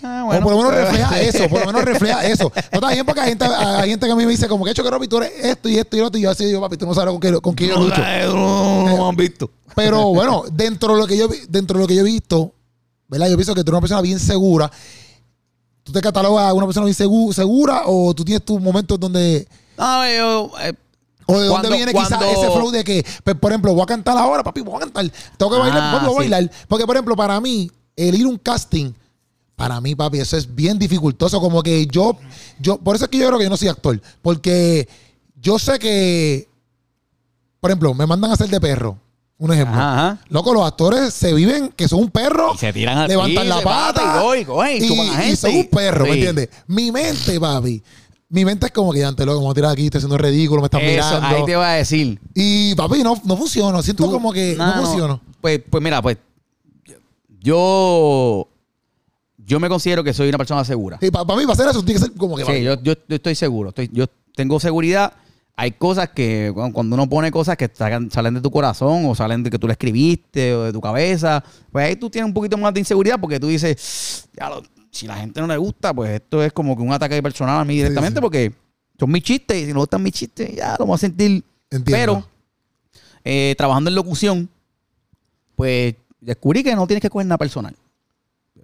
Ah, 0.00 0.24
por 0.40 0.52
lo 0.52 0.58
menos 0.58 0.72
refleja 0.74 1.20
eso, 1.20 1.48
por 1.48 1.60
lo 1.60 1.66
menos 1.66 1.84
refleja 1.84 2.24
eso. 2.24 2.52
No 2.54 2.78
está 2.78 2.90
bien 2.92 3.04
porque 3.04 3.20
hay 3.20 3.28
gente, 3.30 3.44
hay 3.44 3.90
gente 3.90 4.06
que 4.06 4.12
a 4.12 4.16
mí 4.16 4.24
me 4.24 4.30
dice 4.30 4.46
como 4.46 4.64
que 4.64 4.70
hecho 4.70 4.84
que 4.84 4.90
Robbie, 4.90 5.08
tú 5.08 5.16
eres 5.16 5.32
esto 5.44 5.68
y 5.68 5.76
esto 5.76 5.96
y 5.96 6.00
lo 6.00 6.06
otro. 6.06 6.18
Y 6.20 6.22
yo 6.22 6.30
así 6.30 6.44
digo, 6.44 6.60
papi, 6.60 6.76
tú 6.76 6.86
no 6.86 6.94
sabes 6.94 7.10
con 7.10 7.18
quién, 7.20 7.40
con 7.40 7.56
yo 7.56 7.74
No, 7.74 7.82
lucho. 7.84 8.00
no, 8.00 8.84
no, 8.86 8.96
no 8.96 9.08
han 9.08 9.16
visto. 9.16 9.50
Pero 9.74 10.06
bueno, 10.14 10.44
dentro 10.52 10.94
de 10.94 11.00
lo 11.00 11.06
que 11.08 11.16
yo 11.16 11.28
dentro 11.48 11.78
de 11.78 11.82
lo 11.82 11.88
que 11.88 11.96
yo 11.96 12.02
he 12.02 12.04
visto, 12.04 12.52
¿verdad? 13.08 13.28
Yo 13.28 13.36
pienso 13.36 13.54
que 13.56 13.64
tú 13.64 13.70
eres 13.70 13.74
una 13.78 13.80
persona 13.80 14.00
bien 14.02 14.20
segura. 14.20 14.70
¿Tú 15.88 15.92
te 15.92 16.02
catalogas 16.02 16.44
a 16.50 16.52
una 16.52 16.66
persona 16.66 16.84
bien 16.84 16.94
segu- 16.94 17.32
segura 17.32 17.84
o 17.86 18.12
tú 18.12 18.22
tienes 18.22 18.44
tus 18.44 18.60
momentos 18.60 19.00
donde 19.00 19.48
No, 19.78 20.04
yo, 20.06 20.50
eh, 20.60 20.74
o 21.24 21.40
de 21.40 21.46
dónde 21.46 21.70
viene 21.70 21.92
quizás 21.94 22.20
ese 22.22 22.50
flow 22.50 22.70
de 22.70 22.84
que, 22.84 23.02
pues, 23.24 23.36
por 23.36 23.50
ejemplo, 23.52 23.72
voy 23.72 23.82
a 23.84 23.86
cantar 23.86 24.18
ahora, 24.18 24.42
papi, 24.44 24.60
voy 24.60 24.76
a 24.76 24.80
cantar. 24.80 25.10
Tengo 25.38 25.50
que 25.52 25.58
bailar, 25.58 25.82
Ah, 25.82 25.98
voy 26.02 26.06
a 26.06 26.10
sí. 26.10 26.16
bailar. 26.30 26.50
Porque, 26.68 26.84
por 26.86 26.94
ejemplo, 26.96 27.16
para 27.16 27.40
mí, 27.40 27.70
el 27.96 28.14
ir 28.16 28.26
a 28.26 28.28
un 28.28 28.36
casting, 28.36 28.92
para 29.56 29.80
mí, 29.80 29.94
papi, 29.94 30.18
eso 30.20 30.36
es 30.36 30.54
bien 30.54 30.78
dificultoso. 30.78 31.40
Como 31.40 31.62
que 31.62 31.86
yo, 31.86 32.18
yo, 32.60 32.76
por 32.76 32.96
eso 32.96 33.06
es 33.06 33.10
que 33.10 33.16
yo 33.16 33.26
creo 33.28 33.38
que 33.38 33.44
yo 33.44 33.50
no 33.50 33.56
soy 33.56 33.68
actor. 33.68 33.98
Porque 34.20 34.86
yo 35.40 35.58
sé 35.58 35.78
que, 35.78 36.48
por 37.60 37.70
ejemplo, 37.70 37.94
me 37.94 38.06
mandan 38.06 38.30
a 38.30 38.34
hacer 38.34 38.48
de 38.50 38.60
perro. 38.60 38.98
Un 39.40 39.52
ejemplo. 39.52 39.74
Ajá, 39.76 39.92
ajá. 40.10 40.18
Loco, 40.30 40.52
los 40.52 40.66
actores 40.66 41.14
se 41.14 41.32
viven 41.32 41.68
que 41.76 41.86
son 41.86 42.00
un 42.00 42.10
perro. 42.10 42.54
Y 42.54 42.58
se 42.58 42.72
tiran 42.72 42.98
al 42.98 43.08
levantan 43.08 43.48
la 43.48 43.60
pata 43.60 44.22
y 44.76 45.36
son 45.36 45.54
un 45.54 45.68
perro, 45.68 46.04
¿me 46.06 46.12
Sí. 46.12 46.18
entiendes? 46.18 46.48
Mi 46.66 46.90
mente, 46.90 47.38
papi. 47.38 47.82
Mi 48.30 48.44
mente 48.44 48.66
es 48.66 48.72
como 48.72 48.92
que 48.92 49.04
antes 49.04 49.24
loco, 49.24 49.38
me 49.38 49.44
voy 49.44 49.52
a 49.52 49.54
tirar 49.54 49.70
aquí, 49.70 49.84
estoy 49.86 49.98
haciendo 50.00 50.18
ridículo, 50.18 50.60
me 50.60 50.66
están 50.66 50.80
Eso, 50.82 51.06
mirando. 51.16 51.36
ahí 51.38 51.44
te 51.46 51.56
va 51.56 51.70
a 51.70 51.74
decir. 51.74 52.20
Y 52.34 52.74
papi, 52.74 53.02
no, 53.02 53.18
no 53.24 53.36
funciona. 53.36 53.80
Siento 53.82 54.04
Tú- 54.04 54.10
como 54.10 54.32
que 54.32 54.54
no, 54.56 54.82
funciona. 54.84 55.20
Pues, 55.40 55.60
pues 55.70 55.82
mira, 55.82 56.02
pues 56.02 56.18
yo 57.40 58.48
yo 59.46 59.60
me 59.60 59.68
considero 59.68 60.04
que 60.04 60.12
soy 60.12 60.28
una 60.28 60.36
persona 60.38 60.64
segura. 60.64 60.98
Y 61.00 61.10
para 61.10 61.24
mí, 61.24 61.42
para 61.44 61.52
hacer 61.52 61.68
eso, 61.68 61.82
tiene 61.82 62.00
que 62.00 62.06
ser 62.06 62.14
como 62.16 62.36
que. 62.36 62.44
Sí, 62.44 62.62
yo, 62.62 62.74
yo- 62.82 62.92
yo 63.08 63.16
estoy 63.16 63.34
seguro. 63.34 63.70
Estoy, 63.70 63.88
yo 63.92 64.06
tengo 64.34 64.60
seguridad. 64.60 65.14
Hay 65.60 65.72
cosas 65.72 66.10
que, 66.10 66.52
cu- 66.54 66.72
cuando 66.72 66.94
uno 66.94 67.08
pone 67.08 67.32
cosas 67.32 67.56
que 67.56 67.68
salen 67.74 68.34
de 68.34 68.40
tu 68.40 68.48
corazón 68.50 69.06
o 69.06 69.14
salen 69.16 69.42
de 69.42 69.50
que 69.50 69.58
tú 69.58 69.66
lo 69.66 69.72
escribiste 69.72 70.54
o 70.54 70.62
de 70.62 70.72
tu 70.72 70.80
cabeza, 70.80 71.42
pues 71.72 71.84
ahí 71.84 71.96
tú 71.96 72.08
tienes 72.08 72.28
un 72.28 72.32
poquito 72.34 72.56
más 72.56 72.72
de 72.72 72.78
inseguridad 72.80 73.18
porque 73.20 73.40
tú 73.40 73.48
dices, 73.48 74.28
ya 74.38 74.48
lo- 74.50 74.62
si 74.92 75.06
la 75.08 75.16
gente 75.16 75.40
no 75.40 75.48
le 75.48 75.56
gusta, 75.56 75.92
pues 75.92 76.10
esto 76.12 76.42
es 76.44 76.52
como 76.52 76.76
que 76.76 76.82
un 76.82 76.92
ataque 76.92 77.20
personal 77.22 77.60
a 77.60 77.64
mí 77.64 77.74
directamente 77.74 78.18
sí. 78.18 78.22
porque 78.22 78.52
son 79.00 79.10
mis 79.10 79.22
chistes 79.24 79.56
y 79.62 79.66
si 79.66 79.72
no 79.72 79.80
gustan 79.80 80.00
mis 80.02 80.12
chistes, 80.12 80.54
ya 80.54 80.76
lo 80.78 80.86
voy 80.86 80.94
a 80.94 80.98
sentir. 80.98 81.42
Entiendo. 81.70 81.84
Pero 81.84 82.28
eh, 83.24 83.54
trabajando 83.58 83.90
en 83.90 83.96
locución, 83.96 84.48
pues 85.56 85.94
descubrí 86.20 86.62
que 86.62 86.74
no 86.76 86.86
tienes 86.86 87.02
que 87.02 87.10
coger 87.10 87.26
nada 87.26 87.38
personal. 87.38 87.74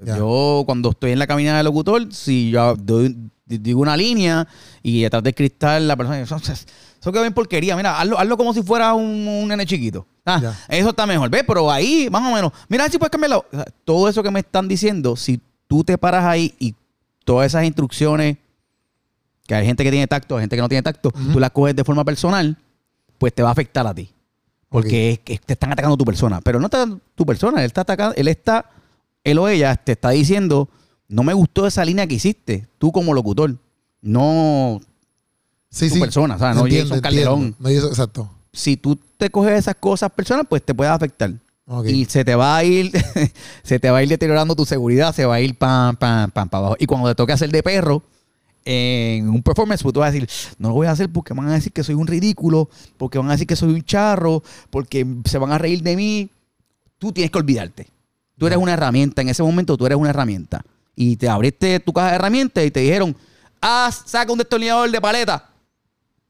Ya. 0.05 0.17
Yo 0.17 0.63
cuando 0.67 0.91
estoy 0.91 1.13
en 1.13 1.19
la 1.19 1.27
cabina 1.27 1.57
del 1.57 1.65
locutor, 1.67 2.13
si 2.13 2.51
yo 2.51 2.75
doy- 2.77 3.17
digo 3.47 3.81
una 3.81 3.97
línea 3.97 4.47
y 4.83 5.03
detrás 5.03 5.23
del 5.23 5.35
cristal 5.35 5.87
la 5.87 5.97
persona 5.97 6.21
eso, 6.21 6.37
eso 6.37 7.13
quedó 7.13 7.23
bien 7.23 7.35
porquería, 7.35 7.77
mira, 7.77 8.01
hazlo, 8.01 8.19
hazlo 8.19 8.37
como 8.37 8.55
si 8.55 8.63
fuera 8.63 8.95
un, 8.95 9.29
un 9.29 9.49
nene 9.49 9.67
chiquito. 9.67 10.07
Ah, 10.25 10.55
eso 10.69 10.89
está 10.91 11.05
mejor, 11.07 11.29
¿ves? 11.29 11.45
Pero 11.47 11.71
ahí, 11.71 12.09
más 12.11 12.23
o 12.23 12.35
menos, 12.35 12.53
mira 12.69 12.89
si 12.89 12.97
puedes 12.97 13.11
cambiarlo. 13.11 13.45
O 13.53 13.57
sea, 13.57 13.67
todo 13.85 14.09
eso 14.09 14.23
que 14.23 14.31
me 14.31 14.41
están 14.41 14.69
diciendo, 14.69 15.17
si 15.17 15.39
tú 15.67 15.85
te 15.85 15.99
paras 15.99 16.25
ahí 16.25 16.55
y 16.59 16.75
todas 17.25 17.47
esas 17.47 17.65
instrucciones, 17.65 18.39
que 19.47 19.55
hay 19.55 19.67
gente 19.67 19.85
que 19.85 19.91
tiene 19.91 20.07
tacto, 20.07 20.37
hay 20.37 20.43
gente 20.43 20.57
que 20.57 20.63
no 20.63 20.69
tiene 20.69 20.83
tacto, 20.83 21.13
tú 21.33 21.39
las 21.39 21.51
coges 21.51 21.77
de 21.77 21.85
forma 21.85 22.05
personal, 22.05 22.57
pues 23.19 23.35
te 23.35 23.43
va 23.43 23.51
a 23.51 23.53
afectar 23.53 23.87
a 23.87 23.95
ti. 23.95 24.11
Porque 24.71 25.13
es 25.13 25.19
que 25.21 25.39
te 25.39 25.53
están 25.53 25.73
atacando 25.73 25.97
tu 25.97 26.05
persona. 26.05 26.41
Pero 26.41 26.59
no 26.59 26.67
está 26.67 26.89
tu 27.15 27.27
persona, 27.27 27.61
él 27.61 27.67
está 27.67 27.83
atacando, 27.83 28.15
él 28.17 28.29
está, 28.29 28.71
él 29.23 29.39
o 29.39 29.47
ella 29.47 29.77
te 29.77 29.93
está 29.93 30.11
diciendo, 30.11 30.69
no 31.15 31.23
me 31.23 31.33
gustó 31.33 31.65
esa 31.65 31.85
línea 31.85 32.09
que 32.09 32.17
hiciste, 32.17 32.67
tú 32.77 32.91
como 32.91 33.15
locutor. 33.15 33.57
No 34.03 34.81
sí, 35.71 35.89
tu 35.89 36.01
persona, 36.01 36.35
o 36.35 36.39
sea, 36.39 36.55
no 36.55 36.65
Jason 36.69 37.01
Calderón. 37.01 37.55
No, 37.57 37.69
exacto. 37.69 38.29
si 38.53 38.77
tú 38.77 38.99
te 39.17 39.31
coges 39.31 39.61
esas 39.61 39.77
cosas 39.77 40.11
personas, 40.11 40.45
pues 40.49 40.63
te 40.65 40.75
puede 40.75 40.91
afectar. 40.91 41.33
Y 41.87 42.05
se 42.07 42.25
te 42.25 42.35
va 42.35 42.57
a 42.57 42.65
ir, 42.65 42.91
se 43.63 43.79
te 43.79 43.91
va 43.91 43.99
a 43.99 44.03
ir 44.03 44.09
deteriorando 44.09 44.57
tu 44.57 44.67
seguridad, 44.67 45.15
se 45.15 45.25
va 45.25 45.37
a 45.37 45.41
ir 45.41 45.57
pam, 45.57 45.95
pam, 45.95 46.33
pam, 46.33 46.49
para 46.49 46.59
abajo. 46.59 46.77
Y 46.81 46.87
cuando 46.87 47.09
te 47.09 47.15
toque 47.15 47.33
hacer 47.33 47.51
de 47.51 47.63
perro, 47.63 48.03
en 48.65 49.29
un 49.29 49.43
performance, 49.43 49.85
pues 49.85 49.93
tú 49.93 50.01
vas 50.01 50.09
a 50.09 50.13
decir, 50.13 50.29
no 50.59 50.71
lo 50.71 50.75
voy 50.75 50.89
a 50.89 50.91
hacer 50.91 51.11
porque 51.11 51.33
van 51.33 51.47
a 51.47 51.55
decir 51.55 51.73
que 51.73 51.85
soy 51.85 51.95
un 51.95 52.09
ridículo, 52.09 52.69
porque 52.97 53.19
van 53.19 53.29
a 53.29 53.33
decir 53.33 53.47
que 53.47 53.55
soy 53.57 53.73
un 53.73 53.85
charro, 53.85 54.43
porque 54.71 55.07
se 55.27 55.39
van 55.39 55.53
a 55.53 55.59
reír 55.59 55.83
de 55.85 55.95
mí. 55.95 56.31
Tú 56.99 57.13
tienes 57.13 57.31
que 57.31 57.39
olvidarte. 57.39 57.87
Tú 58.37 58.49
eres 58.49 58.59
una 58.59 58.73
herramienta, 58.73 59.23
en 59.23 59.29
ese 59.29 59.45
momento 59.45 59.77
tú 59.77 59.87
eres 59.87 59.97
una 59.97 60.11
herramienta. 60.11 60.65
Y 60.97 61.17
te 61.17 61.29
abriste 61.29 61.81
tu 61.81 61.93
caja 61.93 62.11
de 62.11 62.15
herramientas 62.17 62.65
y 62.65 62.71
te 62.71 62.81
dijeron, 62.81 63.17
ah, 63.61 63.91
saca 64.05 64.31
un 64.33 64.39
destornillador 64.39 64.91
de 64.91 65.01
paleta. 65.01 65.51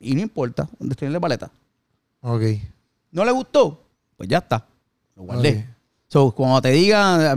Y 0.00 0.14
no 0.14 0.22
importa, 0.22 0.68
un 0.78 0.88
destornillador 0.88 1.20
de 1.20 1.20
paleta. 1.20 1.50
Ok. 2.20 2.42
¿No 3.10 3.24
le 3.24 3.32
gustó? 3.32 3.86
Pues 4.16 4.28
ya 4.28 4.38
está. 4.38 4.66
Lo 5.16 5.24
guardé. 5.24 5.66
Ok. 5.68 5.74
So, 6.08 6.30
cuando 6.30 6.62
te 6.62 6.70
digan, 6.70 7.36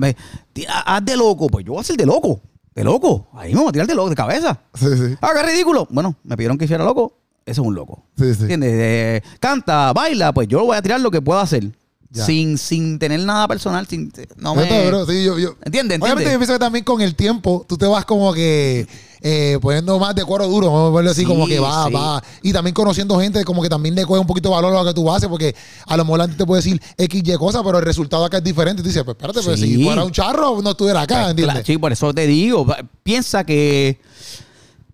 haz 0.85 1.05
de 1.05 1.17
loco, 1.17 1.47
pues 1.47 1.65
yo 1.65 1.73
voy 1.73 1.79
a 1.79 1.81
hacer 1.81 1.97
de 1.97 2.05
loco. 2.05 2.41
De 2.75 2.83
loco. 2.83 3.27
Ahí 3.33 3.53
me 3.53 3.59
voy 3.59 3.69
a 3.69 3.71
tirar 3.71 3.87
de 3.87 3.95
loco, 3.95 4.09
de 4.09 4.15
cabeza. 4.15 4.59
Sí, 4.75 4.85
sí. 4.95 5.17
Ah, 5.19 5.31
qué 5.35 5.41
ridículo. 5.41 5.87
Bueno, 5.89 6.15
me 6.23 6.37
pidieron 6.37 6.57
que 6.57 6.65
hiciera 6.65 6.83
loco. 6.83 7.17
Ese 7.43 7.61
es 7.61 7.65
un 7.65 7.73
loco. 7.73 8.03
Sí, 8.17 8.35
sí. 8.35 8.41
¿Entiendes? 8.41 8.71
Eh, 8.73 9.23
canta, 9.39 9.93
baila, 9.93 10.31
pues 10.33 10.47
yo 10.47 10.63
voy 10.63 10.77
a 10.77 10.81
tirar 10.81 11.01
lo 11.01 11.09
que 11.09 11.21
pueda 11.21 11.41
hacer. 11.41 11.71
Ya. 12.09 12.25
Sin, 12.25 12.57
sin 12.57 12.99
tener 12.99 13.19
nada 13.19 13.47
personal, 13.49 13.85
sin 13.85 14.11
no 14.37 14.55
me. 14.55 14.87
bro, 14.87 15.05
sí, 15.05 15.25
yo- 15.25 15.37
yo- 15.37 15.55
¿Entiendes? 15.65 15.99
Obviamente 16.01 16.31
yo 16.31 16.37
pienso 16.39 16.53
que 16.53 16.59
también 16.59 16.85
con 16.85 17.01
el 17.01 17.15
tiempo 17.15 17.65
tú 17.67 17.77
te 17.77 17.85
vas 17.85 18.05
como 18.05 18.33
que 18.33 18.87
eh, 19.21 19.57
poniendo 19.61 19.99
más 19.99 20.15
de 20.15 20.23
cuero 20.23 20.47
duro, 20.47 20.67
vamos 20.71 20.91
a 20.93 20.95
verlo 20.95 21.11
así 21.11 21.21
Sí, 21.21 21.27
como 21.27 21.47
que 21.47 21.59
va, 21.59 21.87
sí. 21.87 21.91
va. 21.93 22.23
Y 22.43 22.53
también 22.53 22.73
conociendo 22.73 23.19
gente 23.19 23.43
como 23.43 23.61
que 23.61 23.67
también 23.67 23.93
le 23.93 24.05
coge 24.05 24.21
un 24.21 24.27
poquito 24.27 24.47
de 24.47 24.55
valor 24.55 24.73
a 24.73 24.83
lo 24.83 24.85
que 24.85 24.93
tú 24.93 25.11
haces 25.11 25.27
porque 25.27 25.53
a 25.85 25.97
lo 25.97 26.05
mejor 26.05 26.19
la 26.19 26.25
gente 26.25 26.37
te 26.37 26.45
puede 26.45 26.59
decir 26.61 26.81
X, 26.97 27.23
Y 27.25 27.33
cosas, 27.35 27.61
pero 27.65 27.77
el 27.79 27.83
resultado 27.83 28.23
acá 28.23 28.37
es 28.37 28.43
diferente. 28.43 28.79
Y 28.81 28.83
tú 28.83 28.87
dices, 28.89 29.03
pues 29.03 29.17
espérate, 29.19 29.41
Sí. 29.57 29.75
si 29.75 29.83
fuera 29.83 30.05
un 30.05 30.11
charro 30.11 30.61
no 30.61 30.69
estuviera 30.71 31.01
acá, 31.01 31.15
Pues, 31.15 31.29
¿entiendes? 31.31 31.53
claro, 31.55 31.65
sí, 31.65 31.77
por 31.77 31.91
eso 31.91 32.13
te 32.13 32.25
digo, 32.25 32.65
piensa 33.03 33.43
que 33.43 33.99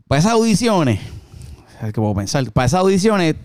para 0.08 0.20
esas 0.20 0.32
audiciones, 0.32 1.00
¿qué 1.80 1.92
puedo 1.92 2.16
pensar? 2.16 2.50
Para 2.52 2.66
esas 2.66 2.80
audiciones, 2.80 3.36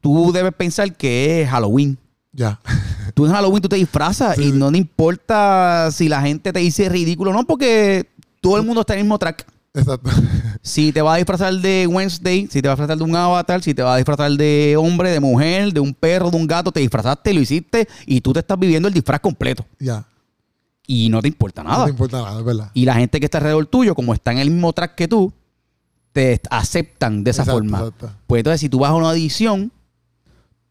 tú 0.00 0.30
debes 0.32 0.54
pensar 0.54 0.96
que 0.96 1.42
es 1.42 1.50
Halloween. 1.50 1.98
Ya. 2.40 2.58
Tú 3.14 3.26
en 3.26 3.32
Halloween 3.32 3.60
tú 3.60 3.68
te 3.68 3.76
disfrazas 3.76 4.36
Sí, 4.36 4.44
y 4.44 4.50
sí. 4.52 4.56
no 4.56 4.70
te 4.70 4.78
importa 4.78 5.90
si 5.92 6.08
la 6.08 6.22
gente 6.22 6.52
te 6.52 6.60
dice 6.60 6.88
ridículo, 6.88 7.32
no, 7.32 7.44
porque 7.44 8.08
todo 8.40 8.56
el 8.56 8.62
mundo 8.64 8.80
está 8.82 8.94
en 8.94 9.00
el 9.00 9.04
mismo 9.04 9.18
track. 9.18 9.46
Exacto. 9.74 10.10
Si 10.62 10.92
te 10.92 11.00
vas 11.00 11.14
a 11.14 11.16
disfrazar 11.16 11.54
de 11.54 11.86
Wednesday, 11.86 12.46
si 12.50 12.60
te 12.60 12.68
vas 12.68 12.74
a 12.78 12.82
disfrazar 12.82 12.98
de 12.98 13.04
un 13.04 13.16
avatar, 13.16 13.62
si 13.62 13.72
te 13.72 13.82
vas 13.82 13.94
a 13.94 13.96
disfrazar 13.96 14.30
de 14.32 14.76
hombre, 14.78 15.10
de 15.10 15.18
mujer, 15.18 15.72
de 15.72 15.80
un 15.80 15.94
perro, 15.94 16.30
de 16.30 16.36
un 16.36 16.46
gato, 16.46 16.70
te 16.70 16.80
disfrazaste, 16.80 17.32
lo 17.32 17.40
hiciste 17.40 17.88
y 18.04 18.20
tú 18.20 18.34
te 18.34 18.40
estás 18.40 18.58
viviendo 18.58 18.86
el 18.88 18.92
disfraz 18.94 19.20
completo. 19.20 19.64
ya. 19.78 20.04
Y 20.86 21.08
no 21.08 21.22
te 21.22 21.28
importa 21.28 21.62
No 21.62 21.70
nada. 21.70 21.84
te 21.84 21.90
importa 21.92 22.20
nada, 22.20 22.38
es 22.40 22.44
verdad. 22.44 22.70
Y 22.74 22.84
la 22.84 22.94
gente 22.94 23.20
que 23.20 23.24
está 23.26 23.38
alrededor 23.38 23.64
tuyo, 23.66 23.94
como 23.94 24.12
está 24.12 24.32
en 24.32 24.38
el 24.38 24.50
mismo 24.50 24.72
track 24.72 24.94
que 24.96 25.08
tú, 25.08 25.32
te 26.12 26.40
aceptan 26.50 27.22
de 27.24 27.30
esa 27.30 27.42
Exacto, 27.42 27.58
forma. 27.60 27.78
exacto. 27.78 28.10
Pues 28.26 28.40
entonces, 28.40 28.60
si 28.60 28.68
tú 28.68 28.80
vas 28.80 28.90
a 28.90 28.94
una 28.94 29.10
audición, 29.10 29.70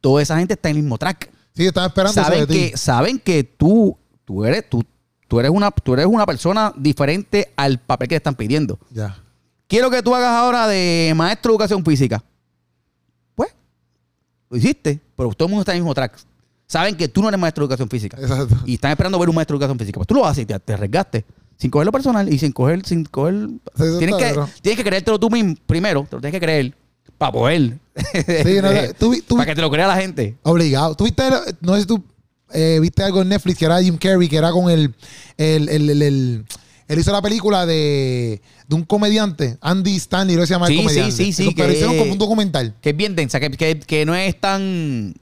toda 0.01 0.21
esa 0.21 0.37
gente 0.37 0.53
está 0.53 0.69
en 0.69 0.75
el 0.77 0.83
mismo 0.83 0.97
track. 0.97 1.31
Sí, 1.55 1.65
estaba 1.65 1.87
esperando 1.87 2.19
eso 2.19 2.23
Saben 2.23 2.39
de 2.39 2.47
ti. 2.47 2.71
que, 2.71 2.77
saben 2.77 3.19
que 3.19 3.43
tú, 3.43 3.97
tú 4.25 4.45
eres, 4.45 4.69
tú, 4.69 4.83
tú 5.27 5.39
eres 5.39 5.51
una, 5.51 5.71
tú 5.71 5.93
eres 5.93 6.05
una 6.05 6.25
persona 6.25 6.73
diferente 6.75 7.51
al 7.55 7.79
papel 7.79 8.07
que 8.07 8.13
te 8.15 8.17
están 8.17 8.35
pidiendo. 8.35 8.79
Ya. 8.91 9.17
Quiero 9.67 9.89
que 9.91 10.01
tú 10.01 10.15
hagas 10.15 10.31
ahora 10.31 10.67
de 10.67 11.13
maestro 11.15 11.51
de 11.51 11.55
educación 11.55 11.83
física. 11.83 12.23
Pues, 13.35 13.49
lo 14.49 14.57
hiciste, 14.57 14.99
pero 15.15 15.29
todo 15.31 15.47
el 15.47 15.51
mundo 15.51 15.61
está 15.61 15.73
en 15.73 15.77
el 15.77 15.83
mismo 15.83 15.93
track. 15.93 16.17
Saben 16.65 16.95
que 16.95 17.07
tú 17.07 17.21
no 17.21 17.29
eres 17.29 17.39
maestro 17.39 17.63
de 17.63 17.65
educación 17.65 17.89
física. 17.89 18.17
Exacto. 18.19 18.55
Y 18.65 18.75
están 18.75 18.91
esperando 18.91 19.17
ver 19.19 19.29
un 19.29 19.35
maestro 19.35 19.57
de 19.57 19.63
educación 19.63 19.79
física. 19.79 19.97
Pues 19.97 20.07
tú 20.07 20.15
lo 20.15 20.25
haces 20.25 20.43
y 20.43 20.45
te, 20.45 20.59
te 20.59 20.73
arriesgaste. 20.73 21.25
Sin 21.57 21.69
coger 21.69 21.85
lo 21.85 21.91
personal 21.91 22.31
y 22.31 22.39
sin 22.39 22.51
coger, 22.53 22.85
sin 22.85 23.03
coger. 23.05 23.49
eso 23.75 23.97
Tienes 23.97 24.15
que, 24.15 24.33
tienes 24.61 24.77
que 24.77 24.83
creértelo 24.83 25.19
tú 25.19 25.29
mismo 25.29 25.55
primero, 25.65 26.05
te 26.09 26.15
lo 26.15 26.21
tienes 26.21 26.39
que 26.39 26.45
creer 26.45 26.73
para 27.17 27.31
poder. 27.31 27.77
Sí, 28.13 28.57
no, 28.61 28.69
tú 29.27 29.35
para 29.35 29.45
que 29.47 29.55
te 29.55 29.61
lo 29.61 29.69
crea 29.71 29.87
la 29.87 29.97
gente. 29.97 30.35
Obligado. 30.43 30.95
¿Tú 30.95 31.03
viste, 31.05 31.23
no 31.61 31.75
sé 31.75 31.81
si 31.81 31.87
tú 31.87 32.03
eh, 32.53 32.79
viste 32.81 33.03
algo 33.03 33.21
en 33.21 33.29
Netflix 33.29 33.57
que 33.57 33.65
era 33.65 33.81
Jim 33.81 33.97
Carrey, 33.97 34.27
que 34.27 34.37
era 34.37 34.51
con 34.51 34.69
el, 34.69 34.93
el, 35.37 35.69
el, 35.69 35.89
el- 35.89 36.01
el- 36.01 36.45
él 36.87 36.97
hizo 36.99 37.11
la 37.11 37.21
película 37.21 37.67
de, 37.67 38.41
de 38.67 38.75
un 38.75 38.83
comediante, 38.83 39.57
Andy 39.61 39.95
Stanley, 39.97 40.35
que 40.35 40.47
se 40.47 40.53
llama 40.55 40.65
Sí, 40.65 40.73
el 40.73 40.79
sí, 40.79 40.83
comediante. 40.85 41.15
sí, 41.15 41.33
sí, 41.33 41.43
Eso, 41.43 41.51
Pero 41.55 41.67
que- 41.67 41.73
hicieron 41.73 41.97
como 41.99 42.11
un 42.13 42.17
documental. 42.17 42.73
Que 42.81 42.89
es 42.89 42.97
bien 42.97 43.15
densa, 43.15 43.39
que, 43.39 43.51
que, 43.51 43.79
que 43.79 44.05
no 44.05 44.15
es 44.15 44.39
tan. 44.39 45.13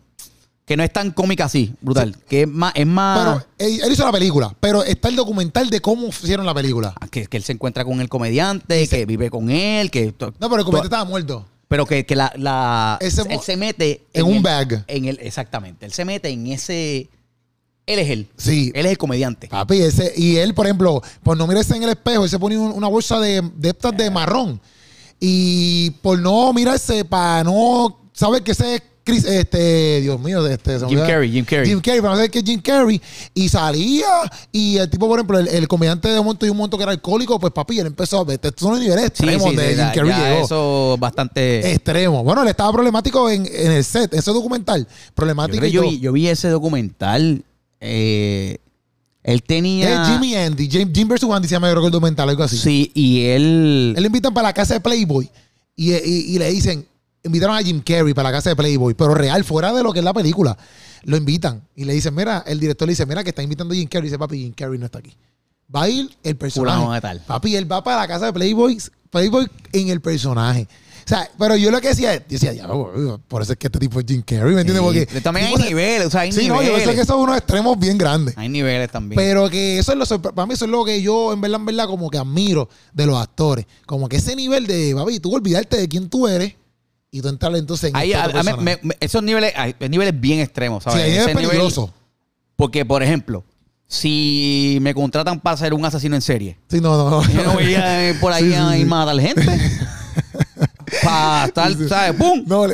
Que 0.65 0.75
no 0.77 0.83
es 0.83 0.91
tan 0.91 1.11
cómica 1.11 1.45
así, 1.45 1.73
brutal. 1.81 2.15
Que 2.27 2.41
es 2.41 2.47
más, 2.47 2.73
es 2.75 2.85
más 2.85 3.19
Pero 3.57 3.69
él, 3.69 3.79
él 3.85 3.91
hizo 3.93 4.03
la 4.05 4.11
película, 4.11 4.53
pero 4.59 4.83
está 4.83 5.07
el 5.07 5.15
documental 5.15 5.69
de 5.69 5.79
cómo 5.81 6.07
hicieron 6.07 6.45
la 6.45 6.53
película. 6.53 6.93
que, 7.09 7.25
que 7.27 7.37
él 7.37 7.43
se 7.43 7.53
encuentra 7.53 7.85
con 7.85 7.99
el 8.01 8.09
comediante, 8.09 8.85
que 8.87 9.05
vive 9.05 9.29
con 9.29 9.49
él, 9.49 9.89
que 9.91 10.13
No, 10.19 10.49
pero 10.49 10.57
el 10.57 10.63
comediante 10.65 10.87
estaba 10.87 11.05
muerto. 11.05 11.45
Pero 11.67 11.85
que, 11.85 12.05
que 12.05 12.15
la, 12.15 12.31
la- 12.37 12.97
Ese 13.01 13.21
él 13.29 13.39
se 13.41 13.57
mete 13.57 14.03
en 14.13 14.25
un 14.25 14.35
el- 14.35 14.43
bag. 14.43 14.83
En 14.87 15.05
el, 15.05 15.19
exactamente. 15.21 15.85
Él 15.85 15.91
se 15.93 16.05
mete 16.05 16.29
en 16.29 16.47
ese. 16.47 17.09
Él 17.85 17.99
es 17.99 18.09
él. 18.09 18.27
Sí. 18.37 18.71
Él 18.75 18.85
es 18.85 18.91
el 18.91 18.97
comediante. 18.97 19.47
Papi, 19.47 19.77
ese, 19.81 20.11
y 20.17 20.35
él, 20.37 20.53
por 20.53 20.65
ejemplo, 20.65 21.01
por 21.23 21.37
no 21.37 21.47
mirarse 21.47 21.75
en 21.75 21.83
el 21.83 21.89
espejo, 21.89 22.23
él 22.25 22.29
se 22.29 22.37
un- 22.37 22.73
una 22.73 22.87
bolsa 22.87 23.19
de, 23.19 23.41
de 23.55 23.69
estas 23.69 23.95
de 23.95 24.09
marrón. 24.11 24.59
Y 25.19 25.91
por 26.01 26.19
no 26.19 26.51
mirarse, 26.53 27.03
para 27.05 27.43
no 27.43 27.99
saber 28.13 28.43
que 28.43 28.51
ese 28.51 28.75
es 28.75 28.81
Chris, 29.07 29.23
este, 29.25 30.01
Dios 30.01 30.19
mío, 30.19 30.45
este, 30.45 30.77
Jim. 30.87 30.99
Carrey, 30.99 31.31
Jim 31.31 31.45
Carrey. 31.45 31.67
Jim 31.69 31.79
Carrey, 31.81 32.01
para 32.01 32.11
no 32.11 32.17
saber 32.17 32.29
que 32.29 32.39
es 32.39 32.45
Jim 32.45 32.61
Carrey. 32.61 33.01
Y 33.33 33.49
salía, 33.49 34.05
y 34.51 34.77
el 34.77 34.89
tipo, 34.89 35.07
por 35.07 35.17
ejemplo, 35.17 35.39
el, 35.39 35.47
el 35.47 35.67
comediante 35.67 36.09
de 36.09 36.19
un 36.19 36.25
momento 36.25 36.45
y 36.45 36.49
un 36.49 36.57
momento 36.57 36.77
que 36.77 36.83
era 36.83 36.91
alcohólico, 36.91 37.39
pues 37.39 37.51
papi, 37.53 37.79
él 37.79 37.87
empezó 37.87 38.19
a 38.19 38.23
ver, 38.25 38.39
estos 38.43 38.53
son 38.59 38.71
los 38.73 38.81
niveles 38.81 39.05
extremos 39.05 39.49
sí, 39.49 39.55
de 39.55 39.67
Jim 39.69 39.85
Carrey 39.95 40.09
ya 40.09 40.29
llegó. 40.33 40.45
eso 40.45 40.97
bastante. 40.99 41.71
Extremo. 41.71 42.23
Bueno, 42.23 42.43
él 42.43 42.49
estaba 42.49 42.71
problemático 42.71 43.29
en, 43.29 43.45
en 43.45 43.71
el 43.71 43.83
set, 43.83 44.13
ese 44.13 44.31
documental. 44.31 44.81
yo, 44.87 45.13
Problemático. 45.15 45.65
yo, 45.65 45.81
vi, 45.83 45.99
yo 45.99 46.11
vi 46.11 46.27
ese 46.27 46.49
documental. 46.49 47.43
eh, 47.79 48.57
él 49.23 49.43
tenía. 49.43 50.03
Es 50.03 50.09
Jimmy 50.09 50.35
Andy, 50.35 50.69
Jim, 50.69 50.89
Jim 50.93 51.07
vs. 51.07 51.23
Andy 51.23 51.47
se 51.49 51.55
llama 51.55 51.69
creo 51.69 51.81
que 51.81 51.87
el 51.87 51.91
documental, 51.91 52.29
algo 52.29 52.43
así. 52.43 52.57
Sí, 52.57 52.91
y 52.93 53.25
él. 53.25 53.93
Él 53.95 54.01
le 54.01 54.07
invitan 54.07 54.33
para 54.33 54.47
la 54.49 54.53
casa 54.53 54.75
de 54.75 54.79
Playboy 54.79 55.29
y, 55.75 55.93
y- 55.93 56.35
y 56.35 56.39
le 56.39 56.49
dicen, 56.49 56.85
invitaron 57.23 57.55
a 57.55 57.61
Jim 57.61 57.81
Carrey 57.85 58.13
para 58.13 58.29
la 58.29 58.37
casa 58.37 58.49
de 58.49 58.55
Playboy, 58.55 58.93
pero 58.93 59.13
real, 59.13 59.43
fuera 59.43 59.73
de 59.73 59.83
lo 59.83 59.91
que 59.93 59.99
es 59.99 60.05
la 60.05 60.13
película. 60.13 60.57
Lo 61.03 61.17
invitan 61.17 61.61
y 61.75 61.85
le 61.85 61.93
dicen, 61.93 62.13
mira, 62.15 62.43
el 62.47 62.59
director 62.59 62.87
le 62.87 62.91
dice, 62.93 63.05
mira, 63.05 63.23
que 63.23 63.29
está 63.29 63.43
invitando 63.43 63.73
a 63.73 63.77
Jim 63.77 63.87
Carrey. 63.87 64.07
Y 64.07 64.09
dice, 64.09 64.19
papi, 64.19 64.37
Jim 64.39 64.53
Carrey 64.53 64.79
no 64.79 64.85
está 64.85 64.99
aquí. 64.99 65.13
Va 65.73 65.83
a 65.83 65.89
ir 65.89 66.09
el 66.23 66.35
personaje. 66.37 67.01
Tal. 67.01 67.21
Papi, 67.21 67.55
él 67.55 67.69
va 67.71 67.83
para 67.83 68.01
la 68.01 68.07
casa 68.07 68.25
de 68.27 68.33
Playboy, 68.33 68.77
Playboy 69.09 69.47
en 69.73 69.89
el 69.89 70.01
personaje. 70.01 70.67
O 71.05 71.09
sea, 71.09 71.29
pero 71.39 71.55
yo 71.55 71.71
lo 71.71 71.79
que 71.79 71.89
decía, 71.89 72.13
es- 72.15 72.23
decía, 72.27 72.51
ya, 72.51 72.67
por 72.67 73.41
eso 73.41 73.53
es 73.53 73.57
que 73.57 73.67
este 73.67 73.79
tipo 73.79 73.97
es 74.01 74.05
Jim 74.05 74.21
Carrey, 74.25 74.53
¿me 74.55 74.61
entiendes? 74.61 74.83
Sí, 74.93 74.99
Porque 75.05 75.21
también 75.21 75.47
hay 75.47 75.53
tipo, 75.53 75.65
niveles, 75.65 76.07
o 76.07 76.09
sea, 76.09 76.21
hay 76.21 76.31
Sí, 76.33 76.49
no, 76.49 76.55
yo 76.55 76.63
niveles. 76.63 76.83
sé 76.89 76.95
que 76.95 77.05
son 77.05 77.21
unos 77.21 77.37
extremos 77.37 77.79
bien 77.79 77.97
grandes. 77.97 78.37
Hay 78.37 78.49
niveles 78.49 78.91
también. 78.91 79.15
Pero 79.17 79.49
que 79.49 79.79
eso 79.79 79.93
es 79.93 79.97
lo 80.09 80.21
para 80.21 80.45
mí 80.45 80.53
eso 80.53 80.65
es 80.65 80.71
lo 80.71 80.83
que 80.83 81.01
yo 81.01 81.31
en 81.31 81.39
verdad, 81.39 81.61
en 81.61 81.65
verdad, 81.65 81.87
como 81.87 82.09
que 82.09 82.17
admiro 82.17 82.67
de 82.93 83.05
los 83.05 83.17
actores. 83.17 83.65
Como 83.85 84.09
que 84.09 84.17
ese 84.17 84.35
nivel 84.35 84.67
de, 84.67 84.93
papi, 84.95 85.21
tú 85.21 85.33
olvidarte 85.33 85.77
de 85.77 85.87
quién 85.87 86.09
tú 86.09 86.27
eres 86.27 86.55
y 87.11 87.21
tú 87.21 87.29
entonces 87.59 87.89
en 87.91 87.95
Ahí, 87.95 88.11
este 88.13 88.37
a- 88.37 88.39
a 88.39 88.43
me- 88.57 88.79
me- 88.83 88.97
esos 88.99 89.23
niveles, 89.23 89.53
hay 89.55 89.75
niveles 89.89 90.19
bien 90.19 90.39
extremos, 90.39 90.83
¿sabes? 90.83 90.99
Sí, 90.99 91.05
ahí 91.05 91.17
es 91.17 91.27
nivel- 91.27 91.47
peligroso. 91.47 91.93
porque, 92.55 92.85
por 92.85 93.01
ejemplo, 93.03 93.43
si 93.87 94.77
me 94.81 94.93
contratan 94.93 95.39
para 95.39 95.55
ser 95.57 95.73
un 95.73 95.85
asesino 95.85 96.15
en 96.15 96.21
serie, 96.21 96.57
Sí, 96.69 96.81
no, 96.81 96.97
no, 96.97 97.09
no. 97.09 97.29
yo 97.29 97.43
no 97.43 97.53
voy 97.53 97.73
a 97.75 98.09
ir 98.09 98.19
por 98.19 98.33
ahí 98.33 98.43
Sí, 98.43 98.49
sí, 98.51 98.55
a 98.55 98.77
ir 98.77 98.85
matar 98.85 99.19
gente. 99.19 99.45
para 101.03 101.45
estar, 101.45 101.71
¿sabes? 101.87 102.13
¡Pum! 102.13 102.43
No, 102.45 102.65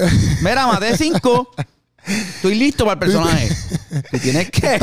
Mira, 0.41 0.67
maté 0.67 0.97
cinco. 0.97 1.49
Estoy 2.05 2.55
listo 2.55 2.83
para 2.85 2.93
el 2.93 2.99
personaje. 2.99 3.49
Tú 4.11 4.17
tienes 4.17 4.49
que, 4.49 4.79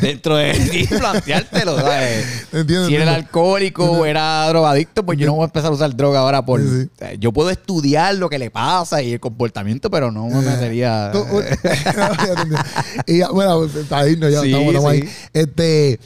dentro 0.00 0.36
de 0.36 0.52
ti, 0.54 0.86
planteártelo, 0.86 1.80
¿sabes? 1.80 2.26
Entiendo, 2.52 2.86
Si 2.88 2.94
entiendo. 2.94 3.12
alcohólico 3.12 3.84
o 3.84 4.04
era 4.04 4.46
drogadicto, 4.48 5.06
pues 5.06 5.18
yo 5.18 5.26
no 5.26 5.34
voy 5.34 5.42
a 5.42 5.46
empezar 5.46 5.70
a 5.70 5.74
usar 5.74 5.94
droga 5.96 6.20
ahora 6.20 6.44
por... 6.44 6.60
Sí, 6.60 6.66
sí. 6.68 6.90
o 6.94 6.98
sea, 6.98 7.14
Yo 7.14 7.32
puedo 7.32 7.50
estudiar 7.50 8.16
lo 8.16 8.28
que 8.28 8.38
le 8.38 8.50
pasa 8.50 9.00
y 9.00 9.12
el 9.12 9.20
comportamiento, 9.20 9.90
pero 9.90 10.10
no 10.10 10.26
me 10.26 10.42
ya 10.44 11.12
te 11.12 11.18
entiendo. 11.18 12.58
y 13.06 13.18
ya, 13.18 13.28
bueno, 13.30 13.68
para 13.88 14.08
irnos 14.08 14.32
ya, 14.32 14.40
Sí, 14.40 14.48
estamos, 14.48 14.68
estamos 14.68 14.90
ahí. 14.92 15.08
Este, 15.32 16.00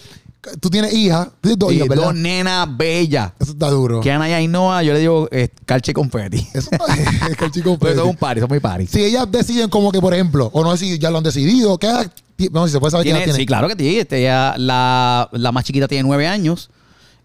tú 0.61 0.70
tienes 0.70 0.93
hija, 0.95 1.30
tienes 1.41 1.59
dos 1.59 1.72
Y 1.72 1.76
hijas, 1.76 1.88
¿verdad? 1.88 2.05
dos 2.05 2.14
nenas 2.14 2.76
bellas. 2.76 3.32
Eso 3.38 3.53
está 3.53 3.68
duro. 3.70 4.01
Que 4.01 4.11
Ana 4.12 4.28
y 4.28 4.32
Ainhoa, 4.32 4.82
yo 4.82 4.93
le 4.93 4.99
digo 5.01 5.28
eh, 5.30 5.49
calche 5.66 5.91
y 5.91 5.95
confeti. 5.95 6.47
Eso 6.55 6.70
está 6.72 6.84
es 7.28 7.41
el 7.41 7.51
chico 7.51 7.78
Pues 7.78 7.95
son 7.95 8.03
puede. 8.03 8.11
un 8.11 8.16
party, 8.16 8.41
son 8.41 8.49
muy 8.49 8.61
party. 8.61 8.86
Si 8.86 9.03
ellas 9.05 9.26
deciden 9.30 9.68
como 9.68 9.93
que, 9.93 10.01
por 10.01 10.14
ejemplo, 10.14 10.51
o 10.53 10.62
no 10.64 10.70
sé 10.76 10.84
si 10.86 10.99
ya 10.99 11.11
lo 11.11 11.18
han 11.18 11.24
decidido, 11.24 11.78
¿qué 11.78 11.86
edad 11.88 12.11
Vamos, 12.53 12.70
si 12.70 12.72
se 12.72 12.80
puede 12.80 12.91
saber 12.93 13.05
qué 13.05 13.11
edad 13.11 13.18
Tiene- 13.18 13.24
tiene. 13.32 13.38
sí, 13.38 13.45
claro 13.47 13.68
que 13.68 13.76
tiene. 13.76 14.01
Este, 14.01 14.22
ya, 14.22 14.55
la, 14.57 15.28
la 15.32 15.53
más 15.53 15.62
chiquita 15.64 15.86
tiene 15.86 16.05
nueve 16.05 16.26
años 16.26 16.70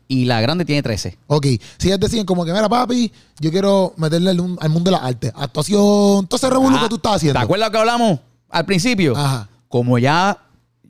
y 0.10 0.26
la 0.26 0.42
grande 0.42 0.66
tiene 0.66 0.84
trece. 0.84 1.18
Ok, 1.28 1.46
si 1.78 1.88
ellas 1.88 2.02
deciden 2.02 2.26
como 2.26 2.44
que, 2.44 2.52
mira, 2.52 2.68
papi, 2.68 3.12
yo 3.40 3.50
quiero 3.50 3.94
meterle 3.96 4.32
al, 4.32 4.58
al 4.60 4.70
mundo 4.70 4.92
de 4.92 4.98
las 4.98 5.04
artes. 5.04 5.32
Actuación, 5.36 6.28
todo 6.28 6.36
ese 6.36 6.50
revuelo 6.50 6.80
que 6.82 6.90
tú 6.90 6.96
estás 6.98 7.16
haciendo. 7.16 7.40
Ah, 7.40 7.42
¿Te 7.42 7.46
acuerdas 7.46 7.70
lo 7.70 7.72
que 7.72 7.78
hablamos 7.78 8.20
al 8.50 8.66
principio? 8.66 9.16
Ajá. 9.16 9.48
Como 9.70 9.98
ya 9.98 10.38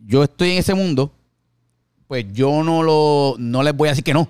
yo 0.08 0.24
estoy 0.24 0.52
en 0.54 0.58
ese 0.58 0.74
mundo, 0.74 1.12
pues 2.08 2.26
yo 2.34 2.64
no 2.64 2.84
lo 2.84 3.36
no 3.38 3.64
les 3.64 3.76
voy 3.76 3.88
a 3.90 3.92
decir 3.92 4.04
que 4.04 4.14
no. 4.14 4.28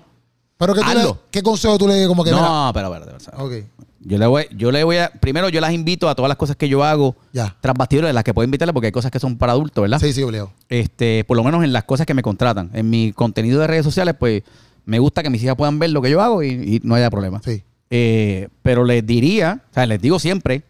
Pero 0.58 0.74
¿qué, 0.74 0.80
tú 0.80 0.86
le- 0.86 1.00
Hazlo. 1.00 1.18
¿qué 1.30 1.42
consejo 1.42 1.76
tú 1.76 1.86
le 1.86 2.06
como 2.06 2.24
que, 2.24 2.30
no, 2.30 2.70
pero, 2.72 2.90
pero, 2.90 3.04
pero, 3.04 3.18
pero, 3.30 3.44
Ok, 3.44 3.52
Yo 4.00 4.16
le 4.18 4.26
voy, 4.26 4.46
yo 4.56 4.70
le 4.72 4.84
voy 4.84 4.96
a, 4.96 5.10
primero 5.10 5.48
yo 5.50 5.60
las 5.60 5.72
invito 5.72 6.08
a 6.08 6.14
todas 6.14 6.28
las 6.30 6.38
cosas 6.38 6.56
que 6.56 6.68
yo 6.68 6.82
hago 6.82 7.14
ya. 7.32 7.54
tras 7.60 7.74
bastidores, 7.76 8.14
las 8.14 8.24
que 8.24 8.32
puedo 8.32 8.44
invitarle 8.44 8.72
porque 8.72 8.86
hay 8.86 8.92
cosas 8.92 9.10
que 9.10 9.18
son 9.18 9.36
para 9.36 9.52
adultos, 9.52 9.82
¿verdad? 9.82 9.98
Sí, 10.00 10.12
sí, 10.14 10.24
Leo. 10.30 10.50
Este, 10.70 11.24
por 11.24 11.36
lo 11.36 11.44
menos 11.44 11.62
en 11.64 11.72
las 11.74 11.84
cosas 11.84 12.06
que 12.06 12.14
me 12.14 12.22
contratan. 12.22 12.70
En 12.72 12.88
mi 12.88 13.12
contenido 13.12 13.60
de 13.60 13.66
redes 13.66 13.84
sociales, 13.84 14.14
pues 14.18 14.42
me 14.86 14.98
gusta 14.98 15.22
que 15.22 15.28
mis 15.28 15.42
hijas 15.42 15.56
puedan 15.56 15.78
ver 15.78 15.90
lo 15.90 16.00
que 16.00 16.08
yo 16.10 16.22
hago 16.22 16.42
y, 16.42 16.48
y 16.48 16.80
no 16.84 16.94
haya 16.94 17.10
problema. 17.10 17.42
Sí. 17.44 17.62
Eh, 17.90 18.48
pero 18.62 18.84
les 18.84 19.04
diría, 19.06 19.60
o 19.70 19.74
sea, 19.74 19.84
les 19.86 20.00
digo 20.00 20.18
siempre, 20.18 20.62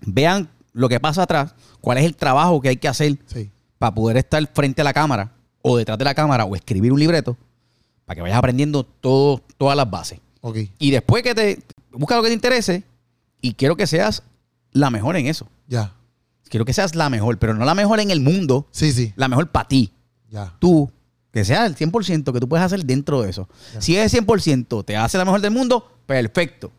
vean 0.00 0.48
lo 0.72 0.88
que 0.88 1.00
pasa 1.00 1.22
atrás, 1.24 1.54
cuál 1.80 1.98
es 1.98 2.04
el 2.04 2.16
trabajo 2.16 2.60
que 2.60 2.68
hay 2.70 2.76
que 2.76 2.88
hacer 2.88 3.18
Sí. 3.26 3.50
para 3.78 3.94
poder 3.94 4.16
estar 4.16 4.46
frente 4.54 4.80
a 4.80 4.84
la 4.84 4.92
cámara 4.94 5.32
o 5.62 5.76
detrás 5.76 5.98
de 5.98 6.04
la 6.04 6.14
cámara 6.14 6.44
o 6.44 6.54
escribir 6.56 6.92
un 6.92 6.98
libreto, 7.00 7.36
para 8.06 8.16
que 8.16 8.22
vayas 8.22 8.38
aprendiendo 8.38 8.84
todo, 8.84 9.42
todas 9.56 9.76
las 9.76 9.88
bases. 9.90 10.18
Y 10.78 10.90
después 10.90 11.22
que 11.22 11.34
te 11.34 11.62
busca 11.92 12.16
lo 12.16 12.22
que 12.22 12.28
te 12.28 12.34
interese 12.34 12.82
y 13.40 13.54
quiero 13.54 13.76
que 13.76 13.86
seas 13.86 14.22
la 14.72 14.90
mejor 14.90 15.16
en 15.16 15.26
eso. 15.26 15.46
Ya. 15.68 15.92
Quiero 16.48 16.64
que 16.64 16.72
seas 16.72 16.94
la 16.94 17.08
mejor, 17.10 17.38
pero 17.38 17.54
no 17.54 17.64
la 17.64 17.74
mejor 17.74 18.00
en 18.00 18.10
el 18.10 18.20
mundo, 18.20 18.66
Sí, 18.70 18.92
sí. 18.92 19.12
la 19.16 19.28
mejor 19.28 19.48
para 19.50 19.68
ti. 19.68 19.92
Ya. 20.30 20.54
Tú, 20.58 20.90
que 21.32 21.44
sea 21.44 21.66
el 21.66 21.76
100% 21.76 22.32
que 22.32 22.40
tú 22.40 22.48
puedes 22.48 22.64
hacer 22.64 22.84
dentro 22.84 23.22
de 23.22 23.30
eso. 23.30 23.48
Ya. 23.74 23.80
Si 23.80 23.96
ese 23.96 24.22
100% 24.22 24.84
te 24.84 24.96
hace 24.96 25.18
la 25.18 25.24
mejor 25.24 25.40
del 25.40 25.52
mundo, 25.52 25.88
perfecto. 26.06 26.72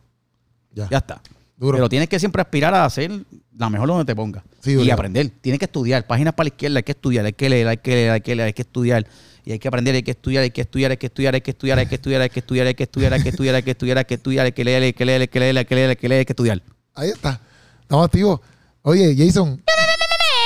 Ya. 0.74 0.88
Ya 0.90 0.98
está. 0.98 1.22
Duro. 1.56 1.76
Pero 1.78 1.88
tienes 1.88 2.08
que 2.08 2.18
siempre 2.18 2.42
aspirar 2.42 2.74
a 2.74 2.84
hacer 2.84 3.10
la 3.56 3.70
mejor 3.70 3.88
donde 3.88 4.04
te 4.04 4.14
pongas. 4.14 4.42
Sí, 4.60 4.74
y 4.74 4.90
aprender. 4.90 5.30
Tienes 5.40 5.58
que 5.58 5.66
estudiar. 5.66 6.06
Páginas 6.06 6.34
para 6.34 6.44
la 6.44 6.48
izquierda, 6.48 6.78
hay 6.78 6.82
que 6.82 6.92
estudiar, 6.92 7.24
hay 7.24 7.32
que 7.32 7.48
leer, 7.48 7.68
hay 7.68 7.76
que 7.76 7.90
leer, 7.90 8.10
hay 8.10 8.20
que 8.20 8.34
leer, 8.34 8.46
hay 8.46 8.52
que 8.52 8.62
estudiar. 8.62 9.06
Y 9.44 9.52
hay 9.52 9.58
que 9.58 9.68
aprender, 9.68 9.94
hay 9.94 10.02
que 10.02 10.12
estudiar, 10.12 10.42
hay 10.42 10.50
que 10.50 10.60
estudiar, 10.60 10.90
hay 10.92 10.96
que 10.96 11.06
estudiar, 11.06 11.34
hay 11.34 11.40
que 11.40 11.50
estudiar, 11.50 11.78
hay 11.80 11.88
que 11.88 11.94
estudiar, 11.94 12.22
hay 12.22 12.28
que 12.28 12.38
estudiar, 12.38 12.66
hay 12.66 12.74
que 12.74 12.84
estudiar, 12.84 13.12
hay 13.12 13.20
que 13.20 13.30
estudiar, 13.30 13.54
hay 13.54 13.62
que 13.62 13.70
estudiar, 13.70 13.98
hay 13.98 14.04
que 14.04 14.14
estudiar, 14.14 14.46
hay 14.46 14.52
que 14.52 14.64
leer, 14.64 14.82
hay 14.82 14.92
que 14.92 15.04
leer, 15.04 15.20
hay 15.22 15.28
que 15.28 15.40
leer, 15.40 15.58
hay 15.58 15.64
que 15.64 15.74
leer, 15.74 15.90
hay 15.90 15.96
que 15.96 16.08
leer, 16.08 16.18
hay 16.20 16.24
que 16.24 16.32
estudiar. 16.32 16.62
Ahí 16.94 17.10
está. 17.10 17.40
Estamos 17.82 18.06
activos. 18.06 18.40
Oye, 18.82 19.14
Jason. 19.16 19.62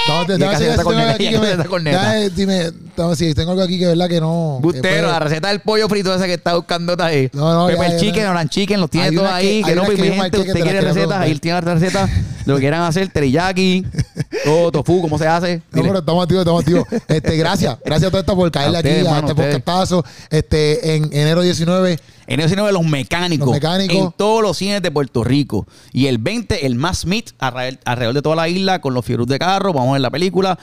Casi 0.06 0.64
ver 0.64 0.70
está 0.70 0.82
si 0.82 0.88
tengo 0.88 0.90
algo 1.00 1.12
aquí 1.14 1.28
que 1.30 1.38
me- 1.38 2.30
dime, 2.30 2.60
estamos- 2.66 3.18
si 3.18 3.34
tengo 3.34 3.50
algo 3.52 3.62
aquí 3.62 3.78
que 3.78 3.86
verdad 3.86 4.08
que 4.08 4.20
no. 4.20 4.58
Bustero, 4.60 5.08
la 5.08 5.18
receta 5.18 5.48
del 5.48 5.60
pollo 5.60 5.88
frito 5.88 6.14
ese 6.14 6.26
que 6.26 6.34
está 6.34 6.54
buscando 6.54 6.92
está 6.92 7.06
ahí. 7.06 7.28
No, 7.32 7.52
no, 7.54 7.66
Pepper 7.66 7.90
ya, 7.92 7.96
chicken, 7.98 8.24
no. 8.24 8.30
orange 8.30 8.48
chicken, 8.50 8.80
los 8.80 8.90
tiene 8.90 9.12
todos 9.12 9.30
ahí. 9.30 9.62
Que 9.64 9.74
no, 9.74 9.84
mi 9.84 9.96
gente, 9.96 10.38
usted 10.38 10.52
te 10.52 10.60
quiere 10.60 10.80
recetas, 10.80 11.18
ahí 11.18 11.38
tiene 11.38 11.60
la 11.60 11.74
receta. 11.74 12.08
Lo 12.44 12.54
que 12.54 12.60
quieran 12.60 12.82
hacer, 12.82 13.08
teriyaki, 13.08 13.84
todo, 14.44 14.70
tofu, 14.70 15.00
¿cómo 15.02 15.18
se 15.18 15.26
hace? 15.26 15.62
No, 15.72 15.82
pero 15.82 15.98
estamos 15.98 16.22
activos, 16.22 16.42
estamos 16.42 16.60
activos. 16.62 16.84
Este, 17.08 17.36
gracias. 17.36 17.76
Gracias 17.84 18.06
a 18.08 18.10
todo 18.10 18.20
esto 18.20 18.36
por 18.36 18.50
caerle 18.52 18.78
aquí 18.78 18.88
a 18.88 19.18
este 19.18 19.34
podcastazo. 19.34 20.04
Este, 20.30 20.94
en 20.94 21.04
enero 21.12 21.42
19. 21.42 21.98
Enero 22.26 22.48
19 22.48 22.72
los 22.72 22.84
mecánicos. 22.84 23.46
Los 23.46 23.54
mecánicos. 23.54 23.96
En 23.96 24.12
todos 24.12 24.42
los 24.42 24.56
cines 24.56 24.82
de 24.82 24.90
Puerto 24.90 25.24
Rico. 25.24 25.66
Y 25.92 26.06
el 26.06 26.18
20, 26.18 26.66
el 26.66 26.74
más 26.74 27.06
meet 27.06 27.32
alrededor, 27.38 28.14
de 28.14 28.22
toda 28.22 28.36
la 28.36 28.48
isla 28.48 28.80
con 28.80 28.94
los 28.94 29.04
fieros 29.04 29.26
de 29.26 29.38
carro. 29.38 29.72
Vamos 29.72 29.90
a 29.90 29.92
ver 29.92 30.00
la 30.00 30.10
película. 30.10 30.58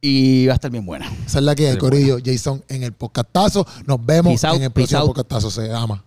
Y 0.00 0.46
va 0.46 0.52
a 0.52 0.56
estar 0.56 0.70
bien 0.70 0.84
buena. 0.84 1.10
Esa 1.26 1.38
es 1.38 1.44
la 1.44 1.54
que 1.54 1.68
hay, 1.68 1.78
Corillo. 1.78 2.18
Jason 2.22 2.62
en 2.68 2.82
el 2.82 2.92
podcastazo. 2.92 3.66
Nos 3.86 4.04
vemos 4.04 4.44
out, 4.44 4.56
en 4.56 4.64
el 4.64 4.70
próximo 4.70 5.06
podcastazo. 5.06 5.50
Se 5.50 5.72
ama. 5.72 6.04